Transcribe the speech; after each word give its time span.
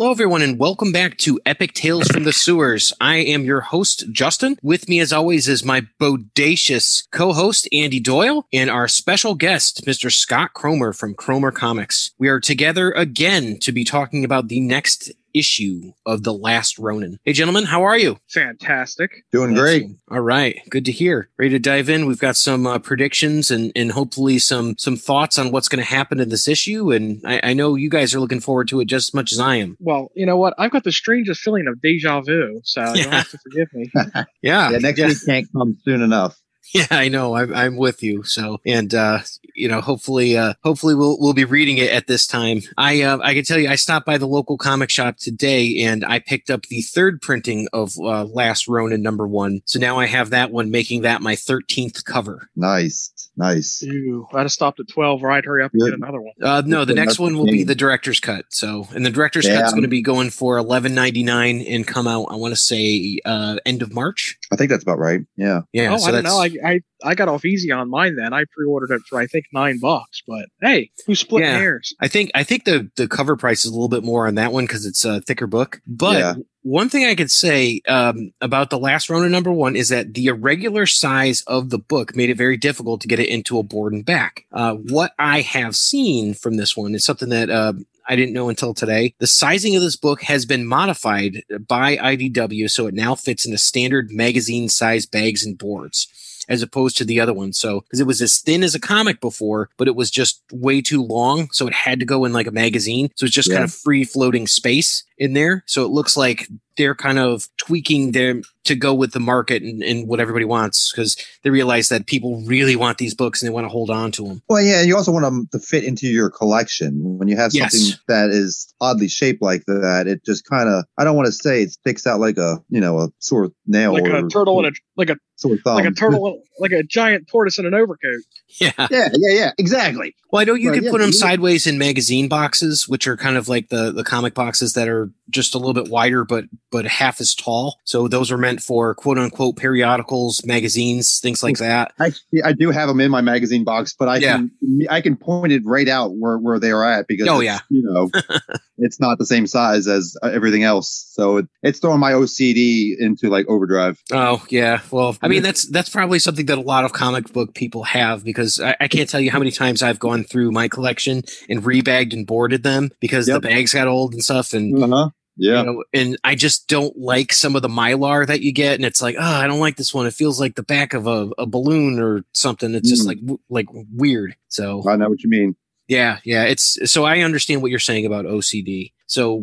Hello, 0.00 0.12
everyone, 0.12 0.40
and 0.40 0.58
welcome 0.58 0.92
back 0.92 1.18
to 1.18 1.38
Epic 1.44 1.74
Tales 1.74 2.08
from 2.08 2.24
the 2.24 2.32
Sewers. 2.32 2.90
I 3.02 3.16
am 3.16 3.44
your 3.44 3.60
host, 3.60 4.10
Justin. 4.10 4.56
With 4.62 4.88
me, 4.88 4.98
as 4.98 5.12
always, 5.12 5.46
is 5.46 5.62
my 5.62 5.82
bodacious 6.00 7.06
co-host, 7.10 7.68
Andy 7.70 8.00
Doyle, 8.00 8.46
and 8.50 8.70
our 8.70 8.88
special 8.88 9.34
guest, 9.34 9.84
Mr. 9.84 10.10
Scott 10.10 10.54
Cromer 10.54 10.94
from 10.94 11.12
Chrome 11.12 11.52
Comics. 11.52 12.12
We 12.16 12.28
are 12.28 12.40
together 12.40 12.92
again 12.92 13.58
to 13.58 13.72
be 13.72 13.84
talking 13.84 14.24
about 14.24 14.48
the 14.48 14.60
next 14.60 15.12
issue 15.34 15.92
of 16.06 16.22
The 16.22 16.32
Last 16.32 16.78
Ronin. 16.78 17.18
Hey, 17.24 17.32
gentlemen, 17.32 17.64
how 17.64 17.82
are 17.82 17.98
you? 17.98 18.18
Fantastic. 18.28 19.24
Doing 19.32 19.54
great. 19.54 19.86
All 20.10 20.20
right, 20.20 20.60
good 20.68 20.84
to 20.86 20.92
hear. 20.92 21.28
Ready 21.38 21.50
to 21.50 21.58
dive 21.58 21.88
in? 21.88 22.06
We've 22.06 22.18
got 22.18 22.36
some 22.36 22.66
uh, 22.66 22.78
predictions 22.78 23.50
and 23.50 23.72
and 23.74 23.92
hopefully 23.92 24.38
some 24.38 24.76
some 24.78 24.96
thoughts 24.96 25.38
on 25.38 25.50
what's 25.52 25.68
going 25.68 25.82
to 25.82 25.88
happen 25.88 26.20
in 26.20 26.28
this 26.28 26.48
issue. 26.48 26.92
And 26.92 27.20
I, 27.24 27.40
I 27.42 27.52
know 27.52 27.74
you 27.74 27.90
guys 27.90 28.14
are 28.14 28.20
looking 28.20 28.40
forward 28.40 28.68
to 28.68 28.80
it 28.80 28.86
just 28.86 29.10
as 29.10 29.14
much 29.14 29.32
as 29.32 29.40
I 29.40 29.56
am. 29.56 29.76
Well, 29.80 30.10
you 30.14 30.26
know 30.26 30.36
what? 30.36 30.54
I've 30.58 30.70
got 30.70 30.84
the 30.84 30.92
strangest 30.92 31.40
feeling 31.40 31.66
of 31.66 31.80
deja 31.80 32.20
vu, 32.20 32.60
so 32.64 32.94
you'll 32.94 33.10
have 33.10 33.30
to 33.30 33.38
forgive 33.38 33.68
me. 33.72 33.90
Yeah, 34.42 34.70
Yeah, 34.70 34.78
next 34.78 35.00
week 35.00 35.16
can't 35.26 35.46
come 35.52 35.78
soon 35.84 36.02
enough. 36.02 36.38
Yeah, 36.74 36.86
I 36.90 37.08
know. 37.08 37.34
I'm, 37.34 37.52
I'm 37.52 37.76
with 37.76 38.00
you. 38.02 38.22
So, 38.22 38.60
and 38.64 38.94
uh, 38.94 39.20
you 39.54 39.66
know, 39.68 39.80
hopefully, 39.80 40.36
uh, 40.36 40.54
hopefully 40.62 40.94
we'll 40.94 41.18
we'll 41.18 41.32
be 41.32 41.44
reading 41.44 41.78
it 41.78 41.90
at 41.90 42.06
this 42.06 42.26
time. 42.28 42.60
I 42.78 43.02
uh, 43.02 43.18
I 43.22 43.34
can 43.34 43.42
tell 43.44 43.58
you, 43.58 43.68
I 43.68 43.74
stopped 43.74 44.06
by 44.06 44.18
the 44.18 44.26
local 44.26 44.56
comic 44.56 44.88
shop 44.88 45.16
today, 45.16 45.82
and 45.82 46.04
I 46.04 46.20
picked 46.20 46.48
up 46.48 46.62
the 46.66 46.82
third 46.82 47.20
printing 47.22 47.66
of 47.72 47.92
uh, 47.98 48.24
Last 48.24 48.68
Ronin 48.68 49.02
number 49.02 49.26
one. 49.26 49.62
So 49.64 49.78
now 49.80 49.98
I 49.98 50.06
have 50.06 50.30
that 50.30 50.52
one, 50.52 50.70
making 50.70 51.02
that 51.02 51.22
my 51.22 51.34
thirteenth 51.34 52.04
cover. 52.04 52.48
Nice, 52.54 53.30
nice. 53.36 53.82
Ew, 53.82 54.28
I'd 54.32 54.42
have 54.42 54.52
stopped 54.52 54.78
at 54.78 54.86
12, 54.88 55.24
or 55.24 55.30
I'd 55.32 55.44
hurry 55.44 55.64
up 55.64 55.72
and 55.72 55.80
Good. 55.82 55.90
get 55.90 55.98
another 55.98 56.20
one. 56.20 56.34
Uh, 56.40 56.62
no, 56.64 56.84
the 56.84 56.94
next 56.94 57.18
one 57.18 57.36
will 57.36 57.46
be 57.46 57.64
the 57.64 57.74
director's 57.74 58.20
cut. 58.20 58.44
So, 58.50 58.86
and 58.94 59.04
the 59.04 59.10
director's 59.10 59.46
Yeah. 59.46 59.56
cut's 59.60 59.72
going 59.72 59.82
to 59.82 59.88
be 59.88 60.02
going 60.02 60.30
for 60.30 60.56
eleven 60.56 60.94
ninety 60.94 61.24
nine 61.24 61.62
and 61.62 61.84
come 61.86 62.06
out. 62.06 62.26
I 62.30 62.36
want 62.36 62.52
to 62.52 62.60
say 62.60 63.18
uh, 63.24 63.56
end 63.66 63.82
of 63.82 63.92
March. 63.92 64.38
I 64.52 64.56
think 64.56 64.70
that's 64.70 64.82
about 64.82 64.98
right. 64.98 65.20
Yeah. 65.36 65.60
Yeah, 65.72 65.94
oh, 65.94 65.98
so 65.98 66.08
I 66.08 66.10
don't 66.10 66.24
know. 66.24 66.38
I, 66.38 66.50
I 66.64 66.80
I 67.02 67.14
got 67.14 67.28
off 67.28 67.44
easy 67.44 67.70
on 67.70 67.88
mine 67.88 68.16
then. 68.16 68.32
I 68.34 68.44
pre-ordered 68.54 68.90
it 68.92 69.02
for 69.08 69.18
I 69.20 69.26
think 69.26 69.46
nine 69.52 69.78
bucks. 69.80 70.22
But 70.26 70.46
hey, 70.60 70.90
who's 71.06 71.20
splitting 71.20 71.48
Yeah. 71.48 71.58
hairs? 71.58 71.94
I 72.00 72.08
think 72.08 72.30
I 72.34 72.42
think 72.42 72.64
the 72.64 72.90
the 72.96 73.06
cover 73.06 73.36
price 73.36 73.64
is 73.64 73.70
a 73.70 73.74
little 73.74 73.88
bit 73.88 74.02
more 74.02 74.26
on 74.26 74.34
that 74.34 74.52
one 74.52 74.64
because 74.64 74.86
it's 74.86 75.04
a 75.04 75.20
thicker 75.20 75.46
book. 75.46 75.80
But 75.86 76.18
Yeah. 76.18 76.34
one 76.62 76.88
thing 76.88 77.06
I 77.06 77.14
could 77.14 77.30
say 77.30 77.80
um, 77.86 78.32
about 78.40 78.70
the 78.70 78.78
last 78.78 79.08
Ronin 79.08 79.30
number 79.30 79.52
one 79.52 79.76
is 79.76 79.88
that 79.90 80.14
the 80.14 80.26
irregular 80.26 80.84
size 80.84 81.42
of 81.46 81.70
the 81.70 81.78
book 81.78 82.16
made 82.16 82.28
it 82.28 82.36
very 82.36 82.56
difficult 82.56 83.00
to 83.02 83.08
get 83.08 83.20
it 83.20 83.28
into 83.28 83.58
a 83.58 83.62
board 83.62 83.92
and 83.92 84.04
back. 84.04 84.46
Uh, 84.52 84.74
what 84.74 85.12
I 85.18 85.42
have 85.42 85.76
seen 85.76 86.34
from 86.34 86.56
this 86.56 86.76
one 86.76 86.94
is 86.94 87.04
something 87.04 87.28
that. 87.28 87.50
Uh, 87.50 87.74
I 88.08 88.16
didn't 88.16 88.34
know 88.34 88.48
until 88.48 88.74
today. 88.74 89.14
The 89.18 89.26
sizing 89.26 89.76
of 89.76 89.82
this 89.82 89.96
book 89.96 90.22
has 90.22 90.46
been 90.46 90.66
modified 90.66 91.42
by 91.66 91.96
IDW, 91.96 92.70
so 92.70 92.86
it 92.86 92.94
now 92.94 93.14
fits 93.14 93.44
in 93.44 93.50
into 93.50 93.58
standard 93.58 94.10
magazine 94.10 94.68
size 94.68 95.06
bags 95.06 95.44
and 95.44 95.58
boards 95.58 96.08
as 96.50 96.62
opposed 96.62 96.98
to 96.98 97.04
the 97.04 97.20
other 97.20 97.32
one. 97.32 97.52
So, 97.54 97.80
because 97.80 98.00
it 98.00 98.06
was 98.06 98.20
as 98.20 98.38
thin 98.38 98.62
as 98.62 98.74
a 98.74 98.80
comic 98.80 99.20
before, 99.20 99.70
but 99.78 99.88
it 99.88 99.96
was 99.96 100.10
just 100.10 100.42
way 100.52 100.82
too 100.82 101.02
long. 101.02 101.48
So 101.52 101.66
it 101.66 101.72
had 101.72 102.00
to 102.00 102.04
go 102.04 102.24
in 102.26 102.32
like 102.32 102.46
a 102.46 102.52
magazine. 102.52 103.10
So 103.14 103.24
it's 103.24 103.34
just 103.34 103.50
kind 103.50 103.64
of 103.64 103.72
free 103.72 104.04
floating 104.04 104.46
space 104.46 105.04
in 105.16 105.32
there. 105.34 105.62
So 105.66 105.84
it 105.84 105.90
looks 105.90 106.16
like 106.16 106.48
they're 106.76 106.94
kind 106.94 107.18
of 107.18 107.48
tweaking 107.58 108.12
them 108.12 108.42
to 108.64 108.74
go 108.74 108.94
with 108.94 109.12
the 109.12 109.20
market 109.20 109.62
and, 109.62 109.82
and 109.82 110.08
what 110.08 110.18
everybody 110.18 110.44
wants 110.44 110.90
because 110.90 111.16
they 111.42 111.50
realize 111.50 111.88
that 111.90 112.06
people 112.06 112.42
really 112.46 112.76
want 112.76 112.98
these 112.98 113.14
books 113.14 113.42
and 113.42 113.48
they 113.48 113.52
want 113.52 113.64
to 113.64 113.68
hold 113.68 113.90
on 113.90 114.10
to 114.12 114.26
them. 114.26 114.42
Well, 114.48 114.62
yeah, 114.62 114.82
you 114.82 114.96
also 114.96 115.12
want 115.12 115.24
them 115.24 115.48
to 115.52 115.58
fit 115.58 115.84
into 115.84 116.06
your 116.06 116.30
collection. 116.30 117.18
When 117.18 117.28
you 117.28 117.36
have 117.36 117.52
Yes. 117.52 117.72
something 117.72 118.00
that 118.08 118.30
is 118.30 118.72
oddly 118.80 119.08
shaped 119.08 119.42
like 119.42 119.64
that, 119.66 120.06
it 120.06 120.24
just 120.24 120.46
kind 120.48 120.68
of, 120.68 120.84
I 120.96 121.04
don't 121.04 121.16
want 121.16 121.26
to 121.26 121.32
say 121.32 121.62
it 121.62 121.72
sticks 121.72 122.06
out 122.06 122.20
like 122.20 122.38
a, 122.38 122.62
you 122.70 122.80
know, 122.80 123.00
a 123.00 123.08
sore 123.18 123.50
nail 123.66 123.92
Like 123.92 124.04
or 124.04 124.26
a 124.26 124.28
turtle 124.28 124.64
and 124.64 124.74
a 124.74 124.78
like 124.96 125.10
a 125.10 125.16
sore 125.40 125.56
thumb. 125.64 125.74
like 125.76 125.86
a 125.86 125.90
turtle 125.92 126.42
like 126.58 126.72
a 126.72 126.82
giant 126.82 127.26
tortoise 127.28 127.58
in 127.58 127.66
an 127.66 127.74
overcoat. 127.74 128.20
Yeah. 128.60 128.72
yeah, 128.90 129.08
yeah, 129.14 129.32
yeah, 129.32 129.50
exactly. 129.58 130.14
Well, 130.30 130.42
I 130.42 130.44
know 130.44 130.54
you 130.54 130.68
Right, 130.70 130.76
can 130.76 130.84
yeah, 130.84 130.90
put 130.90 130.98
them 130.98 131.08
you- 131.08 131.12
sideways 131.14 131.66
in 131.66 131.78
magazine 131.78 132.28
boxes, 132.28 132.88
which 132.88 133.06
are 133.06 133.16
kind 133.16 133.36
of 133.36 133.48
like 133.48 133.68
the 133.68 133.92
the 133.92 134.04
comic 134.04 134.34
boxes 134.34 134.74
that 134.74 134.88
are 134.88 135.10
just 135.30 135.54
a 135.54 135.58
little 135.58 135.74
bit 135.74 135.88
wider, 135.90 136.24
but 136.24 136.44
but 136.70 136.84
half 136.86 137.20
as 137.20 137.34
tall. 137.34 137.78
So 137.84 138.08
those 138.08 138.30
are 138.30 138.38
meant 138.38 138.60
for 138.62 138.94
quote 138.94 139.18
unquote 139.18 139.56
periodicals, 139.56 140.44
magazines, 140.44 141.18
things 141.20 141.42
like 141.42 141.58
that. 141.58 141.92
Actually, 142.00 142.42
I 142.44 142.52
do 142.52 142.70
have 142.70 142.88
them 142.88 143.00
in 143.00 143.10
my 143.10 143.20
magazine 143.20 143.64
box, 143.64 143.94
but 143.98 144.08
I 144.08 144.16
Yeah. 144.18 144.36
can 144.36 144.50
I 144.90 145.00
can 145.00 145.16
point 145.16 145.52
it 145.52 145.62
right 145.64 145.88
out 145.88 146.12
where, 146.16 146.38
where 146.38 146.58
they 146.60 146.70
are 146.70 146.84
at 146.84 147.06
because 147.08 147.28
Oh, 147.28 147.40
yeah. 147.40 147.60
you 147.70 147.82
know 147.82 148.10
it's 148.78 149.00
not 149.00 149.18
the 149.18 149.26
same 149.26 149.46
size 149.46 149.86
as 149.86 150.16
uh, 150.22 150.28
everything 150.28 150.62
else, 150.64 151.06
so 151.12 151.38
it, 151.38 151.46
it's 151.62 151.78
throwing 151.80 152.00
my 152.00 152.12
OCD 152.12 152.94
into 152.98 153.28
like 153.28 153.46
overdrive. 153.48 154.02
Oh 154.12 154.44
yeah. 154.48 154.80
Well, 154.90 155.16
I 155.22 155.28
mean 155.28 155.42
that's 155.42 155.66
that's 155.68 155.88
probably 155.88 156.18
something 156.18 156.46
that 156.46 156.58
a 156.58 156.62
lot 156.62 156.84
of 156.84 156.92
comic 156.92 157.32
book 157.32 157.54
people 157.54 157.84
have 157.84 158.24
because 158.24 158.60
I, 158.60 158.76
I 158.80 158.88
can't 158.88 159.08
tell 159.08 159.20
you 159.20 159.30
how 159.30 159.38
many 159.38 159.50
times 159.50 159.82
I've 159.82 159.98
gone 159.98 160.24
through 160.24 160.50
my 160.52 160.68
collection 160.68 161.22
and 161.48 161.62
rebagged 161.62 162.12
and 162.12 162.26
boarded 162.26 162.62
them 162.62 162.90
because 163.00 163.28
Yep. 163.28 163.42
the 163.42 163.48
bags 163.48 163.74
got 163.74 163.86
old 163.88 164.12
and 164.14 164.22
stuff 164.22 164.52
and. 164.54 164.82
Uh 164.82 164.88
huh. 164.88 165.10
Yeah. 165.42 165.60
You 165.60 165.66
know, 165.66 165.84
and 165.94 166.18
I 166.22 166.34
just 166.34 166.68
don't 166.68 166.94
like 166.98 167.32
some 167.32 167.56
of 167.56 167.62
the 167.62 167.68
mylar 167.68 168.26
that 168.26 168.42
you 168.42 168.52
get, 168.52 168.74
and 168.74 168.84
it's 168.84 169.00
like, 169.00 169.16
oh, 169.18 169.22
I 169.22 169.46
don't 169.46 169.58
like 169.58 169.76
this 169.76 169.94
one. 169.94 170.06
It 170.06 170.12
feels 170.14 170.38
like 170.38 170.54
the 170.54 170.62
back 170.62 170.92
of 170.92 171.06
a, 171.06 171.30
a 171.38 171.46
balloon 171.46 171.98
or 171.98 172.24
something. 172.32 172.74
It's 172.74 172.88
just 172.90 173.04
Mm. 173.04 173.06
like 173.06 173.20
w- 173.20 173.40
like 173.48 173.66
weird. 173.94 174.36
So 174.48 174.86
I 174.88 174.96
know 174.96 175.08
what 175.08 175.22
you 175.22 175.30
mean. 175.30 175.56
yeah, 175.88 176.18
yeah. 176.24 176.44
It's 176.44 176.78
so 176.90 177.04
I 177.04 177.20
understand 177.20 177.62
what 177.62 177.70
you're 177.70 177.80
saying 177.80 178.04
about 178.04 178.26
OCD. 178.26 178.92
So 179.06 179.42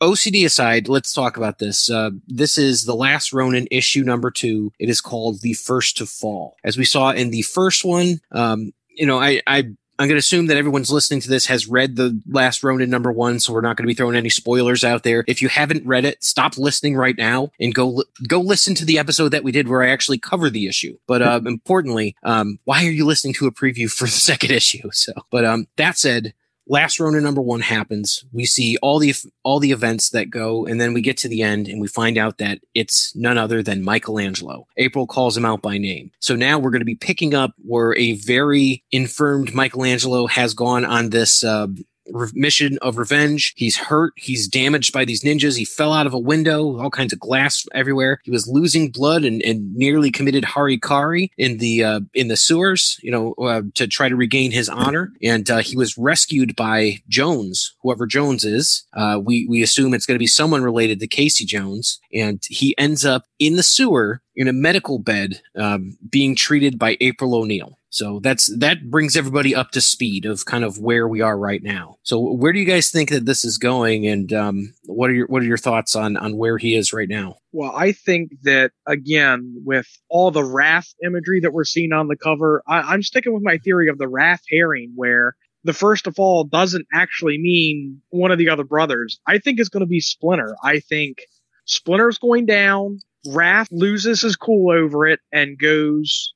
OCD 0.00 0.44
aside, 0.44 0.88
let's 0.88 1.12
talk 1.12 1.36
about 1.36 1.58
this. 1.58 1.90
Uh, 1.90 2.10
this 2.26 2.56
is 2.58 2.84
the 2.84 2.94
last 2.94 3.32
Ronin 3.32 3.66
issue 3.70 4.02
number 4.04 4.30
two. 4.30 4.72
It 4.78 4.88
is 4.88 5.00
called 5.00 5.40
the 5.40 5.54
first 5.54 5.96
to 5.96 6.06
fall. 6.06 6.56
As 6.62 6.76
we 6.76 6.84
saw 6.84 7.10
in 7.10 7.30
the 7.30 7.42
first 7.42 7.84
one, 7.84 8.20
um, 8.32 8.72
you 8.96 9.06
know, 9.06 9.18
I, 9.18 9.40
I 9.46 9.70
I'm 9.98 10.08
going 10.08 10.16
to 10.16 10.20
assume 10.20 10.46
that 10.46 10.56
everyone's 10.56 10.90
listening 10.90 11.20
to 11.20 11.28
this 11.28 11.46
has 11.46 11.68
read 11.68 11.96
the 11.96 12.20
last 12.28 12.64
Ronin 12.64 12.90
number 12.90 13.12
one, 13.12 13.38
so 13.38 13.52
we're 13.52 13.60
not 13.60 13.76
going 13.76 13.84
to 13.84 13.88
be 13.88 13.94
throwing 13.94 14.16
any 14.16 14.28
spoilers 14.28 14.82
out 14.82 15.04
there. 15.04 15.24
If 15.28 15.40
you 15.40 15.48
haven't 15.48 15.86
read 15.86 16.04
it, 16.04 16.22
stop 16.24 16.58
listening 16.58 16.96
right 16.96 17.16
now 17.16 17.50
and 17.60 17.74
go 17.74 17.88
li- 17.88 18.04
go 18.26 18.40
listen 18.40 18.74
to 18.76 18.84
the 18.84 18.98
episode 18.98 19.28
that 19.28 19.44
we 19.44 19.52
did 19.52 19.68
where 19.68 19.82
I 19.82 19.90
actually 19.90 20.18
cover 20.18 20.50
the 20.50 20.66
issue. 20.66 20.98
But 21.06 21.22
um, 21.22 21.46
importantly, 21.46 22.16
um, 22.24 22.58
why 22.64 22.84
are 22.84 22.90
you 22.90 23.06
listening 23.06 23.34
to 23.34 23.46
a 23.46 23.52
preview 23.52 23.90
for 23.90 24.04
the 24.04 24.10
second 24.10 24.50
issue? 24.50 24.90
So, 24.92 25.12
but 25.30 25.44
um, 25.44 25.68
that 25.76 25.96
said, 25.96 26.34
last 26.66 26.98
Ronin 27.00 27.22
number 27.22 27.40
one 27.40 27.60
happens. 27.60 28.24
We 28.32 28.44
see 28.44 28.76
all 28.82 28.98
the 28.98 29.14
all 29.42 29.60
the 29.60 29.72
events 29.72 30.10
that 30.10 30.30
go, 30.30 30.66
and 30.66 30.80
then 30.80 30.94
we 30.94 31.00
get 31.00 31.16
to 31.18 31.28
the 31.28 31.42
end, 31.42 31.68
and 31.68 31.80
we 31.80 31.88
find 31.88 32.18
out 32.18 32.38
that 32.38 32.60
it's 32.74 33.14
none 33.14 33.38
other 33.38 33.62
than 33.62 33.84
Michelangelo. 33.84 34.66
April 34.76 35.06
calls 35.06 35.36
him 35.36 35.44
out 35.44 35.62
by 35.62 35.78
name. 35.78 36.10
So 36.20 36.36
now 36.36 36.58
we're 36.58 36.70
going 36.70 36.80
to 36.80 36.86
be 36.86 36.94
picking 36.94 37.34
up 37.34 37.52
where 37.58 37.96
a 37.96 38.12
very 38.14 38.84
infirmed 38.90 39.54
Michelangelo 39.54 40.26
has 40.26 40.54
gone 40.54 40.84
on 40.84 41.10
this. 41.10 41.44
Uh, 41.44 41.68
re- 42.10 42.30
mission 42.34 42.78
of 42.82 42.98
revenge. 42.98 43.54
He's 43.56 43.76
hurt. 43.76 44.12
He's 44.16 44.48
damaged 44.48 44.92
by 44.92 45.04
these 45.04 45.22
ninjas. 45.22 45.56
He 45.56 45.64
fell 45.64 45.92
out 45.92 46.06
of 46.06 46.14
a 46.14 46.18
window, 46.18 46.78
all 46.78 46.90
kinds 46.90 47.12
of 47.12 47.20
glass 47.20 47.64
everywhere. 47.74 48.20
He 48.24 48.30
was 48.30 48.48
losing 48.48 48.90
blood 48.90 49.24
and, 49.24 49.42
and 49.42 49.74
nearly 49.74 50.10
committed 50.10 50.44
harikari 50.44 51.30
in 51.38 51.58
the 51.58 51.84
uh, 51.84 52.00
in 52.14 52.28
the 52.28 52.36
sewers, 52.36 52.98
you 53.02 53.10
know, 53.10 53.34
uh, 53.34 53.62
to 53.74 53.86
try 53.86 54.08
to 54.08 54.16
regain 54.16 54.50
his 54.50 54.68
honor. 54.68 55.12
And 55.22 55.48
uh, 55.50 55.58
he 55.58 55.76
was 55.76 55.96
rescued 55.98 56.56
by 56.56 57.02
Jones, 57.08 57.74
whoever 57.82 58.06
Jones 58.06 58.44
is. 58.44 58.84
Uh, 58.92 59.20
we 59.22 59.46
we 59.48 59.62
assume 59.62 59.94
it's 59.94 60.06
going 60.06 60.16
to 60.16 60.18
be 60.18 60.26
someone 60.26 60.62
related 60.62 61.00
to 61.00 61.06
Casey 61.06 61.44
Jones, 61.44 62.00
and 62.12 62.42
he 62.48 62.74
ends 62.78 63.04
up 63.04 63.24
in 63.38 63.56
the 63.56 63.62
sewer 63.62 64.20
in 64.36 64.48
a 64.48 64.52
medical 64.52 64.98
bed, 64.98 65.40
um, 65.56 65.96
being 66.08 66.34
treated 66.34 66.78
by 66.78 66.96
April 67.00 67.34
O'Neil. 67.34 67.78
So 67.94 68.18
that's 68.18 68.48
that 68.58 68.90
brings 68.90 69.16
everybody 69.16 69.54
up 69.54 69.70
to 69.70 69.80
speed 69.80 70.26
of 70.26 70.44
kind 70.46 70.64
of 70.64 70.80
where 70.80 71.06
we 71.06 71.20
are 71.20 71.38
right 71.38 71.62
now. 71.62 71.98
So 72.02 72.18
where 72.18 72.52
do 72.52 72.58
you 72.58 72.64
guys 72.64 72.90
think 72.90 73.10
that 73.10 73.24
this 73.24 73.44
is 73.44 73.56
going, 73.56 74.04
and 74.04 74.32
um, 74.32 74.74
what 74.86 75.10
are 75.10 75.12
your 75.12 75.28
what 75.28 75.42
are 75.42 75.46
your 75.46 75.56
thoughts 75.56 75.94
on 75.94 76.16
on 76.16 76.36
where 76.36 76.58
he 76.58 76.74
is 76.74 76.92
right 76.92 77.08
now? 77.08 77.36
Well, 77.52 77.70
I 77.72 77.92
think 77.92 78.32
that 78.42 78.72
again, 78.84 79.62
with 79.64 79.86
all 80.08 80.32
the 80.32 80.42
Raph 80.42 80.92
imagery 81.04 81.38
that 81.38 81.52
we're 81.52 81.62
seeing 81.62 81.92
on 81.92 82.08
the 82.08 82.16
cover, 82.16 82.64
I, 82.66 82.80
I'm 82.80 83.04
sticking 83.04 83.32
with 83.32 83.44
my 83.44 83.58
theory 83.58 83.88
of 83.88 83.98
the 83.98 84.06
Raph 84.06 84.40
herring, 84.50 84.90
where 84.96 85.36
the 85.62 85.72
first 85.72 86.08
of 86.08 86.16
all 86.18 86.42
doesn't 86.42 86.88
actually 86.92 87.38
mean 87.38 88.02
one 88.08 88.32
of 88.32 88.38
the 88.38 88.48
other 88.48 88.64
brothers. 88.64 89.20
I 89.28 89.38
think 89.38 89.60
it's 89.60 89.68
going 89.68 89.82
to 89.82 89.86
be 89.86 90.00
Splinter. 90.00 90.56
I 90.64 90.80
think 90.80 91.18
Splinter's 91.64 92.18
going 92.18 92.46
down. 92.46 92.98
Raph 93.28 93.68
loses 93.70 94.22
his 94.22 94.34
cool 94.34 94.72
over 94.72 95.06
it 95.06 95.20
and 95.32 95.56
goes 95.56 96.34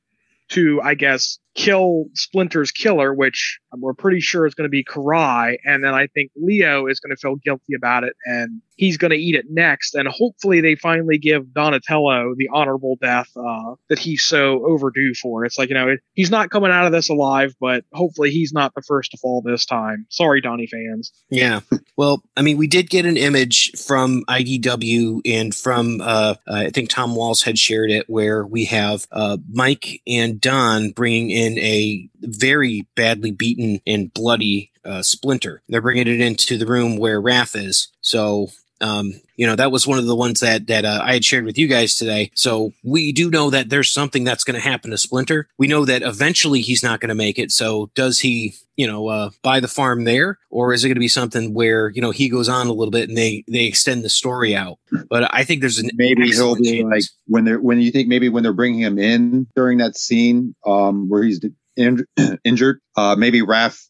to, 0.51 0.81
I 0.83 0.95
guess, 0.95 1.39
kill 1.59 2.05
Splinter's 2.15 2.71
killer, 2.71 3.13
which 3.13 3.59
we're 3.77 3.93
pretty 3.93 4.21
sure 4.21 4.47
is 4.47 4.55
going 4.55 4.67
to 4.67 4.71
be 4.71 4.85
Karai. 4.85 5.57
And 5.65 5.83
then 5.83 5.93
I 5.93 6.07
think 6.07 6.31
Leo 6.37 6.87
is 6.87 7.01
going 7.01 7.15
to 7.15 7.21
feel 7.21 7.35
guilty 7.35 7.75
about 7.77 8.05
it 8.05 8.15
and 8.25 8.63
he's 8.77 8.97
going 8.97 9.11
to 9.11 9.17
eat 9.17 9.35
it 9.35 9.47
next. 9.51 9.95
And 9.95 10.09
hopefully 10.09 10.61
they 10.61 10.77
finally 10.77 11.19
give 11.19 11.53
Donatello 11.53 12.35
the 12.37 12.49
honorable 12.53 12.97
death 13.03 13.29
uh, 13.37 13.75
that 13.89 13.99
he's 13.99 14.23
so 14.23 14.65
overdue 14.65 15.15
for. 15.21 15.45
It's 15.45 15.59
like, 15.59 15.69
you 15.69 15.75
know, 15.75 15.97
he's 16.15 16.31
not 16.31 16.51
coming 16.51 16.71
out 16.71 16.87
of 16.87 16.93
this 16.93 17.11
alive, 17.11 17.55
but 17.61 17.85
hopefully 17.93 18.31
he's 18.31 18.53
not 18.53 18.75
the 18.75 18.83
first 18.83 19.11
to 19.11 19.17
fall 19.19 19.43
this 19.43 19.67
time. 19.67 20.07
Sorry, 20.11 20.41
Donnie 20.41 20.69
fans. 20.69 21.13
Yeah. 21.29 21.61
Well, 21.97 22.23
I 22.37 22.43
mean, 22.43 22.57
we 22.57 22.69
did 22.69 22.89
get 22.89 23.05
an 23.05 23.17
image 23.17 23.73
from 23.85 24.23
IDW 24.29 25.23
and 25.25 25.53
from, 25.53 26.01
uh, 26.01 26.37
I 26.47 26.71
think 26.71 26.91
Tom 26.91 27.17
Waltz 27.17 27.43
had 27.43 27.59
shared 27.59 27.91
it, 27.91 28.09
where 28.09 28.47
we 28.47 28.67
have 28.67 29.09
uh, 29.11 29.39
Mike 29.51 30.01
and 30.07 30.41
Don 30.41 30.91
bringing 30.91 31.31
in 31.31 31.48
a 31.57 32.09
very 32.21 32.87
badly 32.97 33.31
beaten 33.31 33.81
and 33.87 34.13
bloody 34.13 34.73
uh, 34.85 35.03
Splinter. 35.03 35.63
They're 35.69 35.81
bringing 35.81 36.09
it 36.09 36.21
into 36.21 36.59
the 36.59 36.67
room 36.67 36.97
where 36.97 37.23
Raph 37.23 37.57
is. 37.57 37.89
So 38.01 38.49
um, 38.81 39.21
you 39.37 39.47
know, 39.47 39.57
that 39.57 39.73
was 39.73 39.87
one 39.87 39.99
of 39.99 40.07
the 40.07 40.15
ones 40.15 40.41
that 40.41 40.67
that 40.67 40.85
uh, 40.85 41.01
I 41.03 41.15
had 41.15 41.25
shared 41.25 41.45
with 41.45 41.59
you 41.59 41.67
guys 41.67 41.97
today. 41.97 42.31
So 42.35 42.73
we 42.83 43.13
do 43.13 43.31
know 43.31 43.51
that 43.51 43.71
there's 43.71 43.91
something 43.91 44.25
that's 44.25 44.45
going 44.45 44.61
to 44.61 44.69
happen 44.69 44.91
to 44.91 44.99
Splinter. 44.99 45.49
We 45.59 45.67
know 45.67 45.85
that 45.85 46.03
eventually 46.03 46.61
he's 46.61 46.83
not 46.83 47.01
going 47.01 47.09
to 47.09 47.15
make 47.15 47.39
it. 47.39 47.51
So 47.51 47.91
does 47.95 48.21
he, 48.21 48.55
you 48.77 48.87
know, 48.87 49.09
uh, 49.09 49.31
buy 49.43 49.61
the 49.61 49.69
farm 49.69 50.05
there, 50.05 50.39
or 50.51 50.73
is 50.73 50.85
it 50.85 50.89
going 50.89 50.97
to 50.97 51.01
be 51.01 51.09
something 51.09 51.55
where 51.55 51.91
you 51.91 52.01
know 52.01 52.11
he 52.11 52.29
goes 52.29 52.49
on 52.49 52.67
a 52.67 52.73
little 52.73 52.93
bit 52.93 53.09
and 53.09 53.19
they 53.19 53.45
they 53.49 53.65
extend 53.65 54.05
the 54.05 54.09
story 54.09 54.55
out? 54.55 54.79
But 55.09 55.33
I 55.35 55.45
think 55.45 55.61
there's 55.61 55.79
an 55.79 55.91
maybe 55.95 56.29
he'll 56.31 56.57
be 56.57 56.85
like 56.85 57.05
when 57.27 57.45
they're 57.45 57.61
when 57.61 57.81
you 57.81 57.91
think 57.91 58.09
maybe 58.09 58.29
when 58.29 58.43
they're 58.43 58.53
bringing 58.53 58.81
him 58.81 58.99
in 58.99 59.47
during 59.55 59.79
that 59.79 59.97
scene 59.97 60.55
um, 60.67 61.09
where 61.09 61.23
he's 61.23 61.41
in, 61.77 62.05
injured, 62.45 62.81
uh, 62.97 63.17
maybe 63.17 63.41
Raph 63.41 63.89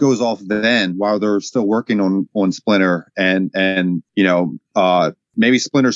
goes 0.00 0.20
off 0.20 0.40
then 0.42 0.94
while 0.96 1.18
they're 1.18 1.40
still 1.40 1.66
working 1.66 2.00
on 2.00 2.28
on 2.34 2.52
Splinter 2.52 3.10
and 3.16 3.50
and 3.54 4.02
you 4.14 4.24
know 4.24 4.56
uh 4.74 5.12
maybe 5.36 5.58
Splinter 5.58 5.92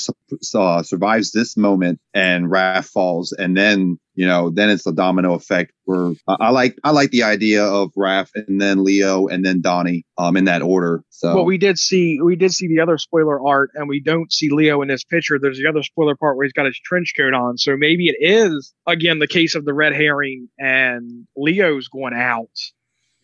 uh, 0.55 0.83
survives 0.83 1.31
this 1.31 1.55
moment 1.55 1.99
and 2.13 2.45
Raph 2.45 2.85
falls 2.85 3.31
and 3.31 3.55
then 3.55 3.99
you 4.15 4.25
know 4.25 4.49
then 4.49 4.69
it's 4.69 4.83
the 4.83 4.93
domino 4.93 5.33
effect 5.33 5.71
where 5.83 6.13
uh, 6.27 6.37
I 6.39 6.49
like 6.49 6.77
I 6.83 6.91
like 6.91 7.11
the 7.11 7.23
idea 7.23 7.63
of 7.63 7.91
Raph 7.97 8.29
and 8.35 8.59
then 8.59 8.83
Leo 8.83 9.27
and 9.27 9.45
then 9.45 9.61
Donnie 9.61 10.05
um 10.17 10.37
in 10.37 10.45
that 10.45 10.61
order. 10.61 11.03
So 11.09 11.35
well 11.35 11.45
we 11.45 11.57
did 11.57 11.77
see 11.77 12.19
we 12.21 12.35
did 12.35 12.53
see 12.53 12.67
the 12.67 12.79
other 12.79 12.97
spoiler 12.97 13.45
art 13.45 13.71
and 13.75 13.87
we 13.87 14.01
don't 14.01 14.31
see 14.31 14.49
Leo 14.49 14.81
in 14.81 14.87
this 14.87 15.03
picture. 15.03 15.37
There's 15.39 15.59
the 15.59 15.67
other 15.67 15.83
spoiler 15.83 16.15
part 16.15 16.37
where 16.37 16.45
he's 16.45 16.53
got 16.53 16.65
his 16.65 16.79
trench 16.83 17.13
coat 17.15 17.33
on. 17.33 17.57
So 17.57 17.75
maybe 17.77 18.07
it 18.07 18.17
is 18.19 18.73
again 18.87 19.19
the 19.19 19.27
case 19.27 19.55
of 19.55 19.65
the 19.65 19.73
red 19.73 19.93
herring 19.93 20.49
and 20.57 21.27
Leo's 21.35 21.87
going 21.87 22.13
out 22.15 22.49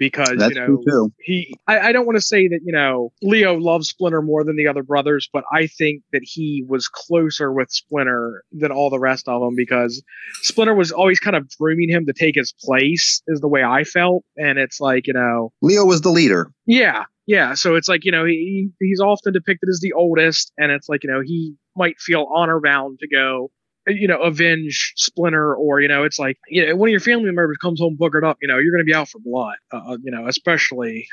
because 0.01 0.33
That's 0.36 0.56
you 0.56 0.81
know 0.83 1.12
he 1.19 1.53
I, 1.68 1.80
I 1.80 1.92
don't 1.92 2.07
want 2.07 2.18
to 2.18 2.25
say 2.25 2.48
that 2.48 2.62
you 2.65 2.74
know 2.74 3.13
Leo 3.21 3.56
loves 3.56 3.89
Splinter 3.89 4.24
more 4.24 4.44
than 4.44 4.56
the 4.56 4.65
other 4.65 4.81
brothers, 4.81 5.30
but 5.31 5.44
I 5.53 5.68
think 5.68 6.01
that 6.12 6.24
he 6.24 6.65
was 6.68 6.88
closer 6.88 7.53
with 7.53 7.69
Splinter 7.69 8.44
than 8.51 8.71
all 8.71 8.89
the 8.89 8.98
rest 8.98 9.27
of 9.27 9.42
them 9.42 9.53
because 9.56 10.01
Splinter 10.42 10.74
was 10.74 10.92
always 10.92 11.19
kind 11.19 11.36
of 11.36 11.48
grooming 11.56 11.88
him 11.88 12.07
to 12.07 12.13
take 12.13 12.33
his 12.33 12.51
place 12.51 13.21
is 13.27 13.42
the 13.42 13.48
way 13.48 13.63
I 13.63 13.83
felt, 13.83 14.24
and 14.36 14.57
it's 14.57 14.81
like 14.81 15.06
you 15.06 15.13
know 15.13 15.53
Leo 15.62 15.86
was 15.86 16.01
the 16.01 16.09
leader. 16.09 16.51
Yeah, 16.65 17.04
yeah. 17.27 17.54
So 17.54 17.75
it's 17.75 17.88
like 17.88 18.04
you 18.04 18.12
know 18.12 18.25
he 18.25 18.71
he's 18.80 19.01
often 19.01 19.33
depicted 19.33 19.69
as 19.69 19.81
the 19.81 19.94
oldest, 19.94 20.51
and 20.57 20.71
it's 20.71 20.89
like 20.89 21.04
you 21.04 21.12
know 21.12 21.21
he 21.24 21.54
might 21.77 22.00
feel 22.00 22.27
honor 22.33 22.59
bound 22.59 22.97
to 23.01 23.07
go 23.07 23.51
you 23.88 24.07
know, 24.07 24.22
avenge 24.22 24.94
Splinter, 24.95 25.56
or 25.56 25.81
you 25.81 25.88
know, 25.88 26.04
it's 26.04 26.19
like 26.19 26.38
you 26.48 26.66
know, 26.66 26.75
one 26.75 26.89
of 26.89 26.92
your 26.92 27.00
family 27.00 27.25
members 27.25 27.57
comes 27.57 27.80
home 27.80 27.98
boogered 28.00 28.24
up, 28.24 28.38
you 28.42 28.48
know, 28.48 28.57
you're 28.57 28.72
going 28.72 28.86
to 28.86 28.89
be 28.89 28.95
out 28.95 29.10
for 29.10 29.19
blood, 29.19 29.56
uh, 29.74 29.78
uh 29.78 29.98
you 30.04 30.12
know, 30.12 30.28
especially. 30.28 31.07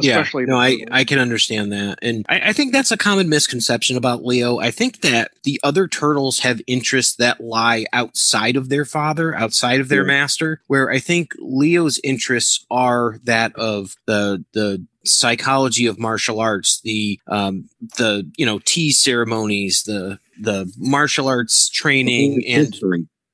Especially 0.00 0.44
yeah, 0.44 0.50
no, 0.50 0.56
I, 0.56 0.84
I 0.92 1.02
can 1.02 1.18
understand 1.18 1.72
that. 1.72 1.98
And 2.02 2.24
I, 2.28 2.50
I 2.50 2.52
think 2.52 2.72
that's 2.72 2.92
a 2.92 2.96
common 2.96 3.28
misconception 3.28 3.96
about 3.96 4.24
Leo. 4.24 4.60
I 4.60 4.70
think 4.70 5.00
that 5.00 5.32
the 5.42 5.58
other 5.64 5.88
turtles 5.88 6.38
have 6.38 6.60
interests 6.68 7.16
that 7.16 7.40
lie 7.40 7.84
outside 7.92 8.54
of 8.54 8.68
their 8.68 8.84
father, 8.84 9.34
outside 9.34 9.80
of 9.80 9.88
their 9.88 10.02
yeah. 10.02 10.20
master, 10.20 10.60
where 10.68 10.88
I 10.88 11.00
think 11.00 11.34
Leo's 11.40 11.98
interests 12.04 12.64
are 12.70 13.18
that 13.24 13.56
of 13.56 13.96
the 14.06 14.44
the 14.52 14.86
psychology 15.04 15.86
of 15.86 15.98
martial 15.98 16.38
arts, 16.38 16.80
the 16.82 17.18
um, 17.26 17.68
the 17.96 18.30
you 18.36 18.46
know 18.46 18.60
tea 18.60 18.92
ceremonies, 18.92 19.82
the 19.82 20.20
the 20.40 20.72
martial 20.76 21.28
arts 21.28 21.68
training, 21.68 22.44
and 22.46 22.74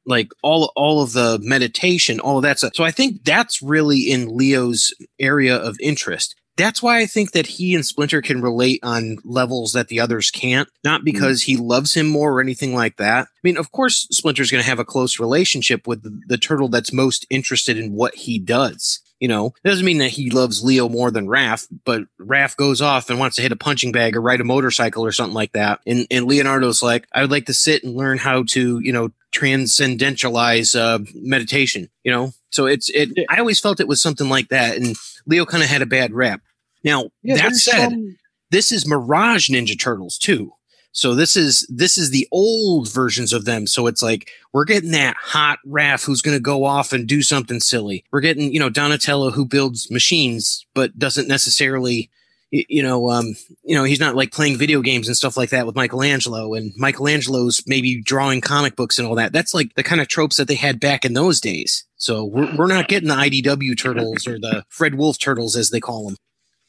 like 0.07 0.29
all 0.43 0.73
all 0.77 1.03
of 1.03 1.13
the 1.13 1.39
meditation, 1.43 2.21
all 2.21 2.37
of 2.37 2.43
that 2.43 2.59
stuff. 2.59 2.73
So 2.75 2.85
I 2.85 2.91
think 2.91 3.25
that's 3.25 3.63
really 3.63 4.11
in 4.11 4.37
Leo's 4.37 4.95
area 5.19 5.57
of 5.57 5.77
interest. 5.81 6.35
That's 6.57 6.81
why 6.81 7.01
I 7.01 7.07
think 7.07 7.33
that 7.33 7.47
he 7.47 7.75
and 7.75 7.85
Splinter 7.85 8.23
can 8.23 8.41
relate 8.41 8.79
on 8.85 9.17
levels 9.25 9.73
that 9.73 9.89
the 9.89 9.99
others 9.99 10.31
can't. 10.31 10.69
Not 10.85 11.01
mm-hmm. 11.01 11.05
because 11.05 11.43
mm. 11.43 11.47
he 11.47 11.57
loves 11.57 11.95
him 11.95 12.07
more 12.07 12.33
or 12.33 12.41
anything 12.41 12.75
like 12.75 12.97
that. 12.99 13.27
I 13.27 13.41
mean, 13.43 13.57
of 13.57 13.73
course, 13.73 14.07
Splinter's 14.13 14.51
going 14.51 14.63
to 14.63 14.69
have 14.69 14.79
a 14.79 14.85
close 14.85 15.19
relationship 15.19 15.87
with 15.87 16.03
the, 16.03 16.21
the 16.29 16.39
turtle 16.39 16.69
that's 16.69 16.93
most 16.93 17.27
interested 17.29 17.77
in 17.77 17.93
what 17.93 18.15
he 18.15 18.39
does. 18.39 19.01
You 19.25 19.29
know, 19.29 19.55
it 19.65 19.67
doesn't 19.67 19.87
mean 19.87 20.01
that 20.01 20.11
he 20.11 20.29
loves 20.29 20.63
Leo 20.63 20.87
more 20.87 21.11
than 21.11 21.29
Raph, 21.29 21.67
but 21.87 22.03
Raph 22.21 22.59
goes 22.59 22.83
off 22.83 23.09
and 23.09 23.19
wants 23.19 23.37
to 23.37 23.43
hit 23.43 23.53
a 23.53 23.57
punching 23.57 23.91
bag 23.91 24.15
or 24.15 24.21
ride 24.21 24.43
a 24.43 24.45
motorcycle 24.45 25.03
or 25.03 25.13
something 25.13 25.33
like 25.33 25.53
that. 25.53 25.81
And, 25.87 26.07
and 26.11 26.27
Leonardo's 26.27 26.83
like, 26.83 27.07
I 27.11 27.23
would 27.23 27.31
like 27.31 27.47
to 27.47 27.55
sit 27.55 27.83
and 27.85 27.97
learn 27.97 28.19
how 28.19 28.43
to, 28.49 28.81
you 28.81 28.93
know, 28.93 29.13
transcendentalize 29.35 30.79
uh, 30.79 30.99
meditation, 31.15 31.89
you 32.03 32.13
know? 32.13 32.35
So 32.53 32.67
it's, 32.67 32.91
it. 32.91 33.13
I 33.31 33.39
always 33.39 33.61
felt 33.61 33.81
it 33.81 33.89
was 33.89 34.03
something 34.03 34.29
like 34.29 34.49
that. 34.51 34.77
And 34.77 34.95
Leo 35.25 35.47
kind 35.47 35.63
of 35.63 35.71
had 35.71 35.81
a 35.81 35.87
bad 35.87 36.13
rep. 36.13 36.43
Now, 36.83 37.09
yeah, 37.23 37.37
that 37.37 37.55
said, 37.55 37.93
some... 37.93 38.19
this 38.51 38.73
is 38.73 38.87
Mirage 38.87 39.49
Ninja 39.49 39.81
Turtles 39.81 40.19
too. 40.19 40.53
So 40.95 41.17
this 41.17 41.37
is 41.37 41.67
this 41.69 41.99
is 41.99 42.11
the 42.11 42.29
old 42.31 42.89
versions 42.89 43.33
of 43.33 43.45
them. 43.45 43.67
So 43.67 43.89
it's 43.89 44.01
like 44.01 44.31
we're 44.53 44.65
getting 44.65 44.93
that 44.93 45.17
hot 45.17 45.59
Raph 45.67 46.07
who's 46.07 46.23
going 46.23 46.37
to 46.37 46.43
go 46.43 46.65
off 46.65 46.93
and 46.93 47.07
do 47.07 47.21
something 47.21 47.59
silly. 47.59 48.05
We're 48.13 48.21
getting 48.21 48.55
you 48.55 48.61
know 48.61 48.71
Donatello 48.71 49.33
who 49.33 49.45
builds 49.45 49.91
machines 49.91 50.65
but 50.73 50.97
doesn't 50.97 51.27
necessarily 51.27 52.11
you 52.53 52.85
know 52.85 53.11
um 53.11 53.35
you 53.65 53.75
know 53.75 53.83
he's 53.83 53.99
not 53.99 54.15
like 54.15 54.31
playing 54.31 54.57
video 54.57 54.81
games 54.83 55.09
and 55.09 55.17
stuff 55.17 55.37
like 55.37 55.51
that 55.51 55.67
with 55.67 55.75
Michelangelo 55.75 56.55
and 56.55 56.73
Michelangelo's 56.77 57.61
maybe 57.67 58.01
drawing 58.01 58.41
comic 58.41 58.77
books 58.77 58.97
and 58.97 59.09
all 59.09 59.17
that. 59.17 59.33
That's 59.33 59.53
like 59.53 59.75
the 59.75 59.83
kind 59.83 60.01
of 60.01 60.07
tropes 60.07 60.37
that 60.37 60.47
they 60.47 60.55
had 60.55 60.79
back 60.79 61.05
in 61.05 61.15
those 61.15 61.41
days. 61.41 61.85
So 61.97 62.25
we're 62.25 62.55
we're 62.57 62.69
not 62.69 62.87
getting 62.87 63.09
the 63.09 63.17
IDW 63.17 63.77
turtles 63.77 64.29
or 64.29 64.39
the 64.39 64.65
Fred 64.69 64.95
Wolf 64.95 65.19
turtles 65.19 65.57
as 65.57 65.71
they 65.71 65.81
call 65.81 66.07
them. 66.07 66.17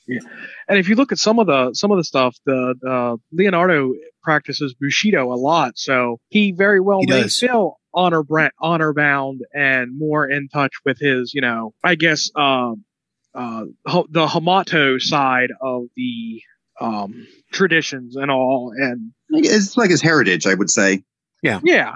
Yeah. 0.08 0.20
And 0.68 0.78
if 0.78 0.88
you 0.88 0.96
look 0.96 1.12
at 1.12 1.18
some 1.18 1.40
of 1.40 1.48
the 1.48 1.74
some 1.74 1.92
of 1.92 1.98
the 1.98 2.04
stuff, 2.04 2.36
the 2.46 2.76
uh, 2.88 3.18
Leonardo 3.32 3.94
practices 4.24 4.76
Bushido 4.80 5.32
a 5.32 5.36
lot, 5.36 5.78
so 5.78 6.20
he 6.30 6.52
very 6.52 6.80
well 6.80 7.00
he 7.00 7.08
may 7.08 7.24
does. 7.24 7.40
feel 7.40 7.80
honor 7.94 8.24
honor 8.60 8.94
bound 8.94 9.42
and 9.54 9.98
more 9.98 10.30
in 10.30 10.50
touch 10.50 10.74
with 10.84 11.00
his, 11.00 11.34
you 11.34 11.42
know, 11.42 11.74
I 11.84 11.96
guess 11.96 12.30
um, 12.36 12.84
uh, 13.34 13.66
the 13.86 14.28
Hamato 14.28 15.02
side 15.02 15.50
of 15.62 15.84
the 15.96 16.42
um, 16.80 17.28
traditions 17.52 18.16
and 18.16 18.30
all, 18.30 18.74
and 18.76 19.12
it's 19.30 19.78
like 19.78 19.90
his 19.90 20.02
heritage, 20.02 20.46
I 20.46 20.54
would 20.54 20.70
say. 20.70 21.04
Yeah, 21.42 21.62
yeah, 21.64 21.96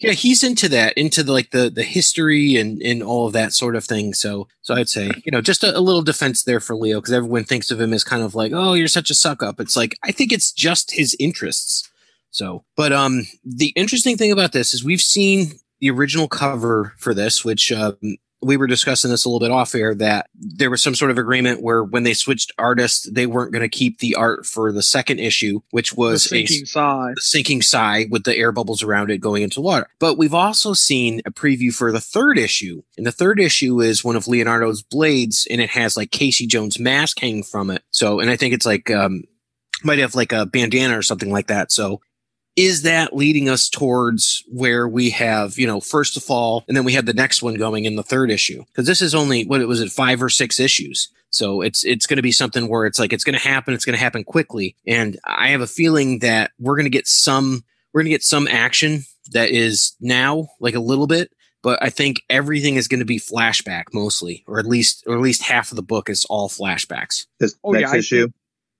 yeah, 0.00 0.12
he's 0.12 0.42
into 0.42 0.68
that, 0.70 0.96
into 0.96 1.22
the, 1.22 1.32
like 1.32 1.50
the 1.50 1.70
the 1.70 1.82
history 1.82 2.56
and 2.56 2.80
and 2.82 3.02
all 3.02 3.26
of 3.26 3.32
that 3.32 3.52
sort 3.52 3.76
of 3.76 3.84
thing. 3.84 4.14
So 4.14 4.48
so 4.62 4.74
I'd 4.74 4.88
say 4.88 5.10
you 5.24 5.32
know 5.32 5.40
just 5.40 5.64
a, 5.64 5.76
a 5.76 5.80
little 5.80 6.02
defense 6.02 6.42
there 6.42 6.60
for 6.60 6.76
Leo 6.76 7.00
because 7.00 7.12
everyone 7.12 7.44
thinks 7.44 7.70
of 7.70 7.80
him 7.80 7.92
as 7.92 8.04
kind 8.04 8.22
of 8.22 8.34
like 8.34 8.52
oh 8.54 8.74
you're 8.74 8.88
such 8.88 9.10
a 9.10 9.14
suck 9.14 9.42
up. 9.42 9.60
It's 9.60 9.76
like 9.76 9.96
I 10.02 10.12
think 10.12 10.32
it's 10.32 10.52
just 10.52 10.92
his 10.92 11.16
interests. 11.18 11.88
So, 12.30 12.64
but 12.76 12.92
um, 12.92 13.26
the 13.44 13.72
interesting 13.74 14.16
thing 14.16 14.30
about 14.30 14.52
this 14.52 14.74
is 14.74 14.84
we've 14.84 15.00
seen 15.00 15.52
the 15.80 15.90
original 15.90 16.28
cover 16.28 16.94
for 16.98 17.14
this, 17.14 17.44
which 17.44 17.72
um, 17.72 17.96
we 18.40 18.56
were 18.56 18.66
discussing 18.66 19.10
this 19.10 19.24
a 19.24 19.28
little 19.28 19.40
bit 19.40 19.50
off 19.50 19.74
air 19.74 19.94
that 19.96 20.28
there 20.34 20.70
was 20.70 20.82
some 20.82 20.94
sort 20.94 21.10
of 21.10 21.18
agreement 21.18 21.62
where 21.62 21.82
when 21.82 22.04
they 22.04 22.14
switched 22.14 22.52
artists, 22.58 23.08
they 23.10 23.26
weren't 23.26 23.52
going 23.52 23.62
to 23.62 23.68
keep 23.68 23.98
the 23.98 24.14
art 24.14 24.46
for 24.46 24.70
the 24.72 24.82
second 24.82 25.18
issue, 25.18 25.60
which 25.70 25.94
was 25.94 26.24
the 26.24 26.28
sinking 26.28 26.62
a 26.62 26.66
Sai. 26.66 27.12
The 27.16 27.20
sinking 27.20 27.62
Sai 27.62 28.06
with 28.10 28.24
the 28.24 28.36
air 28.36 28.52
bubbles 28.52 28.82
around 28.82 29.10
it 29.10 29.18
going 29.18 29.42
into 29.42 29.60
water. 29.60 29.88
But 29.98 30.18
we've 30.18 30.34
also 30.34 30.72
seen 30.72 31.20
a 31.26 31.32
preview 31.32 31.74
for 31.74 31.90
the 31.90 32.00
third 32.00 32.38
issue. 32.38 32.82
And 32.96 33.06
the 33.06 33.12
third 33.12 33.40
issue 33.40 33.80
is 33.80 34.04
one 34.04 34.16
of 34.16 34.28
Leonardo's 34.28 34.82
blades 34.82 35.46
and 35.50 35.60
it 35.60 35.70
has 35.70 35.96
like 35.96 36.10
Casey 36.10 36.46
Jones 36.46 36.78
mask 36.78 37.18
hanging 37.18 37.42
from 37.42 37.70
it. 37.70 37.82
So, 37.90 38.20
and 38.20 38.30
I 38.30 38.36
think 38.36 38.54
it's 38.54 38.66
like, 38.66 38.90
um, 38.90 39.24
might 39.84 39.98
have 39.98 40.14
like 40.14 40.32
a 40.32 40.46
bandana 40.46 40.98
or 40.98 41.02
something 41.02 41.30
like 41.30 41.48
that. 41.48 41.70
So 41.70 42.00
is 42.58 42.82
that 42.82 43.14
leading 43.14 43.48
us 43.48 43.68
towards 43.68 44.42
where 44.48 44.88
we 44.88 45.10
have, 45.10 45.58
you 45.58 45.66
know, 45.66 45.80
first 45.80 46.16
of 46.16 46.24
all, 46.28 46.64
and 46.66 46.76
then 46.76 46.84
we 46.84 46.94
have 46.94 47.06
the 47.06 47.12
next 47.14 47.42
one 47.42 47.54
going 47.54 47.84
in 47.84 47.94
the 47.96 48.02
third 48.02 48.30
issue? 48.30 48.64
Because 48.66 48.86
this 48.86 49.00
is 49.00 49.14
only 49.14 49.44
what 49.44 49.60
it 49.60 49.66
was 49.68 49.80
it 49.80 49.92
five 49.92 50.22
or 50.22 50.28
six 50.28 50.58
issues. 50.58 51.08
So 51.30 51.60
it's 51.62 51.84
it's 51.84 52.06
going 52.06 52.16
to 52.16 52.22
be 52.22 52.32
something 52.32 52.68
where 52.68 52.84
it's 52.86 52.98
like 52.98 53.12
it's 53.12 53.24
going 53.24 53.38
to 53.38 53.48
happen. 53.48 53.74
It's 53.74 53.84
going 53.84 53.96
to 53.96 54.02
happen 54.02 54.24
quickly, 54.24 54.74
and 54.86 55.18
I 55.24 55.48
have 55.48 55.60
a 55.60 55.66
feeling 55.66 56.18
that 56.20 56.50
we're 56.58 56.74
going 56.76 56.86
to 56.86 56.90
get 56.90 57.06
some 57.06 57.64
we're 57.92 58.00
going 58.02 58.10
to 58.10 58.16
get 58.18 58.24
some 58.24 58.48
action 58.48 59.04
that 59.32 59.50
is 59.50 59.94
now 60.00 60.48
like 60.60 60.74
a 60.74 60.80
little 60.80 61.06
bit 61.06 61.30
but 61.60 61.82
I 61.82 61.90
think 61.90 62.22
everything 62.30 62.76
is 62.76 62.86
going 62.86 63.00
to 63.00 63.04
be 63.04 63.18
flashback 63.18 63.84
mostly, 63.92 64.44
or 64.46 64.58
at 64.60 64.64
least 64.66 65.02
or 65.08 65.14
at 65.16 65.20
least 65.20 65.42
half 65.42 65.70
of 65.72 65.76
the 65.76 65.82
book 65.82 66.08
is 66.08 66.24
all 66.26 66.48
flashbacks. 66.48 67.26
This 67.40 67.56
Oh, 67.64 67.72
next 67.72 67.92
yeah, 67.92 67.98
issue. 67.98 68.22
think- 68.22 68.34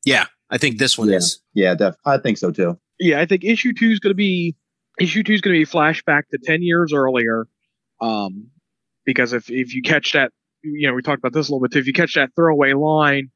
Yeah, 0.04 0.26
I 0.48 0.58
think 0.58 0.78
this 0.78 0.96
one 0.96 1.08
Yeah. 1.10 1.16
is. 1.16 1.40
Yeah, 1.54 1.74
def- 1.74 1.96
I 2.04 2.18
think 2.18 2.38
so 2.38 2.50
too. 2.52 2.78
Yeah, 2.98 3.20
I 3.20 3.26
think 3.26 3.44
issue 3.44 3.72
two 3.72 3.90
is 3.90 4.00
going 4.00 4.10
to 4.10 4.16
be 4.16 4.56
issue 4.98 5.22
two 5.22 5.34
is 5.34 5.40
going 5.40 5.54
to 5.54 5.60
be 5.60 5.70
flashback 5.70 6.28
to 6.30 6.38
ten 6.42 6.62
years 6.62 6.92
earlier, 6.92 7.46
um, 8.00 8.48
because 9.04 9.32
if 9.32 9.50
if 9.50 9.74
you 9.74 9.82
catch 9.82 10.12
that, 10.12 10.32
you 10.62 10.88
know, 10.88 10.94
we 10.94 11.02
talked 11.02 11.18
about 11.18 11.32
this 11.32 11.48
a 11.48 11.52
little 11.52 11.62
bit 11.62 11.72
too. 11.72 11.78
If 11.78 11.86
you 11.86 11.92
catch 11.92 12.14
that 12.14 12.30
throwaway 12.34 12.72
line. 12.72 13.30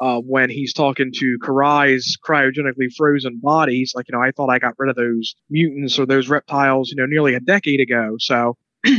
Uh, 0.00 0.20
when 0.20 0.48
he's 0.48 0.72
talking 0.72 1.10
to 1.12 1.36
Karai's 1.42 2.16
cryogenically 2.24 2.86
frozen 2.96 3.40
bodies, 3.42 3.94
like, 3.96 4.06
you 4.08 4.16
know, 4.16 4.22
I 4.22 4.30
thought 4.30 4.48
I 4.48 4.60
got 4.60 4.74
rid 4.78 4.90
of 4.90 4.94
those 4.94 5.34
mutants 5.50 5.98
or 5.98 6.06
those 6.06 6.28
reptiles, 6.28 6.90
you 6.90 6.94
know, 6.94 7.06
nearly 7.06 7.34
a 7.34 7.40
decade 7.40 7.80
ago. 7.80 8.14
So 8.20 8.56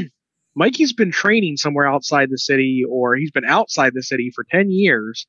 Mikey's 0.56 0.92
been 0.92 1.12
training 1.12 1.56
somewhere 1.56 1.88
outside 1.88 2.30
the 2.30 2.38
city 2.38 2.84
or 2.88 3.16
he's 3.16 3.32
been 3.32 3.46
outside 3.46 3.94
the 3.94 4.04
city 4.04 4.30
for 4.36 4.44
10 4.52 4.72
years. 4.72 5.26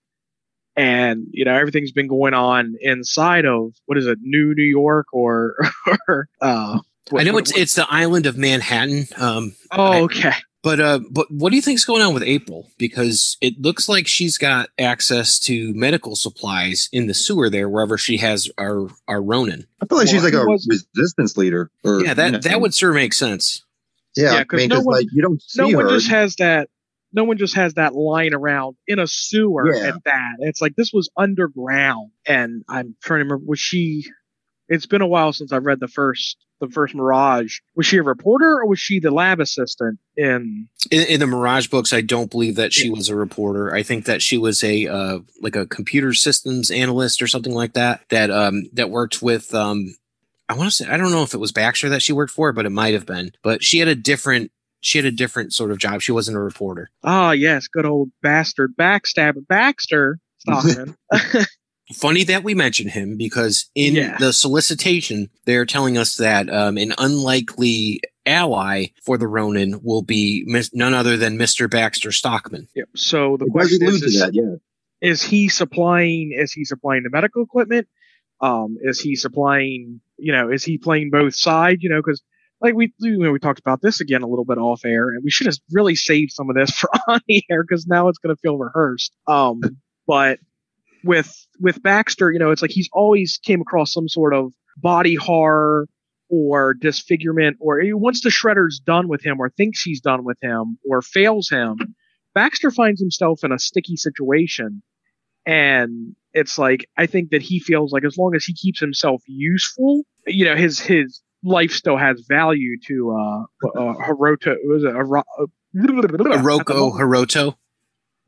And, 0.77 1.27
you 1.33 1.45
know, 1.45 1.55
everything's 1.55 1.93
been 1.93 2.07
going 2.09 2.33
on 2.35 2.77
inside 2.81 3.45
of 3.45 3.73
what 3.87 3.99
is 3.99 4.07
it, 4.07 4.19
New 4.23 4.55
New 4.57 4.63
York 4.65 5.07
or, 5.13 5.55
or 6.09 6.29
uh, 6.41 6.79
what- 7.11 7.21
I 7.21 7.25
know 7.25 7.33
what- 7.35 7.49
it's 7.49 7.57
it's 7.57 7.75
the 7.75 7.87
island 7.93 8.27
of 8.27 8.37
Manhattan. 8.39 9.07
Um, 9.17 9.55
oh, 9.73 9.83
I- 9.93 10.01
okay. 10.03 10.33
but 10.63 10.79
uh, 10.81 11.01
but 11.11 11.27
what 11.31 11.51
do 11.51 11.57
you 11.57 11.63
think's 11.63 11.85
going 11.85 12.03
on 12.03 12.15
with 12.15 12.23
April? 12.23 12.69
Because 12.79 13.37
it 13.41 13.61
looks 13.61 13.89
like 13.89 14.07
she's 14.07 14.39
got 14.39 14.69
access 14.79 15.39
to 15.41 15.75
medical 15.75 16.15
supplies 16.17 16.89
in 16.93 17.09
the 17.09 17.15
sewer 17.15 17.51
there, 17.51 17.69
wherever 17.69 17.99
she 17.99 18.19
has 18.19 18.49
our 18.57 18.89
our 19.09 19.21
Ronin. 19.21 19.67
I 19.83 19.87
feel 19.87 19.99
like 19.99 20.09
she's 20.09 20.23
like 20.23 20.35
a 20.35 20.45
was- 20.45 20.67
resistance 20.71 21.37
leader. 21.37 21.71
Or, 21.85 22.03
Yeah, 22.05 22.15
that 22.15 22.27
you 22.27 22.33
know, 22.33 22.39
that 22.39 22.61
would 22.61 22.75
sure 22.75 22.93
make 22.93 23.13
sense. 23.13 23.65
Yeah, 24.17 24.33
Yeah, 24.35 24.39
I 24.41 24.45
'cause 24.45 24.57
mean, 24.59 24.69
no 24.69 24.77
because 24.77 24.87
one- 24.87 24.97
like 24.97 25.07
you 25.13 25.23
don't 25.23 25.43
see 25.43 25.63
no 25.63 25.77
one 25.77 25.85
her. 25.87 25.91
just 25.91 26.09
has 26.11 26.37
that 26.37 26.69
no 27.13 27.25
one 27.25 27.37
just 27.39 27.57
has 27.57 27.75
that 27.75 27.95
lying 27.95 28.35
around 28.35 28.77
in 28.87 28.99
a 28.99 29.07
sewer 29.07 29.75
Yeah. 29.75 29.89
at 29.89 30.05
that 30.05 30.37
it's 30.41 30.61
like 30.61 30.75
this 30.77 30.93
was 30.93 31.09
underground 31.17 32.11
and 32.27 32.63
i'm 32.69 32.97
trying 33.03 33.21
to 33.21 33.25
remember 33.25 33.45
was 33.47 33.59
she 33.61 34.05
it's 34.69 34.87
been 34.87 35.03
a 35.03 35.07
while 35.07 35.33
since 35.33 35.53
i've 35.53 35.65
read 35.65 35.81
the 35.81 35.89
first 35.89 36.37
the 36.61 36.69
first 36.69 36.95
mirage 36.95 37.59
was 37.75 37.87
she 37.87 37.97
a 37.97 38.03
reporter 38.03 38.59
or 38.61 38.67
was 38.67 38.79
she 38.79 39.01
the 39.01 39.11
lab 39.11 39.41
assistant 39.41 39.99
in 40.17 40.69
In, 40.91 41.07
in 41.07 41.21
the 41.21 41.27
Mirage 41.27 41.69
books, 41.69 41.93
I 41.95 42.03
don't 42.03 42.31
believe 42.31 42.57
that 42.57 42.73
she 42.75 42.91
was 42.91 43.09
a 43.09 43.15
reporter. 43.17 43.75
I 43.75 43.83
think 43.83 44.05
that 44.05 44.21
she 44.21 44.37
was 44.37 44.63
a 44.63 44.87
uh, 44.87 45.21
like 45.41 45.57
a 45.57 45.65
computer 45.67 46.13
systems 46.13 46.71
analyst 46.71 47.23
or 47.23 47.27
something 47.29 47.55
like 47.55 47.73
that. 47.75 48.03
That 48.11 48.31
um 48.31 48.65
that 48.75 48.91
worked 48.91 49.23
with 49.23 49.55
um 49.55 49.95
I 50.51 50.55
want 50.55 50.69
to 50.71 50.77
say 50.77 50.87
I 50.91 50.99
don't 50.99 51.13
know 51.13 51.23
if 51.23 51.33
it 51.33 51.39
was 51.41 51.53
Baxter 51.53 51.89
that 51.89 52.03
she 52.03 52.13
worked 52.13 52.33
for, 52.33 52.53
but 52.53 52.67
it 52.67 52.71
might 52.71 52.93
have 52.93 53.07
been. 53.07 53.33
But 53.43 53.63
she 53.65 53.79
had 53.79 53.89
a 53.89 53.95
different 53.95 54.51
she 54.81 54.99
had 54.99 55.05
a 55.05 55.11
different 55.13 55.53
sort 55.53 55.71
of 55.71 55.79
job. 55.79 56.01
She 56.03 56.13
wasn't 56.13 56.37
a 56.37 56.41
reporter. 56.41 56.91
ah 57.05 57.33
yes 57.33 57.69
good 57.69 57.87
old 57.87 58.11
bastard 58.23 58.75
backstabber 58.77 59.47
baxter 59.47 60.19
Stockman. 60.39 60.97
Funny 61.95 62.23
that 62.25 62.45
we 62.45 62.55
mention 62.55 62.89
him 62.89 63.17
because 63.17 63.69
in 63.75 63.95
Yeah. 63.97 64.17
the 64.19 64.33
solicitation 64.33 65.29
they're 65.45 65.67
telling 65.67 65.99
us 65.99 66.17
that 66.17 66.49
um, 66.49 66.79
an 66.79 66.95
unlikely 66.99 68.01
ally 68.27 68.87
for 69.05 69.19
the 69.19 69.27
Ronin 69.27 69.81
will 69.83 70.03
be 70.03 70.45
mis- 70.47 70.73
none 70.73 70.95
other 70.95 71.17
than 71.17 71.37
Mr. 71.37 71.69
Baxter 71.69 72.13
Stockman. 72.13 72.69
yep. 72.77 72.87
so 72.95 73.37
the 73.37 73.47
It 73.47 73.51
question 73.51 73.89
is, 73.89 74.03
is 74.03 74.21
that, 74.21 74.31
yeah. 74.35 74.55
is 75.01 75.21
he 75.23 75.49
supplying 75.49 76.33
is 76.33 76.53
he 76.53 76.65
supplying 76.65 77.03
the 77.03 77.11
medical 77.11 77.43
equipment 77.43 77.89
um 78.41 78.77
is 78.83 79.01
he 79.01 79.17
supplying 79.17 80.01
you 80.17 80.31
know 80.33 80.49
is 80.51 80.63
he 80.63 80.79
playing 80.79 81.11
both 81.11 81.35
sides 81.35 81.83
you 81.83 81.91
know 81.91 81.99
because 82.01 82.23
like 82.61 82.75
we 82.75 82.93
you 82.99 83.19
know, 83.19 83.33
we 83.33 83.39
talked 83.39 83.61
about 83.61 83.81
this 83.83 84.01
again 84.01 84.23
a 84.23 84.27
little 84.27 84.45
bit 84.45 84.59
off 84.59 84.85
air 84.85 85.11
and 85.11 85.23
we 85.25 85.31
should 85.31 85.47
have 85.47 85.57
really 85.73 85.95
saved 85.95 86.33
some 86.33 86.51
of 86.51 86.57
this 86.57 86.71
for 86.79 86.91
on 87.09 87.21
the 87.27 87.43
air 87.51 87.63
because 87.63 87.87
now 87.87 88.09
it's 88.09 88.19
going 88.19 88.35
to 88.35 88.41
feel 88.41 88.59
rehearsed. 88.59 89.15
Um 89.27 89.61
but 90.07 90.39
with 91.03 91.35
with 91.59 91.83
baxter 91.83 92.31
you 92.31 92.39
know 92.39 92.51
it's 92.51 92.61
like 92.61 92.71
he's 92.71 92.91
always 92.93 93.41
came 93.43 93.63
across 93.63 93.91
some 93.91 94.07
sort 94.07 94.35
of 94.35 94.53
body 94.77 95.15
horror 95.15 95.87
or 96.29 96.75
disfigurement 96.75 97.57
or 97.59 97.81
once 97.95 98.21
the 98.21 98.29
shredder's 98.29 98.79
done 98.79 99.09
with 99.09 99.25
him 99.25 99.41
or 99.41 99.49
thinks 99.49 99.81
he's 99.81 100.03
done 100.03 100.25
with 100.25 100.37
him 100.43 100.79
or 100.87 101.01
fails 101.01 101.49
him 101.49 101.79
baxter 102.35 102.71
finds 102.71 103.01
himself 103.01 103.45
in 103.45 103.53
a 103.53 103.59
sticky 103.59 103.97
situation. 103.97 104.83
And 105.47 106.15
it's 106.33 106.59
like 106.59 106.89
I 106.97 107.07
think 107.07 107.31
that 107.31 107.43
he 107.43 107.61
feels 107.61 107.93
like 107.93 108.05
as 108.05 108.17
long 108.17 108.35
as 108.35 108.45
he 108.45 108.55
keeps 108.55 108.81
himself 108.81 109.23
useful, 109.27 110.03
you 110.27 110.45
know, 110.45 110.57
his 110.57 110.79
his 110.79 111.21
life 111.43 111.71
still 111.73 111.97
has 111.97 112.25
value 112.29 112.77
to 112.87 113.17
uh, 113.19 113.69
uh 113.79 113.95
Hiroto 113.95 114.57
was 114.65 114.85
it 114.85 114.93
Aro- 114.93 115.25
uh, 115.41 115.47
Hiroko 115.77 116.93
Hiroto. 116.99 117.55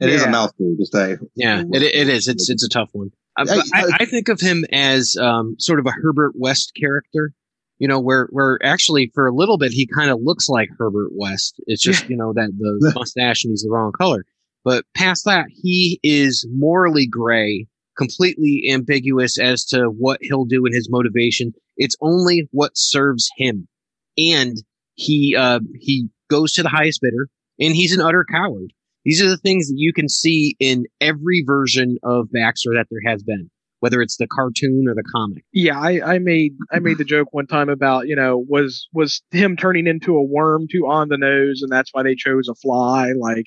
It 0.01 0.09
is 0.09 0.23
a 0.25 0.31
mouthful 0.31 0.75
to 0.79 0.87
say. 0.87 1.17
Yeah, 1.37 1.63
it, 1.73 1.83
it 1.83 2.09
is. 2.09 2.27
It's 2.27 2.51
it's 2.51 2.65
a 2.65 2.69
tough 2.69 2.91
one. 2.93 3.11
Uh, 3.37 3.47
I- 3.49 3.81
I, 3.81 3.91
I 4.01 4.05
think 4.05 4.29
of 4.29 4.41
him 4.41 4.65
as 4.73 5.17
um, 5.21 5.57
sort 5.59 5.79
of 5.79 5.87
a 5.87 5.93
Herbert 5.93 6.33
West 6.37 6.73
character. 6.79 7.33
You 7.79 7.89
know, 7.89 8.01
where 8.01 8.29
where 8.31 8.59
actually 8.65 9.11
for 9.15 9.27
a 9.27 9.35
little 9.35 9.59
bit 9.59 9.73
he 9.73 9.87
kind 9.87 10.11
of 10.11 10.21
looks 10.23 10.49
like 10.49 10.69
Herbert 10.79 11.11
West. 11.13 11.61
It's 11.67 11.83
just 11.83 12.09
you 12.09 12.17
know 12.17 12.33
that 12.33 12.51
the 12.57 12.93
mustache 12.97 13.45
and 13.45 13.53
he's 13.53 13.63
the 13.63 13.71
wrong 13.71 13.93
color. 13.93 14.25
But 14.65 14.85
past 14.95 15.25
that, 15.25 15.47
he 15.51 15.99
is 16.05 16.47
morally 16.53 17.07
gray, 17.07 17.67
completely 17.97 18.65
ambiguous 18.71 19.39
as 19.39 19.65
to 19.67 19.87
what 19.87 20.19
he'll 20.23 20.45
do 20.45 20.65
and 20.65 20.75
his 20.75 20.89
motivation. 20.91 21.53
It's 21.77 21.97
only 22.01 22.49
what 22.51 22.73
serves 22.75 23.31
him, 23.37 23.69
and 24.17 24.57
he 24.95 25.35
uh, 25.39 25.61
he 25.79 26.09
goes 26.31 26.53
to 26.53 26.63
the 26.63 26.69
highest 26.69 27.01
bidder, 27.03 27.29
and 27.59 27.75
he's 27.75 27.95
an 27.95 28.01
utter 28.01 28.25
coward. 28.31 28.73
These 29.05 29.23
are 29.23 29.29
the 29.29 29.37
things 29.37 29.69
that 29.69 29.77
you 29.77 29.93
can 29.93 30.09
see 30.09 30.57
in 30.61 30.85
every 31.01 31.43
version 31.45 31.99
of 32.05 32.31
Baxter 32.31 32.73
that 32.75 32.87
there 32.91 33.11
has 33.11 33.23
been, 33.23 33.51
whether 33.81 34.01
it's 34.01 34.17
the 34.17 34.29
cartoon 34.29 34.85
or 34.87 34.95
the 34.95 35.03
comic. 35.03 35.45
Yeah, 35.53 35.79
I, 35.79 36.15
I 36.15 36.19
made 36.19 36.55
I 36.71 36.79
made 36.79 36.99
the 36.99 37.05
joke 37.05 37.29
one 37.33 37.47
time 37.47 37.69
about 37.69 38.07
you 38.07 38.17
know 38.17 38.45
was 38.49 38.89
was 38.93 39.23
him 39.31 39.57
turning 39.57 39.87
into 39.87 40.17
a 40.17 40.23
worm 40.23 40.67
too 40.71 40.87
on 40.87 41.09
the 41.09 41.19
nose, 41.19 41.63
and 41.63 41.71
that's 41.71 41.91
why 41.93 42.03
they 42.03 42.15
chose 42.15 42.49
a 42.49 42.55
fly. 42.55 43.13
Like 43.19 43.47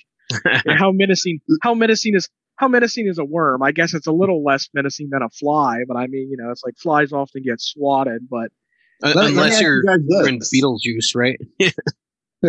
how 0.67 0.91
menacing 0.91 1.39
how 1.61 1.73
menacing 1.73 2.15
is 2.15 2.27
how 2.57 2.67
menacing 2.67 3.07
is 3.07 3.17
a 3.17 3.25
worm? 3.25 3.61
I 3.63 3.71
guess 3.71 3.93
it's 3.93 4.07
a 4.07 4.11
little 4.11 4.43
less 4.43 4.69
menacing 4.73 5.09
than 5.11 5.21
a 5.21 5.29
fly, 5.29 5.79
but 5.87 5.97
I 5.97 6.07
mean 6.07 6.29
you 6.29 6.37
know 6.37 6.51
it's 6.51 6.63
like 6.63 6.75
flies 6.77 7.11
often 7.11 7.43
get 7.43 7.61
swatted, 7.61 8.27
but 8.29 8.49
Let- 9.01 9.15
let 9.15 9.29
Unless 9.31 9.53
ask 9.53 9.61
you 9.61 9.67
you're 9.67 9.99
you're 10.07 10.27
in 10.29 10.39
Beetlejuice, 10.39 11.15
right? 11.15 11.39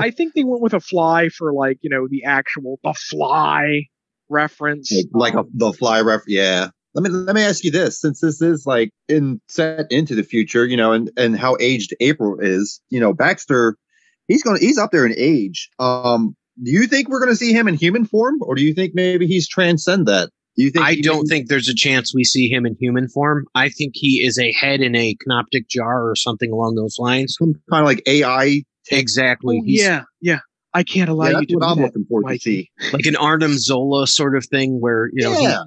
I 0.01 0.11
think 0.11 0.35
they 0.35 0.45
went 0.45 0.63
with 0.63 0.75
a 0.75 0.81
fly 0.81 1.29
for 1.29 1.53
like 1.53 1.79
you 1.83 1.91
know 1.91 2.07
the 2.09 2.25
actual 2.25 2.79
the 2.83 2.95
fly 2.95 3.87
reference. 4.29 4.93
like 5.13 5.35
a, 5.35 5.45
the 5.53 5.73
fly 5.73 6.01
ref. 6.01 6.23
Yeah. 6.27 6.71
Let 6.95 7.03
me 7.03 7.11
let 7.11 7.35
me 7.37 7.43
ask 7.43 7.63
you 7.63 7.71
this: 7.71 8.01
since 8.01 8.21
this 8.21 8.41
is 8.41 8.65
like 8.67 8.91
in 9.09 9.41
set 9.49 9.87
into 9.91 10.15
the 10.15 10.23
future, 10.23 10.65
you 10.65 10.77
know, 10.77 10.93
and 10.93 11.11
and 11.17 11.39
how 11.39 11.57
aged 11.61 11.95
April 12.01 12.39
is, 12.41 12.81
you 12.89 13.01
know, 13.01 13.13
Baxter, 13.13 13.77
he's 14.29 14.43
going 14.43 14.59
to 14.59 14.65
he's 14.65 14.79
up 14.79 14.93
there 14.93 15.05
in 15.05 15.15
age. 15.17 15.69
Um, 15.79 16.37
do 16.63 16.71
you 16.71 16.87
think 16.87 17.09
we're 17.09 17.21
going 17.21 17.33
to 17.33 17.37
see 17.37 17.53
him 17.53 17.69
in 17.69 17.75
human 17.75 18.05
form, 18.05 18.37
or 18.41 18.55
do 18.55 18.63
you 18.63 18.75
think 18.75 18.93
maybe 18.95 19.27
he's 19.27 19.49
transcend 19.49 20.07
that? 20.07 20.31
Do 20.57 20.63
you 20.65 20.71
think 20.71 20.85
I 20.87 20.95
don't 20.97 21.19
maybe- 21.19 21.29
think 21.29 21.49
there's 21.49 21.69
a 21.69 21.75
chance 21.75 22.15
we 22.15 22.25
see 22.25 22.49
him 22.49 22.65
in 22.65 22.77
human 22.81 23.09
form. 23.09 23.45
I 23.55 23.69
think 23.69 23.93
he 23.95 24.25
is 24.27 24.39
a 24.39 24.53
head 24.53 24.81
in 24.81 24.95
a 24.97 25.15
canoptic 25.21 25.69
jar 25.69 26.09
or 26.09 26.17
something 26.17 26.51
along 26.51 26.77
those 26.77 26.97
lines. 26.99 27.37
some 27.39 27.55
kind 27.71 27.83
of 27.83 27.87
like 27.87 28.03
AI? 28.07 28.63
Exactly. 28.91 29.59
oh, 29.61 29.65
He's 29.67 29.83
yeah, 29.83 30.03
yeah. 30.21 30.39
I 30.73 30.83
can't 30.83 31.11
allow 31.11 31.27
Yeah, 31.27 31.31
you 31.31 31.37
that's 31.41 31.47
to 31.49 31.55
what 31.57 31.61
do 31.63 31.67
I'm 31.73 31.77
that, 31.79 31.85
looking 31.87 32.05
forward 32.07 32.33
to 32.35 32.39
see. 32.39 32.71
like 32.93 33.07
an 33.07 33.17
Arnim 33.17 33.59
Zola 33.59 34.07
sort 34.07 34.37
of 34.37 34.47
thing 34.47 34.81
where, 34.81 35.11
you 35.13 35.25
know, 35.25 35.37
he- 35.37 35.43
yeah, 35.45 35.63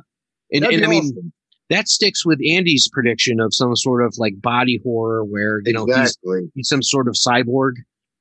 and, 0.51 0.63
that'd 0.63 0.79
and 0.81 0.89
be 0.89 0.97
I 0.97 1.01
mean, 1.01 1.33
that 1.69 1.87
sticks 1.87 2.25
with 2.25 2.39
Andy's 2.49 2.89
prediction 2.91 3.39
of 3.39 3.53
some 3.53 3.75
sort 3.75 4.03
of 4.03 4.15
like 4.17 4.41
body 4.41 4.79
horror 4.83 5.23
where, 5.23 5.61
you 5.65 5.73
know, 5.73 5.85
he's, 5.85 6.17
he's 6.55 6.67
some 6.67 6.81
sort 6.81 7.07
of 7.07 7.13
cyborg. 7.15 7.73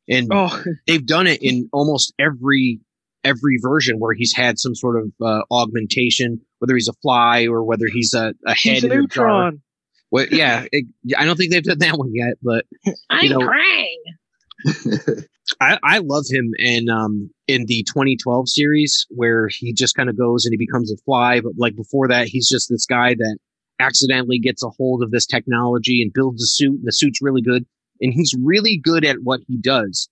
And 0.09 0.29
Oh, 0.33 0.62
they've 0.87 1.05
done 1.05 1.27
it 1.27 1.43
in 1.43 1.69
almost 1.73 2.12
every 2.19 2.81
every 3.25 3.59
version 3.61 3.99
where 3.99 4.15
he's 4.15 4.35
had 4.35 4.59
some 4.59 4.75
sort 4.75 4.97
of 4.97 5.12
uh, 5.23 5.43
augmentation, 5.50 6.41
whether 6.61 6.75
he's 6.75 6.88
a 6.88 6.95
fly 7.03 7.47
or 7.47 7.65
whether 7.65 7.87
he's 7.87 8.15
a, 8.15 8.35
a 8.47 8.50
head 8.50 8.75
he's 8.75 8.85
a 8.85 8.87
in 8.87 8.93
a 8.93 9.07
jar. 9.07 9.27
neutron. 9.27 9.62
Well, 10.11 10.27
yeah, 10.31 10.65
it, 10.73 10.87
I 11.17 11.27
don't 11.27 11.37
think 11.37 11.53
they've 11.53 11.62
done 11.62 11.81
that 11.81 11.99
one 11.99 12.15
yet, 12.15 12.35
but 12.43 12.65
you 13.21 13.29
know, 13.29 13.41
I, 15.61 15.79
I 15.83 15.99
love 15.99 16.25
him 16.31 16.53
in 16.59 16.88
um 16.88 17.31
in 17.47 17.67
the 17.67 17.85
2012 17.88 18.49
series 18.49 19.07
where 19.11 19.49
he 19.49 19.73
just 19.73 19.95
kind 19.95 20.09
of 20.09 20.17
goes 20.17 20.45
and 20.45 20.53
he 20.53 20.57
becomes 20.57 20.93
a 20.93 20.97
fly, 21.05 21.41
but 21.41 21.53
like 21.57 21.77
before 21.77 22.09
that, 22.09 22.29
he's 22.29 22.49
just 22.49 22.69
this 22.69 22.87
guy 22.87 23.15
that 23.15 23.38
accidentally 23.81 24.38
gets 24.38 24.62
a 24.65 24.71
hold 24.71 25.03
of 25.03 25.11
this 25.11 25.27
technology 25.27 26.03
and 26.03 26.12
builds 26.12 26.43
a 26.43 26.47
suit, 26.47 26.79
and 26.79 26.85
the 26.87 26.93
suit's 26.93 27.23
really 27.23 27.43
good, 27.43 27.65
and 28.00 28.12
he's 28.12 28.35
really 28.43 28.78
good 28.83 29.05
at 29.05 29.17
what 29.23 29.40
he 29.49 29.57
does. 29.59 30.09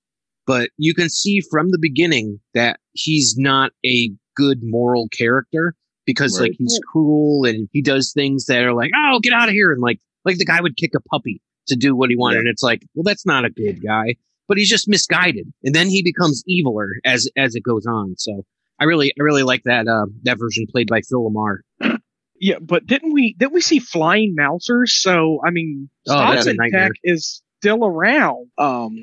But 0.47 0.71
you 0.77 0.95
can 0.95 1.09
see 1.09 1.41
from 1.51 1.71
the 1.71 1.79
beginning 1.81 2.39
that 2.55 2.79
he's 2.93 3.35
not 3.37 3.73
a 3.85 4.11
good 4.37 4.59
moral 4.63 5.09
character 5.09 5.75
because 6.07 6.39
Right. 6.39 6.51
like 6.51 6.57
he's 6.59 6.79
cruel 6.93 7.45
and 7.45 7.69
he 7.73 7.83
does 7.83 8.13
things 8.13 8.47
that 8.47 8.63
are 8.63 8.73
like, 8.75 8.93
oh, 8.97 9.19
get 9.21 9.33
out 9.33 9.49
of 9.49 9.55
here, 9.55 9.73
and 9.73 9.81
like 9.83 9.99
like 10.25 10.39
the 10.39 10.45
guy 10.45 10.61
would 10.61 10.77
kick 10.77 10.93
a 10.97 11.01
puppy 11.01 11.41
to 11.69 11.75
do 11.77 11.97
what 11.97 12.11
he 12.11 12.17
wanted, 12.17 12.37
Yeah. 12.37 12.41
and 12.41 12.49
it's 12.49 12.63
like, 12.63 12.83
well, 12.95 13.03
that's 13.03 13.27
not 13.27 13.45
a 13.45 13.51
good 13.51 13.83
guy. 13.85 14.15
but 14.49 14.57
he's 14.59 14.69
just 14.71 14.87
misguided, 14.89 15.53
and 15.65 15.75
then 15.75 15.89
he 15.89 16.03
becomes 16.05 16.45
eviler 16.49 16.91
as 17.05 17.29
as 17.37 17.57
it 17.57 17.65
goes 17.65 17.85
on. 17.87 18.15
So 18.17 18.45
I 18.79 18.85
really 18.85 19.11
I 19.19 19.23
really 19.25 19.43
like 19.43 19.65
that 19.65 19.89
uh, 19.89 20.07
that 20.23 20.39
version 20.39 20.67
played 20.71 20.87
by 20.87 21.01
Phil 21.01 21.29
LaMarr. 21.29 21.59
Yeah, 22.39 22.59
but 22.61 22.87
didn't 22.87 23.13
we 23.13 23.35
didn't 23.39 23.55
we 23.55 23.61
see 23.63 23.79
flying 23.81 24.37
mousers? 24.39 24.91
So 25.01 25.41
I 25.45 25.51
mean, 25.51 25.89
Oh, 26.07 26.13
that's 26.17 26.41
a 26.41 26.43
Stockman 26.53 26.57
nightmare. 26.59 26.89
Tech 26.91 26.93
is 27.03 27.43
still 27.61 27.85
around. 27.85 28.49
Um, 28.59 28.97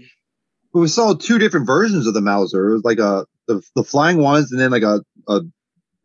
we 0.74 0.88
saw 0.88 1.13
two 1.13 1.38
different 1.39 1.67
versions 1.67 2.07
of 2.07 2.13
the 2.13 2.22
Mouser. 2.22 2.69
It 2.69 2.74
was 2.74 2.83
like 2.83 3.00
a 3.00 3.25
the, 3.48 3.62
the 3.75 3.83
flying 3.83 4.17
ones, 4.17 4.51
and 4.51 4.60
then 4.60 4.72
like 4.72 4.83
a 4.83 5.01
a 5.27 5.41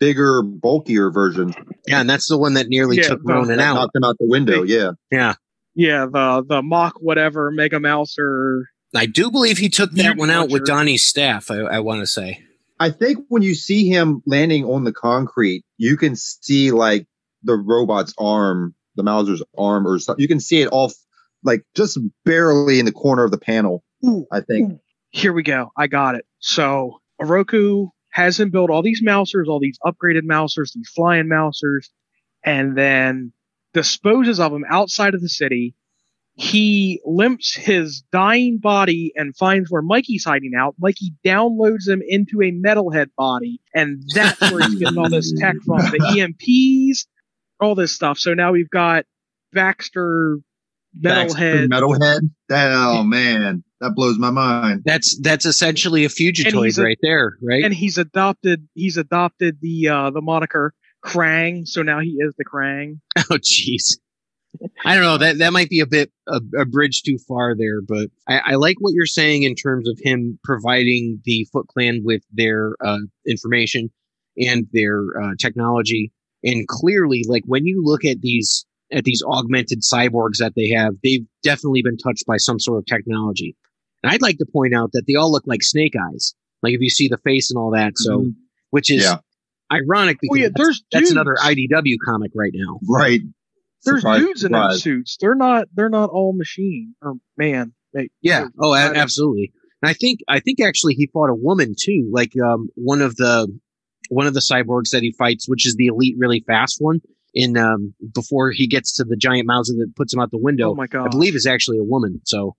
bigger, 0.00 0.42
bulkier 0.42 1.10
version. 1.10 1.54
Yeah, 1.86 2.00
and 2.00 2.08
that's 2.10 2.28
the 2.28 2.38
one 2.38 2.54
that 2.54 2.68
nearly 2.68 2.96
Yeah, 2.98 3.08
took 3.08 3.22
the- 3.24 3.32
Ronin 3.32 3.60
out. 3.60 3.74
knocked 3.74 3.92
them 3.94 4.04
out 4.04 4.16
the 4.18 4.28
window. 4.28 4.62
Yeah, 4.62 4.92
Yeah. 5.10 5.34
yeah, 5.74 6.06
the 6.06 6.44
the 6.48 6.62
mock 6.62 6.94
whatever 7.00 7.50
Mega 7.50 7.80
Mouser. 7.80 8.66
I 8.94 9.06
do 9.06 9.30
believe 9.30 9.58
he 9.58 9.68
took 9.68 9.90
that 9.90 9.96
Mutant 9.96 10.18
one 10.18 10.30
out 10.30 10.50
with 10.50 10.64
Donnie's 10.64 11.04
staff. 11.04 11.50
I, 11.50 11.56
I 11.58 11.80
want 11.80 12.00
to 12.00 12.06
say. 12.06 12.42
I 12.80 12.90
think 12.90 13.18
when 13.28 13.42
you 13.42 13.54
see 13.54 13.88
him 13.88 14.22
landing 14.24 14.64
on 14.64 14.84
the 14.84 14.92
concrete, 14.92 15.64
you 15.78 15.96
can 15.96 16.14
see 16.16 16.70
like 16.70 17.06
the 17.42 17.54
robot's 17.56 18.14
arm, 18.18 18.74
the 18.96 19.02
Mouser's 19.02 19.42
arm, 19.58 19.86
or 19.86 19.98
something. 19.98 20.22
You 20.22 20.28
can 20.28 20.40
see 20.40 20.62
it 20.62 20.68
off, 20.72 20.94
like 21.44 21.62
just 21.74 21.98
barely 22.24 22.78
in 22.78 22.86
the 22.86 22.92
corner 22.92 23.24
of 23.24 23.30
the 23.30 23.38
panel. 23.38 23.84
Ooh, 24.06 24.26
I 24.32 24.40
think. 24.40 24.72
Ooh. 24.72 24.80
Here 25.10 25.32
we 25.32 25.42
go. 25.42 25.70
I 25.76 25.86
got 25.86 26.14
it. 26.14 26.26
So 26.38 27.00
Oroku 27.20 27.88
has 28.10 28.38
him 28.38 28.50
build 28.50 28.70
all 28.70 28.82
these 28.82 29.02
mousers, 29.02 29.48
all 29.48 29.60
these 29.60 29.78
upgraded 29.84 30.24
mousers, 30.24 30.72
these 30.74 30.90
flying 30.94 31.28
mousers, 31.28 31.88
and 32.44 32.76
then 32.76 33.32
disposes 33.74 34.40
of 34.40 34.52
them 34.52 34.64
outside 34.68 35.14
of 35.14 35.20
the 35.20 35.28
city. 35.28 35.74
He 36.34 37.00
limps 37.04 37.54
his 37.54 38.02
dying 38.12 38.58
body 38.58 39.12
and 39.16 39.36
finds 39.36 39.70
where 39.70 39.82
Mikey's 39.82 40.24
hiding 40.24 40.52
out. 40.56 40.76
Mikey 40.78 41.12
downloads 41.24 41.88
him 41.88 42.00
into 42.06 42.42
a 42.42 42.52
metalhead 42.52 43.08
body, 43.16 43.60
and 43.74 44.02
that's 44.14 44.40
where 44.52 44.60
he's 44.60 44.78
getting 44.78 44.98
all 44.98 45.10
this 45.10 45.32
tech 45.36 45.56
from 45.66 45.78
the 45.78 45.98
EMPs, 46.38 47.06
all 47.60 47.74
this 47.74 47.92
stuff. 47.92 48.18
So 48.18 48.34
now 48.34 48.52
we've 48.52 48.70
got 48.70 49.04
Baxter, 49.52 50.38
Baxter 50.38 50.38
Metalhead, 50.98 51.68
Metalhead. 51.68 52.20
That, 52.48 52.72
oh 52.72 53.02
man, 53.02 53.62
that 53.80 53.92
blows 53.94 54.18
my 54.18 54.30
mind. 54.30 54.82
That's 54.84 55.18
that's 55.20 55.44
essentially 55.44 56.04
a 56.04 56.08
fugitoid 56.08 56.78
a- 56.78 56.82
right 56.82 56.98
there, 57.02 57.36
right? 57.42 57.64
and 57.64 57.74
he's 57.74 57.98
adopted 57.98 58.68
he's 58.74 58.96
adopted 58.96 59.58
the 59.60 59.88
uh 59.88 60.10
the 60.10 60.22
moniker 60.22 60.74
Krang, 61.04 61.66
so 61.66 61.82
now 61.82 62.00
he 62.00 62.16
is 62.18 62.34
the 62.36 62.44
Krang. 62.44 63.00
oh, 63.30 63.38
jeez. 63.38 63.98
I 64.84 64.94
don't 64.94 65.04
know. 65.04 65.18
That 65.18 65.38
that 65.38 65.52
might 65.52 65.68
be 65.68 65.80
a 65.80 65.86
bit 65.86 66.10
a, 66.26 66.40
a 66.58 66.64
bridge 66.64 67.02
too 67.02 67.18
far 67.28 67.54
there, 67.54 67.80
but 67.82 68.08
I, 68.26 68.52
I 68.52 68.54
like 68.54 68.76
what 68.80 68.94
you're 68.94 69.06
saying 69.06 69.42
in 69.42 69.54
terms 69.54 69.88
of 69.88 69.98
him 70.02 70.38
providing 70.42 71.20
the 71.24 71.46
Foot 71.52 71.68
Clan 71.68 72.00
with 72.02 72.22
their 72.32 72.74
uh, 72.84 72.98
information 73.26 73.90
and 74.36 74.66
their 74.72 75.04
uh, 75.22 75.32
technology. 75.38 76.12
And 76.42 76.66
clearly, 76.66 77.24
like 77.28 77.42
when 77.46 77.66
you 77.66 77.82
look 77.84 78.04
at 78.04 78.20
these 78.20 78.64
at 78.92 79.04
these 79.04 79.22
augmented 79.26 79.80
cyborgs 79.82 80.38
that 80.38 80.54
they 80.56 80.68
have, 80.70 80.94
they've 81.02 81.26
definitely 81.42 81.82
been 81.82 81.96
touched 81.98 82.24
by 82.26 82.36
some 82.38 82.58
sort 82.58 82.78
of 82.78 82.86
technology. 82.86 83.56
And 84.02 84.12
I'd 84.12 84.22
like 84.22 84.38
to 84.38 84.46
point 84.52 84.74
out 84.74 84.90
that 84.92 85.02
they 85.06 85.14
all 85.14 85.30
look 85.32 85.44
like 85.46 85.62
Snake 85.62 85.94
Eyes, 86.12 86.34
like 86.62 86.72
if 86.74 86.80
you 86.80 86.90
see 86.90 87.08
the 87.08 87.18
face 87.18 87.50
and 87.50 87.58
all 87.58 87.72
that. 87.72 87.92
So, 87.96 88.20
Mhm. 88.20 88.34
which 88.70 88.90
is 88.90 89.02
Yeah. 89.04 89.18
ironic 89.72 90.18
because 90.20 90.36
Oh 90.36 90.40
yeah, 90.40 90.48
that's, 90.48 90.56
there's 90.56 90.82
that's 90.92 91.02
dudes, 91.02 91.10
another 91.12 91.36
IDW 91.42 91.96
comic 92.04 92.32
right 92.34 92.52
now. 92.54 92.78
Right. 92.88 93.20
there's 93.84 94.00
Surprise, 94.00 94.20
dudes 94.22 94.44
in 94.44 94.52
those 94.52 94.82
suits. 94.82 95.16
They're 95.20 95.34
not 95.36 95.68
they're 95.74 95.88
not 95.90 96.10
all 96.10 96.32
machine 96.32 96.94
or 97.02 97.14
man. 97.36 97.72
They, 97.94 98.08
Yeah. 98.22 98.46
Oh, 98.58 98.72
a- 98.74 98.76
absolutely. 98.94 99.52
And 99.82 99.88
I 99.90 99.92
think 99.94 100.20
I 100.28 100.40
think 100.40 100.60
actually 100.60 100.94
he 100.94 101.08
fought 101.12 101.30
a 101.30 101.34
woman 101.34 101.74
too, 101.78 102.08
like 102.12 102.32
um 102.40 102.68
one 102.74 103.00
of 103.02 103.14
the 103.16 103.46
one 104.10 104.26
of 104.26 104.34
the 104.34 104.40
cyborgs 104.40 104.90
that 104.90 105.02
he 105.02 105.12
fights, 105.12 105.48
which 105.48 105.66
is 105.66 105.74
the 105.76 105.86
elite, 105.86 106.16
really 106.18 106.42
fast 106.46 106.78
one. 106.80 107.00
In 107.34 107.56
um 107.56 107.94
before 108.14 108.50
he 108.50 108.66
gets 108.66 108.94
to 108.96 109.04
the 109.04 109.16
giant 109.16 109.46
Mouser 109.46 109.74
that 109.74 109.92
puts 109.96 110.14
him 110.14 110.20
out 110.20 110.30
the 110.30 110.38
window, 110.38 110.70
Oh 110.70 110.74
my 110.74 110.86
god. 110.86 111.06
I 111.06 111.08
believe 111.08 111.34
is 111.34 111.46
actually 111.46 111.78
a 111.78 111.84
woman. 111.84 112.20
So 112.24 112.56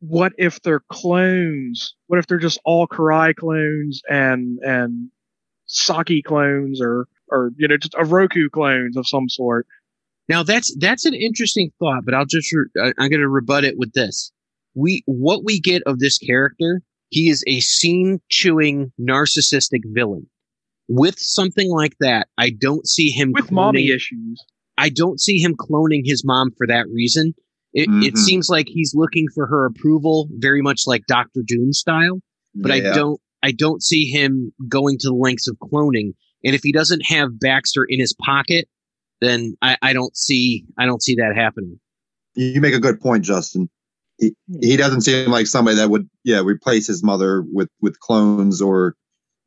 what 0.00 0.32
if 0.38 0.60
they're 0.62 0.82
clones? 0.90 1.94
What 2.06 2.18
if 2.18 2.26
they're 2.26 2.38
just 2.38 2.60
all 2.64 2.86
Karai 2.86 3.34
clones 3.34 4.02
and 4.08 4.58
and 4.62 5.10
Saki 5.66 6.22
clones 6.22 6.80
or 6.80 7.06
or 7.28 7.52
you 7.56 7.68
know 7.68 7.76
just 7.76 7.94
Oroku 7.94 8.50
clones 8.50 8.96
of 8.96 9.06
some 9.06 9.28
sort? 9.28 9.66
now 10.28 10.42
that's 10.42 10.74
that's 10.78 11.06
an 11.06 11.14
interesting 11.14 11.70
thought, 11.78 12.04
but 12.04 12.14
I'll 12.14 12.26
just 12.26 12.52
re- 12.52 12.92
I'm 12.98 13.08
going 13.08 13.20
to 13.20 13.28
rebut 13.28 13.64
it 13.64 13.78
with 13.78 13.92
this. 13.92 14.30
We 14.74 15.02
what 15.06 15.44
we 15.44 15.60
get 15.60 15.82
of 15.84 15.98
this 15.98 16.18
character, 16.18 16.82
he 17.08 17.30
is 17.30 17.42
a 17.46 17.60
scene 17.60 18.20
chewing 18.28 18.92
narcissistic 19.00 19.80
villain. 19.86 20.28
With 20.88 21.18
something 21.18 21.70
like 21.70 21.96
that, 22.00 22.28
I 22.38 22.50
don't 22.50 22.86
see 22.86 23.10
him 23.10 23.32
With 23.34 23.50
mommy 23.52 23.86
cloning- 23.88 23.94
issues. 23.94 24.42
I 24.78 24.88
don't 24.88 25.20
see 25.20 25.38
him 25.38 25.54
cloning 25.56 26.02
his 26.04 26.24
mom 26.24 26.50
for 26.56 26.66
that 26.66 26.86
reason. 26.88 27.34
It, 27.74 27.88
it 28.02 28.14
Mhm. 28.14 28.18
seems 28.18 28.48
like 28.48 28.66
he's 28.68 28.94
looking 28.94 29.26
for 29.34 29.46
her 29.46 29.66
approval, 29.66 30.28
very 30.38 30.62
much 30.62 30.82
like 30.86 31.04
Doctor 31.06 31.42
Doom 31.46 31.72
style. 31.72 32.20
But 32.54 32.70
I 32.72 32.80
don't, 32.80 33.20
I 33.42 33.52
don't 33.52 33.82
see 33.82 34.06
him 34.06 34.52
going 34.68 34.96
to 34.98 35.08
the 35.08 35.14
lengths 35.14 35.46
of 35.48 35.56
cloning. 35.58 36.14
And 36.44 36.54
if 36.54 36.62
he 36.62 36.72
doesn't 36.72 37.04
have 37.06 37.38
Baxter 37.38 37.84
in 37.88 38.00
his 38.00 38.14
pocket, 38.24 38.68
then 39.20 39.54
I, 39.60 39.76
I 39.82 39.92
don't 39.92 40.16
see, 40.16 40.64
I 40.78 40.86
don't 40.86 41.02
see 41.02 41.16
that 41.16 41.34
happening. 41.36 41.78
You 42.34 42.60
make 42.60 42.74
a 42.74 42.80
good 42.80 43.00
point, 43.00 43.24
Justin. 43.24 43.68
He, 44.18 44.34
he 44.60 44.76
doesn't 44.76 45.02
seem 45.02 45.30
like 45.30 45.46
somebody 45.46 45.76
that 45.76 45.90
would, 45.90 46.08
yeah, 46.24 46.40
replace 46.40 46.86
his 46.86 47.02
mother 47.04 47.42
with 47.52 47.68
with 47.80 48.00
clones 48.00 48.60
or 48.62 48.96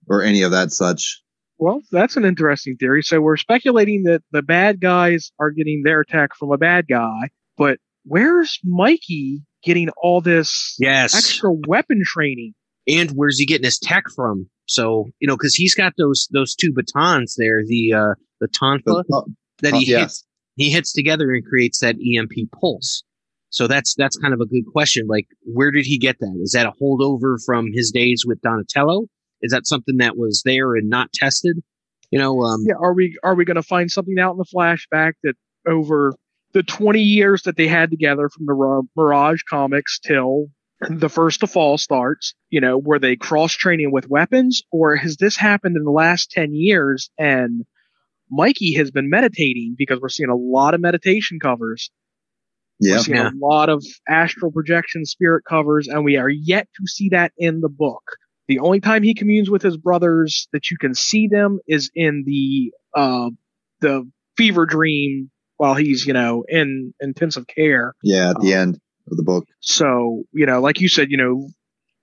or 0.08 0.22
any 0.22 0.42
of 0.44 0.52
that 0.52 0.72
such. 0.72 1.22
Well, 1.62 1.82
that's 1.92 2.18
an 2.18 2.26
interesting 2.26 2.76
theory. 2.78 3.04
So 3.04 3.22
we're 3.22 3.38
speculating 3.38 4.04
that 4.04 4.24
the 4.32 4.42
bad 4.42 4.82
guys 4.82 5.32
are 5.40 5.52
getting 5.52 5.84
their 5.86 6.04
tech 6.04 6.32
from 6.36 6.52
a 6.52 6.58
bad 6.58 6.88
guy, 6.90 7.30
but 7.56 7.78
where's 8.04 8.60
Mikey 8.64 9.44
getting 9.64 9.90
all 10.02 10.22
this 10.22 10.76
Yes. 10.80 11.16
extra 11.16 11.52
weapon 11.68 12.02
training? 12.04 12.54
and 12.88 13.12
where's 13.12 13.38
he 13.38 13.46
getting 13.46 13.64
his 13.64 13.78
tech 13.78 14.06
from? 14.16 14.50
So 14.66 15.06
you 15.20 15.28
know, 15.28 15.36
because 15.38 15.54
he's 15.54 15.76
got 15.76 15.94
those 16.00 16.28
those 16.34 16.56
two 16.56 16.74
batons 16.76 17.36
there, 17.38 17.62
the 17.66 17.94
uh 17.94 18.14
the 18.40 18.48
tonfa 18.48 19.04
The- 19.08 19.32
that 19.62 19.76
he 19.76 19.94
uh, 19.94 20.00
hits 20.00 20.26
he 20.56 20.72
hits 20.72 20.92
together 20.92 21.32
and 21.32 21.46
creates 21.46 21.80
that 21.82 21.96
EMP 22.04 22.50
pulse. 22.60 23.04
So 23.52 23.68
that's 23.68 23.94
that's 23.96 24.18
kind 24.18 24.34
of 24.34 24.40
a 24.42 24.48
good 24.48 24.66
question. 24.74 25.06
Like, 25.08 25.28
where 25.44 25.70
did 25.70 25.86
he 25.86 26.00
get 26.00 26.18
that? 26.22 26.40
Is 26.42 26.54
that 26.54 26.66
a 26.66 26.72
holdover 26.82 27.38
from 27.46 27.68
his 27.72 27.92
days 27.92 28.24
with 28.26 28.42
Donatello? 28.42 29.06
Is 29.42 29.52
that 29.52 29.68
something 29.68 29.98
that 29.98 30.18
was 30.18 30.42
there 30.46 30.76
and 30.76 30.90
not 30.90 31.12
tested? 31.14 31.58
You 32.12 32.20
know, 32.20 32.42
um, 32.42 32.64
Yeah, 32.68 32.76
are 32.82 32.94
we 32.94 33.18
are 33.24 33.36
we 33.36 33.46
going 33.46 33.56
to 33.56 33.64
find 33.64 33.90
something 33.90 34.20
out 34.20 34.32
in 34.34 34.38
the 34.38 34.46
flashback 34.46 35.14
that 35.24 35.36
over 35.68 36.14
the 36.54 36.64
20 36.64 37.00
years 37.02 37.44
that 37.44 37.56
they 37.56 37.68
had 37.68 37.90
together 37.90 38.30
from 38.30 38.46
the 38.46 38.84
Mirage 38.98 39.42
comics 39.50 40.00
till 40.00 40.48
the 40.90 41.08
first 41.10 41.40
to 41.42 41.48
fall 41.48 41.78
starts, 41.78 42.34
you 42.50 42.60
know, 42.60 42.78
were 42.78 43.00
they 43.00 43.16
cross 43.16 43.54
training 43.54 43.92
with 43.92 44.10
weapons 44.10 44.62
or 44.72 44.96
has 44.98 45.16
this 45.18 45.38
happened 45.38 45.78
in 45.78 45.84
the 45.84 45.92
last 45.92 46.32
10 46.32 46.54
years 46.54 47.10
and 47.18 47.64
Mikey 48.30 48.74
has 48.74 48.92
been 48.92 49.10
meditating 49.10 49.76
because 49.78 50.00
we're 50.02 50.10
seeing 50.10 50.30
a 50.30 50.36
lot 50.36 50.74
of 50.74 50.82
meditation 50.82 51.40
covers. 51.40 51.92
Yeah. 52.80 52.96
We're 52.96 53.04
seeing 53.04 53.18
Yeah. 53.18 53.30
a 53.30 53.40
lot 53.40 53.70
of 53.70 53.86
astral 54.10 54.52
projection 54.52 55.06
spirit 55.06 55.44
covers 55.48 55.88
and 55.88 56.04
we 56.04 56.18
are 56.18 56.30
yet 56.30 56.68
to 56.76 56.88
see 56.88 57.10
that 57.10 57.32
in 57.38 57.62
the 57.62 57.70
book. 57.70 58.04
The 58.52 58.60
only 58.60 58.82
time 58.82 59.02
he 59.02 59.14
communes 59.14 59.50
with 59.50 59.62
his 59.62 59.78
brothers 59.78 60.50
that 60.52 60.70
you 60.70 60.78
can 60.78 60.94
see 60.94 61.30
them 61.30 61.60
is 61.68 61.90
in 61.96 62.24
the 62.26 62.74
uh 62.94 63.30
the 63.80 64.06
fever 64.36 64.66
dream 64.66 65.32
while 65.56 65.74
he's, 65.76 66.06
you 66.06 66.12
know, 66.12 66.44
in 66.50 66.94
intensive 67.00 67.48
care. 67.48 67.94
Yeah. 68.04 68.32
At 68.32 68.42
the 68.42 68.54
Oh. 68.54 68.58
end 68.58 68.80
of 69.10 69.16
the 69.16 69.24
book. 69.24 69.46
So, 69.62 70.24
you 70.34 70.46
know, 70.46 70.60
like 70.60 70.82
you 70.82 70.90
said, 70.90 71.12
you 71.12 71.16
know, 71.18 71.48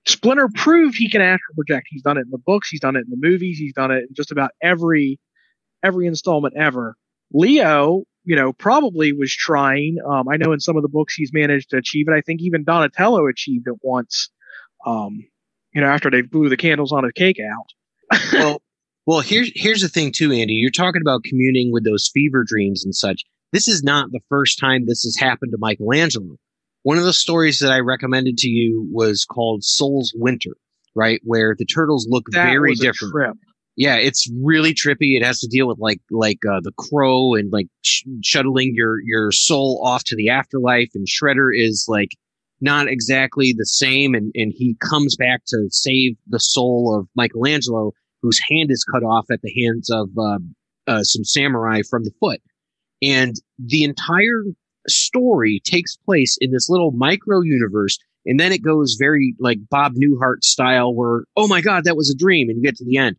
Splinter 0.06 0.48
proved 0.54 0.96
he 0.96 1.10
can 1.10 1.20
astral 1.20 1.54
project. 1.54 1.88
He's 1.90 2.00
done 2.00 2.16
it 2.16 2.22
in 2.22 2.30
the 2.30 2.38
books, 2.38 2.70
he's 2.70 2.80
done 2.80 2.96
it 2.96 3.00
in 3.00 3.10
the 3.10 3.18
movies, 3.28 3.58
he's 3.58 3.74
done 3.74 3.90
it 3.90 4.04
in 4.08 4.14
just 4.14 4.32
about 4.32 4.52
every 4.62 5.20
every 5.82 6.06
installment 6.06 6.54
ever. 6.56 6.96
Leo, 7.30 8.04
you 8.24 8.36
know, 8.36 8.54
probably 8.54 9.12
was 9.12 9.30
trying. 9.30 9.96
Um, 10.10 10.30
I 10.30 10.38
know 10.38 10.52
in 10.52 10.60
some 10.60 10.76
of 10.78 10.82
the 10.82 10.88
books 10.88 11.12
he's 11.14 11.30
managed 11.34 11.68
to 11.70 11.76
achieve 11.76 12.06
it. 12.08 12.14
I 12.14 12.22
think 12.22 12.40
even 12.40 12.64
Donatello 12.64 13.26
achieved 13.26 13.66
it 13.68 13.76
once. 13.82 14.30
Um, 14.86 15.26
you 15.74 15.80
know, 15.80 15.86
after 15.88 16.10
they 16.10 16.22
blew 16.22 16.48
the 16.48 16.56
candles 16.56 16.92
on 16.92 17.04
his 17.04 17.12
cake 17.14 17.38
out. 17.40 18.18
well, 18.32 18.62
well, 19.06 19.20
here's 19.20 19.50
here's 19.54 19.82
the 19.82 19.88
thing 19.88 20.12
too, 20.12 20.32
Andy. 20.32 20.54
You're 20.54 20.70
talking 20.70 21.02
about 21.02 21.24
communing 21.24 21.72
with 21.72 21.84
those 21.84 22.10
fever 22.12 22.44
dreams 22.46 22.84
and 22.84 22.94
such. 22.94 23.22
This 23.52 23.68
is 23.68 23.82
not 23.82 24.10
the 24.12 24.20
first 24.28 24.58
time 24.58 24.84
this 24.86 25.02
has 25.04 25.16
happened 25.18 25.52
to 25.52 25.58
Michelangelo. 25.58 26.36
One 26.82 26.98
of 26.98 27.04
the 27.04 27.12
stories 27.12 27.58
that 27.60 27.72
I 27.72 27.78
recommended 27.80 28.36
to 28.38 28.48
you 28.48 28.86
was 28.92 29.24
called 29.24 29.64
Soul's 29.64 30.12
Winter, 30.14 30.52
right? 30.94 31.20
Where 31.24 31.54
the 31.58 31.64
turtles 31.64 32.06
look 32.08 32.24
That 32.30 32.44
very 32.46 32.72
a 32.72 32.76
different. 32.76 33.12
trip. 33.12 33.36
Yeah, 33.76 33.96
it's 33.96 34.28
really 34.42 34.74
trippy. 34.74 35.16
It 35.16 35.24
has 35.24 35.38
to 35.40 35.46
deal 35.48 35.68
with 35.68 35.78
like 35.78 36.00
like 36.10 36.38
uh, 36.50 36.60
the 36.62 36.72
crow 36.76 37.34
and 37.34 37.52
like 37.52 37.68
sh- 37.82 38.02
shuttling 38.22 38.72
your 38.74 39.00
your 39.04 39.30
soul 39.32 39.80
off 39.84 40.02
to 40.04 40.16
the 40.16 40.28
afterlife. 40.30 40.90
And 40.94 41.06
Shredder 41.06 41.50
is 41.54 41.86
like 41.88 42.10
not 42.60 42.88
exactly 42.88 43.54
the 43.56 43.66
same. 43.66 44.14
And, 44.14 44.32
and 44.34 44.52
he 44.54 44.76
comes 44.80 45.16
back 45.16 45.42
to 45.48 45.68
save 45.70 46.16
the 46.26 46.40
soul 46.40 46.96
of 46.98 47.08
Michelangelo, 47.14 47.92
whose 48.22 48.40
hand 48.50 48.70
is 48.70 48.84
cut 48.84 49.02
off 49.02 49.26
at 49.30 49.40
the 49.42 49.52
hands 49.62 49.90
of 49.90 50.08
uh, 50.18 50.38
uh, 50.86 51.02
some 51.02 51.24
samurai 51.24 51.82
from 51.88 52.04
the 52.04 52.12
foot. 52.18 52.40
And 53.02 53.34
the 53.58 53.84
entire 53.84 54.42
story 54.88 55.60
takes 55.64 55.96
place 55.96 56.36
in 56.40 56.50
this 56.50 56.68
little 56.68 56.90
micro 56.90 57.42
universe. 57.42 57.98
And 58.26 58.38
then 58.38 58.52
it 58.52 58.62
goes 58.62 58.96
very 58.98 59.34
like 59.38 59.58
Bob 59.70 59.94
Newhart 59.94 60.42
style 60.42 60.94
where, 60.94 61.24
oh 61.36 61.46
my 61.46 61.60
God, 61.60 61.84
that 61.84 61.96
was 61.96 62.10
a 62.10 62.18
dream. 62.18 62.48
And 62.48 62.58
you 62.58 62.62
get 62.62 62.76
to 62.76 62.84
the 62.84 62.96
end. 62.96 63.16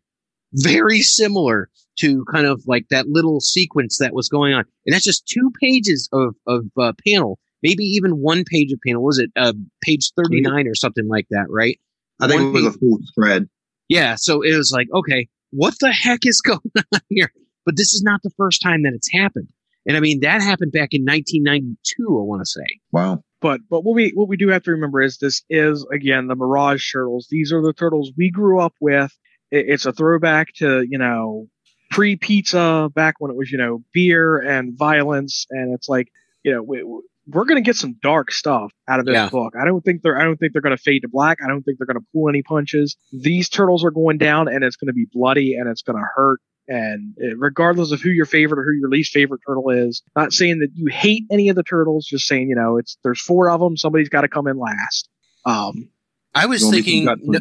Very 0.51 1.01
similar 1.01 1.69
to 1.99 2.25
kind 2.31 2.45
of 2.47 2.63
like 2.65 2.87
that 2.89 3.07
little 3.07 3.39
sequence 3.39 3.97
that 3.99 4.13
was 4.13 4.29
going 4.29 4.53
on. 4.53 4.65
And 4.85 4.93
that's 4.93 5.05
just 5.05 5.27
two 5.27 5.51
pages 5.61 6.09
of, 6.11 6.35
of 6.47 6.65
uh, 6.77 6.93
panel, 7.07 7.39
maybe 7.63 7.83
even 7.83 8.11
one 8.19 8.43
page 8.45 8.71
of 8.71 8.79
panel. 8.85 9.03
Was 9.03 9.19
it 9.19 9.31
uh, 9.35 9.53
page 9.83 10.11
39 10.15 10.67
or 10.67 10.75
something 10.75 11.07
like 11.07 11.27
that, 11.31 11.47
right? 11.49 11.79
I 12.21 12.27
think 12.27 12.41
One 12.41 12.49
it 12.49 12.53
was 12.53 12.65
a 12.75 12.77
full 12.79 12.99
thread. 13.15 13.47
yeah. 13.87 14.15
So 14.15 14.41
it 14.41 14.55
was 14.55 14.71
like, 14.75 14.87
okay, 14.93 15.27
what 15.51 15.75
the 15.79 15.91
heck 15.91 16.25
is 16.25 16.41
going 16.45 16.59
on 16.93 16.99
here? 17.09 17.31
But 17.65 17.77
this 17.77 17.93
is 17.93 18.01
not 18.03 18.21
the 18.23 18.31
first 18.37 18.61
time 18.61 18.83
that 18.83 18.93
it's 18.93 19.11
happened. 19.11 19.47
And 19.85 19.95
I 19.95 20.01
mean, 20.01 20.19
that 20.21 20.41
happened 20.41 20.71
back 20.71 20.89
in 20.93 21.03
1992, 21.03 22.03
I 22.07 22.23
want 22.23 22.41
to 22.41 22.45
say. 22.45 22.79
Wow. 22.91 23.23
But 23.41 23.61
but 23.69 23.85
what 23.85 23.95
we 23.95 24.11
what 24.15 24.27
we 24.27 24.35
do 24.35 24.49
have 24.49 24.63
to 24.63 24.71
remember 24.71 25.01
is 25.01 25.17
this 25.17 25.43
is 25.49 25.85
again 25.93 26.27
the 26.27 26.35
Mirage 26.35 26.91
turtles. 26.91 27.27
These 27.31 27.53
are 27.53 27.61
the 27.61 27.71
turtles 27.73 28.11
we 28.17 28.29
grew 28.31 28.59
up 28.59 28.73
with. 28.81 29.11
It- 29.51 29.65
It's 29.69 29.85
a 29.85 29.93
throwback 29.93 30.53
to 30.55 30.85
you 30.89 30.97
know 30.97 31.47
pre 31.89 32.17
pizza 32.17 32.89
back 32.93 33.15
when 33.19 33.31
it 33.31 33.37
was 33.37 33.49
you 33.49 33.57
know 33.57 33.81
beer 33.93 34.37
and 34.37 34.77
violence, 34.77 35.45
and 35.49 35.73
it's 35.73 35.87
like 35.87 36.09
you 36.43 36.51
know 36.53 36.61
we, 36.63 36.83
we're 37.31 37.45
gonna 37.45 37.61
get 37.61 37.75
some 37.75 37.95
dark 38.01 38.31
stuff 38.31 38.71
out 38.87 38.99
of 38.99 39.05
this 39.05 39.13
Yeah. 39.13 39.29
book. 39.29 39.53
I 39.59 39.65
don't 39.65 39.81
think 39.81 40.01
they're 40.01 40.19
I 40.19 40.23
don't 40.23 40.37
think 40.37 40.53
they're 40.53 40.61
gonna 40.61 40.77
fade 40.77 41.01
to 41.03 41.07
black. 41.09 41.39
I 41.43 41.47
don't 41.47 41.61
think 41.63 41.77
they're 41.77 41.87
gonna 41.87 42.05
pull 42.13 42.29
any 42.29 42.41
punches. 42.41 42.95
These 43.11 43.49
turtles 43.49 43.83
are 43.83 43.91
going 43.91 44.17
down, 44.17 44.47
and 44.47 44.63
it's 44.63 44.75
gonna 44.75 44.93
be 44.93 45.07
bloody, 45.11 45.55
and 45.55 45.69
it's 45.69 45.81
gonna 45.81 46.05
hurt. 46.15 46.39
And 46.67 47.15
uh, 47.23 47.35
regardless 47.37 47.91
of 47.91 47.99
who 48.01 48.09
your 48.09 48.25
favorite 48.27 48.59
or 48.59 48.63
who 48.63 48.77
your 48.79 48.89
least 48.89 49.11
favorite 49.11 49.41
turtle 49.47 49.69
is, 49.69 50.03
not 50.15 50.33
saying 50.33 50.59
that 50.59 50.69
you 50.75 50.87
hate 50.91 51.23
any 51.31 51.49
of 51.49 51.55
the 51.55 51.63
turtles, 51.63 52.05
just 52.05 52.27
saying 52.27 52.47
you 52.49 52.55
know 52.55 52.77
it's 52.77 52.97
there's 53.03 53.21
four 53.21 53.49
of 53.49 53.59
them. 53.59 53.75
Somebody's 53.75 54.09
got 54.09 54.21
to 54.21 54.27
come 54.27 54.47
in 54.47 54.57
last. 54.57 55.09
Um, 55.45 55.89
I 56.35 56.45
was 56.45 56.61
You 56.61 56.67
want 56.67 56.75
me 56.75 56.81
to 56.81 56.85
thinking 56.85 57.05
no? 57.23 57.39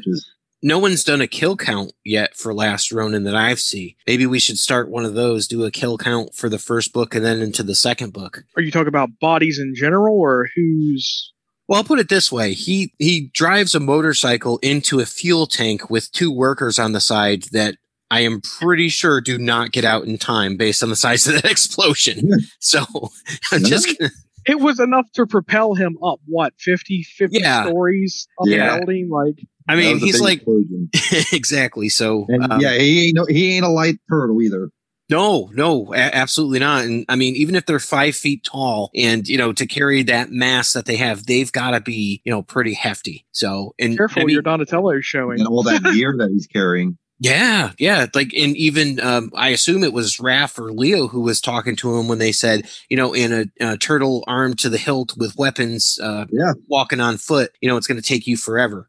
No 0.62 0.78
one's 0.78 1.04
done 1.04 1.20
a 1.20 1.26
kill 1.26 1.56
count 1.56 1.92
yet 2.04 2.36
for 2.36 2.52
Last 2.52 2.92
Ronin 2.92 3.24
that 3.24 3.36
I've 3.36 3.60
seen. 3.60 3.94
Maybe 4.06 4.26
we 4.26 4.38
should 4.38 4.58
start 4.58 4.90
one 4.90 5.04
of 5.04 5.14
those, 5.14 5.46
do 5.46 5.64
a 5.64 5.70
kill 5.70 5.98
count 5.98 6.34
for 6.34 6.48
the 6.48 6.58
first 6.58 6.92
book 6.92 7.14
and 7.14 7.24
then 7.24 7.40
into 7.40 7.62
the 7.62 7.74
second 7.74 8.12
book. 8.12 8.44
are 8.56 8.62
you 8.62 8.70
talking 8.70 8.88
about 8.88 9.18
bodies 9.20 9.58
in 9.58 9.74
general, 9.74 10.18
or 10.18 10.48
who's? 10.54 11.32
Well, 11.68 11.78
I'll 11.78 11.84
put 11.84 11.98
it 11.98 12.08
this 12.08 12.32
way. 12.32 12.54
He 12.54 12.92
he 12.98 13.30
drives 13.34 13.74
a 13.74 13.80
motorcycle 13.80 14.58
into 14.58 15.00
a 15.00 15.06
fuel 15.06 15.46
tank 15.46 15.90
with 15.90 16.10
two 16.12 16.32
workers 16.32 16.78
on 16.78 16.92
the 16.92 17.00
side 17.00 17.44
that 17.52 17.76
I 18.10 18.20
am 18.20 18.40
pretty 18.40 18.88
sure 18.88 19.20
do 19.20 19.38
not 19.38 19.70
get 19.70 19.84
out 19.84 20.04
in 20.04 20.18
time 20.18 20.56
based 20.56 20.82
on 20.82 20.88
the 20.88 20.96
size 20.96 21.26
of 21.26 21.34
that 21.34 21.44
explosion. 21.50 22.30
So 22.58 22.84
I'm 23.52 23.64
just 23.64 23.98
gonna 23.98 24.10
It 24.48 24.58
was 24.61 24.80
enough 24.80 25.11
to 25.12 25.26
propel 25.26 25.74
him 25.74 25.98
up 26.02 26.20
what 26.26 26.54
50, 26.58 27.02
50 27.02 27.38
Yeah. 27.38 27.66
stories 27.66 28.26
up 28.40 28.46
Yeah. 28.48 28.72
the 28.72 28.76
building. 28.78 29.08
Like 29.11 29.44
I 29.68 29.76
mean 29.76 29.98
he's 29.98 30.20
like 30.20 30.42
exactly. 31.32 31.88
So 31.88 32.26
And 32.28 32.52
um, 32.52 32.61
yeah, 32.61 32.76
he 32.78 33.06
ain't 33.08 33.16
no, 33.16 33.26
he 33.26 33.56
ain't 33.56 33.64
a 33.64 33.68
light 33.68 33.98
turtle 34.11 34.40
either. 34.42 34.70
No, 35.11 35.50
no, 35.54 35.94
a- 35.94 36.14
absolutely 36.14 36.58
not. 36.58 36.84
And 36.84 37.06
I 37.08 37.16
mean, 37.16 37.34
even 37.37 37.54
if 37.54 37.64
they're 37.64 37.78
five 37.78 38.14
feet 38.14 38.44
tall 38.44 38.90
and, 38.94 39.26
you 39.26 39.38
know, 39.38 39.54
to 39.54 39.66
carry 39.66 40.02
that 40.02 40.30
mass 40.30 40.74
that 40.74 40.84
they 40.84 40.96
have, 40.96 41.24
they've 41.24 41.50
got 41.50 41.70
to 41.70 41.80
be, 41.80 42.20
you 42.26 42.30
know, 42.32 42.42
pretty 42.42 42.74
hefty. 42.74 43.24
So, 43.32 43.74
and 43.78 43.96
careful, 43.96 44.20
I 44.20 44.24
mean, 44.26 44.34
your 44.34 44.42
Donatello 44.42 44.90
is 44.98 45.06
showing. 45.06 45.38
And 45.40 45.48
all 45.48 45.62
that 45.62 45.82
gear 45.94 46.14
that 46.18 46.28
he's 46.30 46.46
carrying. 46.46 46.98
Yeah, 47.20 47.72
yeah. 47.78 48.07
Like, 48.14 48.33
and 48.35 48.57
even, 48.57 49.00
um, 49.00 49.31
I 49.35 49.48
assume 49.48 49.83
it 49.83 49.92
was 49.92 50.16
Raph 50.18 50.59
or 50.59 50.72
Leo 50.72 51.09
who 51.09 51.20
was 51.20 51.40
talking 51.40 51.76
to 51.76 51.96
him 51.96 52.07
when 52.09 52.18
they 52.18 52.33
said, 52.33 52.68
you 52.88 52.96
know, 52.96 53.12
in 53.12 53.33
a, 53.33 53.72
a 53.72 53.76
turtle 53.76 54.22
armed 54.26 54.59
to 54.61 54.68
the 54.68 54.78
hilt 54.78 55.16
with 55.16 55.37
weapons, 55.37 55.98
uh, 56.02 56.26
Yeah. 56.31 56.52
walking 56.68 57.00
on 57.00 57.16
foot, 57.18 57.50
you 57.61 57.68
know, 57.68 57.76
it's 57.76 57.87
going 57.88 58.00
to 58.00 58.07
take 58.09 58.26
you 58.26 58.37
forever. 58.37 58.88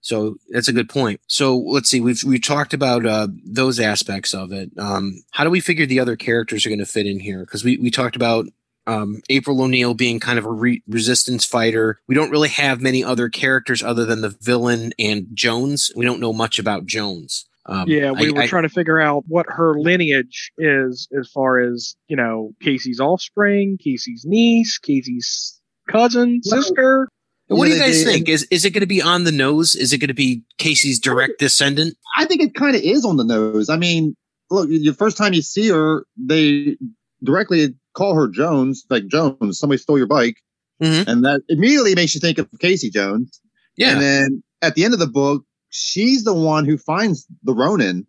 So 0.00 0.36
that's 0.50 0.68
a 0.68 0.72
good 0.72 0.88
point. 0.88 1.20
So 1.26 1.56
let's 1.58 1.88
see. 1.88 2.00
We've 2.00 2.22
we 2.24 2.38
talked 2.38 2.72
about 2.72 3.04
uh, 3.04 3.28
those 3.44 3.80
aspects 3.80 4.32
of 4.32 4.52
it. 4.52 4.70
Um, 4.78 5.22
how 5.32 5.42
do 5.44 5.50
we 5.50 5.60
figure 5.60 5.86
the 5.86 6.00
other 6.00 6.14
characters 6.16 6.64
are 6.64 6.68
going 6.70 6.78
to 6.78 6.86
fit 6.86 7.06
in 7.06 7.18
here? 7.18 7.40
Because 7.40 7.64
we 7.64 7.78
we 7.78 7.90
talked 7.90 8.14
about 8.14 8.46
um, 8.86 9.20
April 9.28 9.60
O'Neil 9.60 9.94
being 9.94 10.20
kind 10.20 10.38
of 10.38 10.44
a 10.46 10.50
re- 10.52 10.82
resistance 10.88 11.44
fighter. 11.44 11.98
We 12.06 12.14
don't 12.14 12.30
really 12.30 12.48
have 12.48 12.80
many 12.80 13.02
other 13.04 13.28
characters 13.28 13.82
other 13.82 14.04
than 14.06 14.20
the 14.20 14.30
villain 14.40 14.92
and 15.00 15.26
Jones. 15.34 15.90
We 15.96 16.04
don't 16.06 16.20
know 16.20 16.32
much 16.32 16.58
about 16.60 16.86
Jones. 16.86 17.46
Um, 17.68 17.84
yeah, 17.88 18.12
we 18.12 18.28
I- 18.28 18.30
were 18.32 18.40
I- 18.42 18.46
trying 18.46 18.62
to 18.64 18.68
figure 18.70 18.98
out 19.00 19.24
what 19.28 19.46
her 19.48 19.78
lineage 19.78 20.50
is 20.58 21.06
as 21.18 21.28
far 21.30 21.58
as, 21.60 21.94
you 22.08 22.16
know, 22.16 22.52
Casey's 22.62 22.98
offspring, 23.00 23.76
Casey's 23.82 24.24
niece, 24.26 24.78
Casey's 24.78 25.60
cousin, 25.88 26.40
Well, 26.50 26.62
sister. 26.62 27.08
what 27.48 27.66
do 27.66 27.72
you 27.72 27.78
guys 27.78 28.04
they- 28.04 28.12
think? 28.12 28.28
Is 28.28 28.46
is 28.50 28.64
it 28.64 28.70
going 28.70 28.80
to 28.80 28.86
be 28.86 29.02
on 29.02 29.24
the 29.24 29.32
nose? 29.32 29.74
Is 29.76 29.92
it 29.92 29.98
going 29.98 30.08
to 30.08 30.14
be 30.14 30.42
Casey's 30.56 30.98
direct 30.98 31.38
descendant? 31.38 31.94
I 32.16 32.24
think 32.24 32.42
it 32.42 32.54
kind 32.54 32.74
of 32.74 32.82
is 32.82 33.04
on 33.04 33.16
the 33.18 33.24
nose. 33.24 33.68
I 33.68 33.76
mean, 33.76 34.16
look, 34.50 34.68
the 34.68 34.94
first 34.98 35.16
time 35.18 35.34
you 35.34 35.42
see 35.42 35.68
her, 35.68 36.04
they 36.16 36.76
directly 37.22 37.74
call 37.94 38.14
her 38.14 38.28
Jones, 38.28 38.84
like 38.88 39.06
Jones, 39.08 39.58
somebody 39.58 39.78
stole 39.78 39.98
your 39.98 40.06
bike. 40.06 40.36
Mhm. 40.82 41.06
And 41.08 41.24
that 41.24 41.42
immediately 41.48 41.94
makes 41.94 42.14
you 42.14 42.20
think 42.20 42.38
of 42.38 42.48
Casey 42.60 42.88
Jones. 42.90 43.40
Yeah. 43.76 43.92
And 43.92 44.00
then 44.00 44.42
at 44.62 44.74
the 44.74 44.84
end 44.84 44.94
of 44.94 45.00
the 45.00 45.08
book, 45.08 45.44
she's 45.70 46.24
the 46.24 46.34
one 46.34 46.64
who 46.64 46.78
finds 46.78 47.26
the 47.42 47.54
Ronin. 47.54 48.06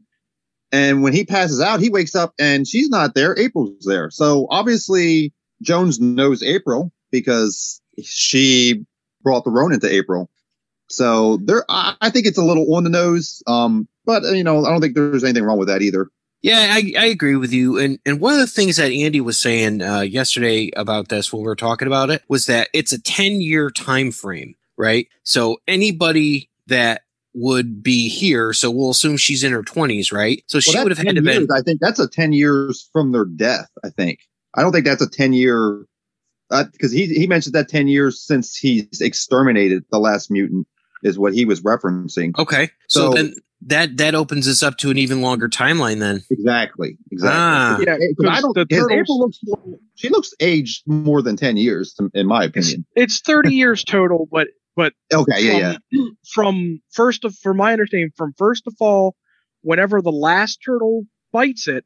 And 0.72 1.02
when 1.02 1.14
he 1.14 1.26
passes 1.26 1.60
out, 1.60 1.80
he 1.80 1.90
wakes 1.90 2.16
up 2.16 2.34
and 2.40 2.68
she's 2.68 2.90
not 2.90 3.16
there. 3.16 3.38
April's 3.38 3.86
there. 3.86 4.12
So 4.12 4.48
obviously 4.50 5.34
Jones 5.62 6.00
knows 6.00 6.44
April 6.44 6.92
because 7.12 7.82
she 8.04 8.86
brought 9.22 9.44
the 9.44 9.52
Ronin 9.52 9.80
to 9.80 9.92
April. 9.92 10.30
So 10.90 11.38
there, 11.38 11.64
I, 11.70 12.10
think 12.10 12.26
it's 12.26 12.38
a 12.38 12.44
little 12.44 12.76
on 12.76 12.84
the 12.84 12.90
nose. 12.90 13.44
Um, 13.48 13.88
but 14.06 14.24
you 14.24 14.44
know, 14.44 14.66
I 14.66 14.72
don't 14.72 14.82
think 14.82 14.96
there's 14.96 15.24
anything 15.24 15.44
wrong 15.44 15.60
with 15.60 15.68
that 15.68 15.82
either. 15.82 16.10
Yeah, 16.42 16.70
I, 16.72 16.94
I 16.98 17.06
agree 17.08 17.36
with 17.36 17.52
you. 17.52 17.78
And 17.78 18.00
and 18.06 18.22
one 18.22 18.34
of 18.34 18.40
the 18.40 18.48
things 18.48 18.78
that 18.78 18.92
Andy 18.92 19.20
was 19.20 19.38
saying 19.38 19.82
uh, 19.82 20.02
yesterday 20.02 20.72
about 20.76 21.10
this 21.10 21.34
when 21.34 21.42
we 21.42 21.48
were 21.48 21.56
talking 21.56 21.88
about 21.88 22.10
it 22.10 22.24
was 22.30 22.46
that 22.46 22.70
it's 22.74 22.94
a 22.94 23.02
ten 23.02 23.42
year 23.42 23.70
time 23.70 24.12
frame, 24.12 24.56
right? 24.78 25.08
So 25.24 25.58
anybody 25.68 26.50
that 26.68 27.02
would 27.34 27.84
be 27.84 28.10
here, 28.10 28.54
so 28.54 28.72
we'll 28.72 28.90
assume 28.92 29.18
she's 29.18 29.44
in 29.44 29.52
her 29.52 29.64
twenties, 29.64 30.12
right? 30.12 30.44
So 30.48 30.60
she 30.60 30.78
would 30.78 30.92
have 30.92 30.98
had 30.98 31.16
to 31.16 31.22
10 31.22 31.24
been. 31.24 31.48
I 31.56 31.62
think 31.62 31.80
that's 31.82 32.00
a 32.00 32.08
10 32.08 32.34
years 32.34 32.90
from 32.92 33.12
their 33.12 33.26
death. 33.26 33.68
I 33.84 33.90
think. 33.90 34.20
I 34.56 34.62
don't 34.64 34.72
think 34.72 34.86
that's 34.86 35.02
a 35.02 35.10
10 35.10 35.34
year, 35.34 35.86
because 36.50 36.92
he, 36.92 37.06
he 37.06 37.28
mentioned 37.28 37.54
that 37.54 37.70
10 37.70 37.88
years 37.88 38.20
since 38.26 38.56
he's 38.56 39.00
exterminated 39.02 39.84
the 39.92 40.00
last 40.00 40.32
mutant 40.32 40.68
is 41.04 41.20
what 41.20 41.34
he 41.34 41.46
was 41.46 41.62
referencing. 41.62 42.38
okay. 42.40 42.70
So, 42.88 43.12
So- 43.12 43.14
then 43.14 43.36
that 43.68 43.98
that 43.98 44.16
opens 44.16 44.48
us 44.48 44.64
up 44.64 44.78
to 44.78 44.90
an 44.90 44.98
even 44.98 45.22
longer 45.22 45.50
timeline. 45.50 46.00
Then 46.00 46.24
Exactly. 46.32 46.98
Exactly. 47.12 47.38
Ah. 47.38 47.78
Yeah, 47.86 47.98
Because 48.18 48.38
I 48.38 48.42
don't. 48.42 48.56
the 48.56 48.66
because 48.66 48.84
turtles, 48.88 49.00
April 49.02 49.20
looks. 49.20 49.40
more- 49.44 49.80
She 49.96 50.08
looks 50.10 50.34
aged 50.40 50.84
more 50.88 51.22
than 51.22 51.36
ten 51.36 51.58
years, 51.58 51.94
in 52.14 52.26
my 52.26 52.46
opinion. 52.46 52.86
it's 52.96 53.20
30 53.20 53.54
years 53.54 53.84
total, 53.84 54.30
but 54.32 54.48
but 54.80 54.94
Okay. 55.14 55.42
Yeah. 55.42 55.74
from, 55.74 55.78
Yeah. 55.92 56.04
from 56.34 56.82
first 56.92 57.26
of 57.26 57.36
from 57.44 57.58
my 57.58 57.72
understanding 57.74 58.12
from 58.16 58.34
first 58.38 58.66
of 58.68 58.74
all 58.80 59.16
whenever 59.62 60.02
the 60.02 60.12
last 60.12 60.60
turtle 60.66 61.04
bites 61.34 61.68
it 61.68 61.84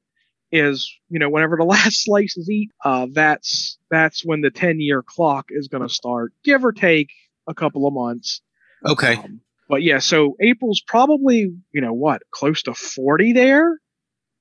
is 0.52 0.76
you 1.10 1.18
know 1.20 1.30
whenever 1.30 1.56
the 1.58 1.64
last 1.78 2.04
slice 2.04 2.38
is 2.38 2.50
eat 2.50 2.70
uh 2.86 3.08
that's 3.12 3.78
that's 3.90 4.24
when 4.24 4.42
the 4.42 4.52
10 4.52 4.80
year 4.80 5.02
clock 5.04 5.46
is 5.50 5.68
going 5.68 5.82
to 5.88 5.94
start 5.94 6.32
give 6.44 6.64
or 6.64 6.72
take 6.72 7.10
a 7.48 7.54
couple 7.54 7.88
of 7.88 7.94
months 7.94 8.42
okay, 8.86 9.16
Um, 9.16 9.42
but 9.68 9.82
yeah 9.82 10.00
so 10.00 10.36
april's 10.40 10.82
probably 10.86 11.40
you 11.72 11.82
know 11.82 11.94
what 11.94 12.22
close 12.32 12.62
to 12.64 12.74
40 12.74 13.34
there 13.34 13.80